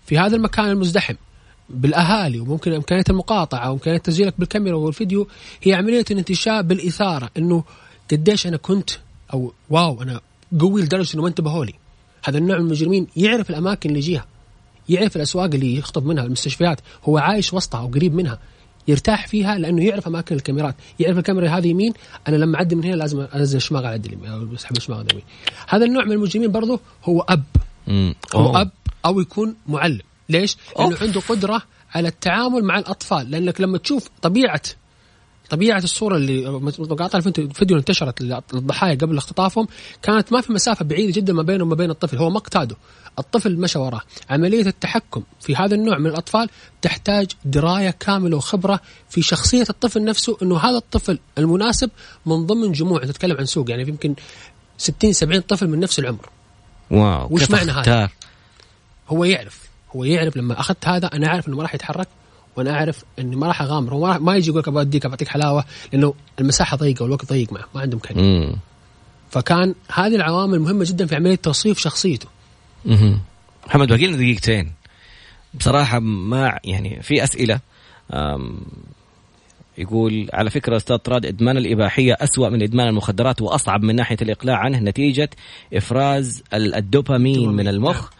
في 0.06 0.18
هذا 0.18 0.36
المكان 0.36 0.70
المزدحم 0.70 1.14
بالأهالي 1.70 2.40
وممكن 2.40 2.72
إمكانية 2.72 3.04
المقاطعة 3.10 3.70
وإمكانية 3.70 3.98
تسجيلك 3.98 4.34
بالكاميرا 4.38 4.76
والفيديو. 4.76 5.28
هي 5.62 5.74
عملية 5.74 6.04
الانتشاء 6.10 6.62
بالإثارة 6.62 7.30
إنه 7.36 7.64
قديش 8.10 8.46
أنا 8.46 8.56
كنت 8.56 8.90
أو 9.34 9.52
واو 9.70 10.02
أنا 10.02 10.20
قوي 10.60 10.82
لدرجة 10.82 11.14
إنه 11.14 11.22
ما 11.22 11.28
انتبهوا 11.28 11.64
لي. 11.64 11.74
هذا 12.24 12.38
النوع 12.38 12.58
من 12.58 12.64
المجرمين 12.64 13.06
يعرف 13.16 13.50
الأماكن 13.50 13.88
اللي 13.88 14.00
يجيها. 14.00 14.26
يعرف 14.88 15.16
الأسواق 15.16 15.44
اللي 15.44 15.76
يخطب 15.76 16.06
منها 16.06 16.24
المستشفيات 16.24 16.80
هو 17.04 17.18
عايش 17.18 17.54
وسطها 17.54 17.80
أو 17.80 17.86
قريب 17.86 18.14
منها 18.14 18.38
يرتاح 18.88 19.26
فيها 19.26 19.58
لأنه 19.58 19.84
يعرف 19.84 20.06
أماكن 20.06 20.34
الكاميرات. 20.34 20.74
يعرف 21.00 21.18
الكاميرا 21.18 21.48
هذه 21.48 21.68
يمين 21.68 21.92
أنا 22.28 22.36
لما 22.36 22.56
أعدي 22.56 22.74
من 22.74 22.84
هنا 22.84 22.94
لازم 22.94 23.20
أنزل 23.20 23.56
الشماغ 23.56 23.86
على 23.86 23.96
اليمين 23.96 24.30
أو 24.30 24.54
أسحب 24.54 24.76
الشماغ 24.76 24.98
على 24.98 25.06
اليمين 25.06 25.24
هذا 25.68 25.84
النوع 25.84 26.04
من 26.04 26.12
المجرمين 26.12 26.52
برضه 26.52 26.80
هو 27.04 27.20
أب. 27.20 27.44
مم. 27.86 28.14
هو 28.34 28.56
أب 28.56 28.70
أو 29.04 29.20
يكون 29.20 29.56
معلم. 29.66 30.00
ليش؟ 30.28 30.56
لأنه 30.78 30.96
عنده 31.00 31.20
قدرة 31.20 31.62
على 31.94 32.08
التعامل 32.08 32.64
مع 32.64 32.78
الأطفال 32.78 33.30
لأنك 33.30 33.60
لما 33.60 33.78
تشوف 33.78 34.08
طبيعة 34.22 34.62
طبيعة 35.50 35.78
الصورة 35.78 36.16
اللي 36.16 36.50
مقاطع 36.78 37.18
الفيديو 37.18 37.76
انتشرت 37.76 38.20
للضحايا 38.20 38.94
قبل 38.94 39.16
اختطافهم 39.16 39.68
كانت 40.02 40.32
ما 40.32 40.40
في 40.40 40.52
مسافة 40.52 40.84
بعيدة 40.84 41.12
جدا 41.12 41.32
ما 41.32 41.42
بينه 41.42 41.64
وما 41.64 41.74
بين 41.74 41.90
الطفل 41.90 42.16
هو 42.16 42.30
ما 42.30 42.38
اقتاده 42.38 42.76
الطفل 43.18 43.56
مشى 43.56 43.78
وراه. 43.78 44.00
عملية 44.30 44.66
التحكم 44.66 45.22
في 45.40 45.56
هذا 45.56 45.74
النوع 45.74 45.98
من 45.98 46.06
الأطفال 46.06 46.48
تحتاج 46.82 47.30
دراية 47.44 47.90
كاملة 47.90 48.36
وخبرة 48.36 48.80
في 49.08 49.22
شخصية 49.22 49.66
الطفل 49.70 50.04
نفسه 50.04 50.36
إنه 50.42 50.58
هذا 50.58 50.76
الطفل 50.76 51.18
المناسب 51.38 51.90
من 52.26 52.46
ضمن 52.46 52.72
جموع. 52.72 53.04
تتكلم 53.04 53.36
عن 53.36 53.46
سوق 53.46 53.70
يعني 53.70 53.82
يمكن 53.82 54.14
60 54.78 55.12
70 55.12 55.40
طفل 55.40 55.68
من 55.68 55.80
نفس 55.80 55.98
العمر. 55.98 56.28
واو 56.90 57.28
وش 57.30 57.50
معنى 57.50 57.72
هذا؟ 57.72 58.08
هو 59.08 59.24
يعرف 59.24 59.68
هو 59.96 60.04
يعرف 60.04 60.36
لما 60.36 60.60
أخذت 60.60 60.88
هذا 60.88 61.06
أنا 61.06 61.26
أعرف 61.26 61.48
إنه 61.48 61.56
ما 61.56 61.62
راح 61.62 61.74
يتحرك. 61.74 62.08
وأنا 62.56 62.70
أعرف 62.70 63.04
إني 63.18 63.36
ما 63.36 63.46
راح 63.46 63.62
أغامر. 63.62 63.94
هو 63.94 64.18
ما 64.20 64.36
يجي 64.36 64.48
يقول 64.48 64.60
لك 64.60 64.68
أبغى 64.68 64.82
أديك 64.82 65.06
بعطيك 65.06 65.28
حلاوة 65.28 65.64
لأنه 65.92 66.14
المساحة 66.40 66.76
ضيقة 66.76 67.02
والوقت 67.02 67.32
ضيق 67.32 67.52
معه 67.52 67.64
ما 67.74 67.80
عنده 67.80 67.94
امكانيه 67.94 68.56
فكان 69.30 69.74
هذه 69.94 70.16
العوامل 70.16 70.60
مهمة 70.60 70.84
جدا 70.88 71.06
في 71.06 71.14
عملية 71.14 71.34
توصيف 71.34 71.78
شخصيته. 71.78 72.28
امم 72.86 73.18
محمد 73.66 73.88
باقي 73.88 74.06
لنا 74.06 74.16
دقيقتين. 74.16 74.72
بصراحة 75.54 75.98
ما 75.98 76.58
يعني 76.64 77.02
في 77.02 77.24
أسئلة 77.24 77.60
يقول 79.78 80.28
على 80.32 80.50
فكرة 80.50 80.76
أستاذ 80.76 80.96
طراد 80.96 81.26
إدمان 81.26 81.56
الإباحية 81.56 82.16
أسوأ 82.20 82.48
من 82.48 82.62
إدمان 82.62 82.88
المخدرات 82.88 83.42
وأصعب 83.42 83.82
من 83.82 83.96
ناحية 83.96 84.16
الإقلاع 84.22 84.56
عنه 84.56 84.78
نتيجة 84.78 85.30
إفراز 85.74 86.42
الدوبامين. 86.54 87.50
من 87.50 87.68
المخ. 87.68 88.00
نعم. 88.00 88.10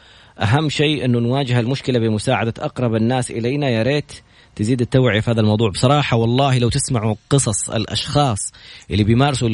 أهم 0.40 0.68
شيء 0.68 1.04
انه 1.04 1.18
نواجه 1.18 1.60
المشكلة 1.60 1.98
بمساعدة 1.98 2.54
أقرب 2.58 2.94
الناس 2.94 3.30
إلينا. 3.30 3.68
يا 3.68 3.82
ريت 3.82 4.12
تزيد 4.56 4.80
التوعية 4.80 5.20
في 5.20 5.30
هذا 5.30 5.40
الموضوع. 5.40 5.70
بصراحة 5.70 6.16
والله 6.16 6.58
لو 6.58 6.68
تسمعوا 6.68 7.14
قصص 7.30 7.70
الأشخاص 7.70 8.52
اللي 8.90 9.04
بيمارسوا 9.04 9.48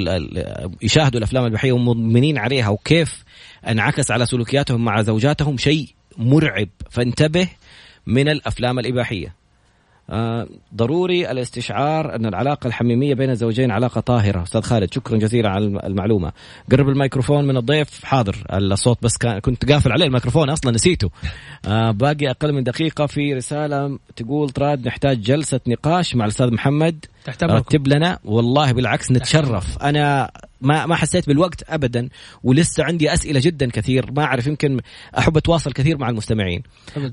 يشاهدوا 0.82 1.18
الأفلام 1.18 1.44
البحيه 1.44 1.72
ومدمنين 1.72 2.38
عليها 2.38 2.68
وكيف 2.68 3.24
انعكس 3.68 4.10
على 4.10 4.26
سلوكياتهم 4.26 4.84
مع 4.84 5.02
زوجاتهم 5.02 5.56
شيء 5.56 5.88
مرعب. 6.18 6.68
فانتبه 6.90 7.48
من 8.06 8.28
الأفلام 8.28 8.78
الإباحية. 8.78 9.39
ضروري 10.74 11.30
الاستشعار 11.30 12.14
أن 12.14 12.26
العلاقة 12.26 12.66
الحميمية 12.66 13.14
بين 13.14 13.30
الزوجين 13.30 13.70
علاقة 13.70 14.00
طاهرة. 14.00 14.42
أستاذ 14.42 14.60
خالد 14.60 14.94
شكرا 14.94 15.18
جزيلا 15.18 15.48
على 15.48 15.64
المعلومة. 15.64 16.32
قرب 16.72 16.88
الميكروفون 16.88 17.44
من 17.46 17.56
الضيف. 17.56 18.04
حاضر. 18.04 18.36
الصوت 18.52 18.98
بس 19.02 19.16
كان 19.16 19.38
كنت 19.38 19.72
قافل 19.72 19.92
عليه 19.92 20.06
الميكروفون 20.06 20.50
أصلا 20.50 20.72
نسيته. 20.72 21.10
آه 21.66 21.90
باقي 21.90 22.30
أقل 22.30 22.52
من 22.52 22.62
دقيقة 22.62 23.06
في 23.06 23.34
رسالة 23.34 23.98
تقول 24.16 24.50
تراد 24.50 24.86
نحتاج 24.86 25.20
جلسة 25.20 25.60
نقاش 25.66 26.14
مع 26.14 26.24
الأستاذ 26.24 26.50
محمد. 26.54 27.04
رتب 27.42 27.88
لنا. 27.88 28.18
والله 28.24 28.72
بالعكس 28.72 29.12
نتشرف. 29.12 29.78
أنا 29.82 30.30
ما 30.60 30.86
ما 30.86 30.94
حسيت 30.94 31.26
بالوقت 31.26 31.62
ابدا 31.68 32.08
ولسه 32.42 32.84
عندي 32.84 33.12
أسئلة 33.12 33.40
جدا 33.40 33.70
كثير. 33.70 34.12
ما 34.12 34.24
أعرف 34.24 34.46
يمكن 34.46 34.80
أحب 35.18 35.36
أتواصل 35.36 35.72
كثير 35.72 35.98
مع 35.98 36.08
المستمعين. 36.08 36.62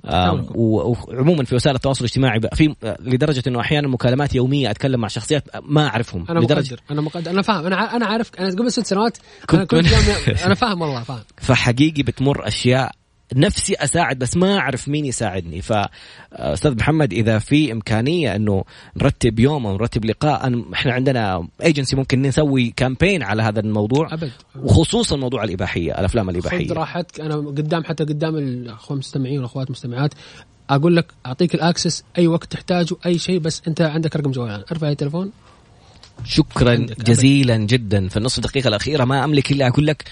آه 0.05 0.45
وعموما 0.55 1.43
في 1.43 1.55
وسائل 1.55 1.75
التواصل 1.75 1.99
الاجتماعي 1.99 2.39
في 2.53 2.75
لدرجة 2.99 3.43
إنه 3.47 3.59
أحيانا 3.59 3.87
مكالمات 3.87 4.35
يومية 4.35 4.71
أتكلم 4.71 4.99
مع 4.99 5.07
شخصيات 5.07 5.43
ما 5.63 5.87
أعرفهم. 5.87 6.25
أنا 6.29 6.39
لدرجة 6.39 6.73
مقدر 6.73 6.81
أنا 6.91 7.01
مقدر. 7.01 7.31
أنا 7.31 7.41
فاهم. 7.41 7.65
أنا 7.65 7.95
أنا 7.95 8.05
عارف. 8.05 8.31
أنا 8.39 8.49
قبل 8.49 8.71
ست 8.71 8.85
سنوات 8.85 9.17
كنت 9.49 9.73
أنا 9.73 9.83
كنت 10.25 10.41
أنا 10.45 10.53
فاهم 10.55 10.81
والله 10.81 11.03
فاهم. 11.03 11.23
فحقيقي 11.37 12.03
بتمر 12.03 12.47
أشياء 12.47 12.91
نفسي 13.35 13.73
أساعد 13.73 14.19
بس 14.19 14.37
ما 14.37 14.57
أعرف 14.57 14.87
مين 14.87 15.05
يساعدني. 15.05 15.61
فاستاذ 15.61 16.75
محمد 16.75 17.13
إذا 17.13 17.39
في 17.39 17.71
إمكانية 17.71 18.35
إنه 18.35 18.63
نرتب 18.97 19.39
يوم 19.39 19.65
أو 19.65 19.73
نرتب 19.73 20.05
لقاء 20.05 20.63
إحنا 20.73 20.93
عندنا 20.93 21.47
ايجنسي 21.63 21.95
ممكن 21.95 22.21
نسوي 22.21 22.73
campaign 22.75 23.23
على 23.23 23.43
هذا 23.43 23.59
الموضوع 23.59 24.13
أبد. 24.13 24.31
وخصوصا 24.55 25.15
موضوع 25.15 25.43
الإباحية 25.43 25.99
الأفلام 25.99 26.29
الإباحية. 26.29 26.67
خذ 26.67 26.73
راحتك. 26.73 27.19
أنا 27.21 27.35
قدام 27.35 27.83
حتى 27.83 28.03
قدام 28.03 28.35
الاخوه 28.37 28.93
المستمعين 28.93 29.37
والأخوات 29.37 29.67
المستمعات 29.67 30.13
أقول 30.69 30.95
لك 30.95 31.11
أعطيك 31.25 31.55
ال 31.55 31.62
access 31.62 32.03
أي 32.17 32.27
وقت 32.27 32.51
تحتاجه 32.51 32.95
أي 33.05 33.17
شيء 33.17 33.39
بس 33.39 33.61
أنت 33.67 33.81
عندك 33.81 34.15
رقم 34.15 34.31
جوال. 34.31 34.65
ارفع 34.71 34.89
التليفون 34.89 35.31
شكرا 36.25 36.75
جزيلا 36.75 37.57
جدا. 37.57 38.07
في 38.07 38.17
النصف 38.17 38.39
دقيقه 38.39 38.67
الأخيرة 38.67 39.05
ما 39.05 39.23
أملك 39.23 39.51
إلا 39.51 39.67
أقول 39.67 39.87
لك 39.87 40.03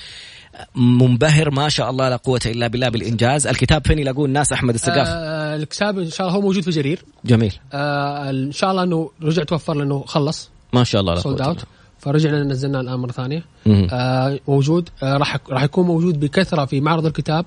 منبهر 0.76 1.52
ما 1.52 1.70
شاء 1.70 1.90
الله 1.90 2.10
لا 2.10 2.16
قوة 2.16 2.40
إلا 2.46 2.68
بالله 2.68 2.90
بالإنجاز. 2.90 3.48
الكتاب 3.48 3.88
فين 3.88 4.00
يلاقون 4.00 4.26
الناس 4.26 4.54
أحمد 4.54 4.74
السقاف؟ 4.74 5.08
آه 5.08 5.56
الكتاب 5.56 6.00
إن 6.00 6.10
شاء 6.10 6.28
الله 6.28 6.38
هو 6.38 6.42
موجود 6.42 6.64
في 6.64 6.72
جرير. 6.72 7.06
جميل. 7.26 7.54
آه 7.74 8.30
إن 8.30 8.52
شاء 8.52 8.72
الله 8.72 8.84
إنه 8.84 9.12
رجع 9.22 9.44
توفر 9.44 9.74
لأنه 9.74 10.04
خلص. 10.08 10.50
ما 10.74 10.84
شاء 10.84 11.02
الله 11.02 11.14
لا 11.14 11.20
sold 11.20 11.42
out 11.42 11.64
فرجعنا 12.00 12.44
نزلناه 12.44 12.82
الآن 12.82 13.00
مرة 13.00 13.12
ثانية. 13.12 13.46
آه 13.68 14.40
موجود. 14.48 14.90
آه 15.04 15.18
راح 15.18 15.38
راح 15.50 15.64
يكون 15.64 15.86
موجود 15.86 16.20
بكثرة 16.20 16.66
في 16.66 16.82
معرض 16.82 17.06
الكتاب. 17.06 17.46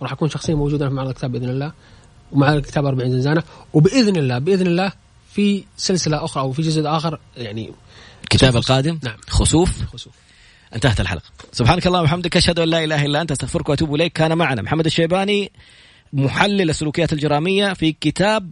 وراح 0.00 0.12
اكون 0.12 0.28
شخصيا 0.28 0.54
موجودا 0.54 0.88
في 0.88 0.94
معرض 0.94 1.08
الكتاب 1.08 1.32
بإذن 1.32 1.48
الله. 1.48 1.72
ومع 2.32 2.54
الكتاب 2.54 2.86
40 2.86 3.10
زنزانة. 3.10 3.42
وبإذن 3.72 4.16
الله 4.16 4.38
بإذن 4.38 4.66
الله 4.66 4.92
في 5.32 5.64
سلسلة 5.76 6.24
أخرى 6.24 6.42
أو 6.42 6.52
في 6.52 6.62
جزء 6.62 6.88
آخر 6.88 7.18
يعني 7.36 7.72
الكتاب 8.22 8.56
القادم؟ 8.56 8.98
نعم. 9.02 9.16
خسوف؟ 9.28 9.70
خسوف. 9.92 10.12
انتهت 10.74 11.00
الحلقة. 11.00 11.24
سبحانك 11.52 11.86
اللهم 11.86 12.02
وبحمدك 12.02 12.36
أشهد 12.36 12.58
أن 12.58 12.68
لا 12.68 12.84
إله 12.84 13.04
إلا 13.06 13.20
أنت 13.20 13.30
أستغفرك 13.30 13.68
وأتوب 13.68 13.94
إليك. 13.94 14.12
كان 14.12 14.38
معنا 14.38 14.62
محمد 14.62 14.86
الشيباني 14.86 15.52
محلل 16.12 16.70
السلوكيات 16.70 17.12
الجرامية 17.12 17.72
في 17.72 17.92
كتاب 17.92 18.50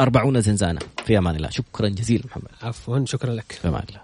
أربعون 0.00 0.40
زنزانة. 0.40 0.80
في 1.06 1.18
أمان 1.18 1.36
الله. 1.36 1.50
شكرا 1.50 1.88
جزيلا 1.88 2.24
محمد. 2.26 2.48
عفوا 2.62 3.04
شكرا 3.04 3.32
لك. 3.32 3.52
في 3.62 3.68
أمان 3.68 3.82
الله. 3.88 4.00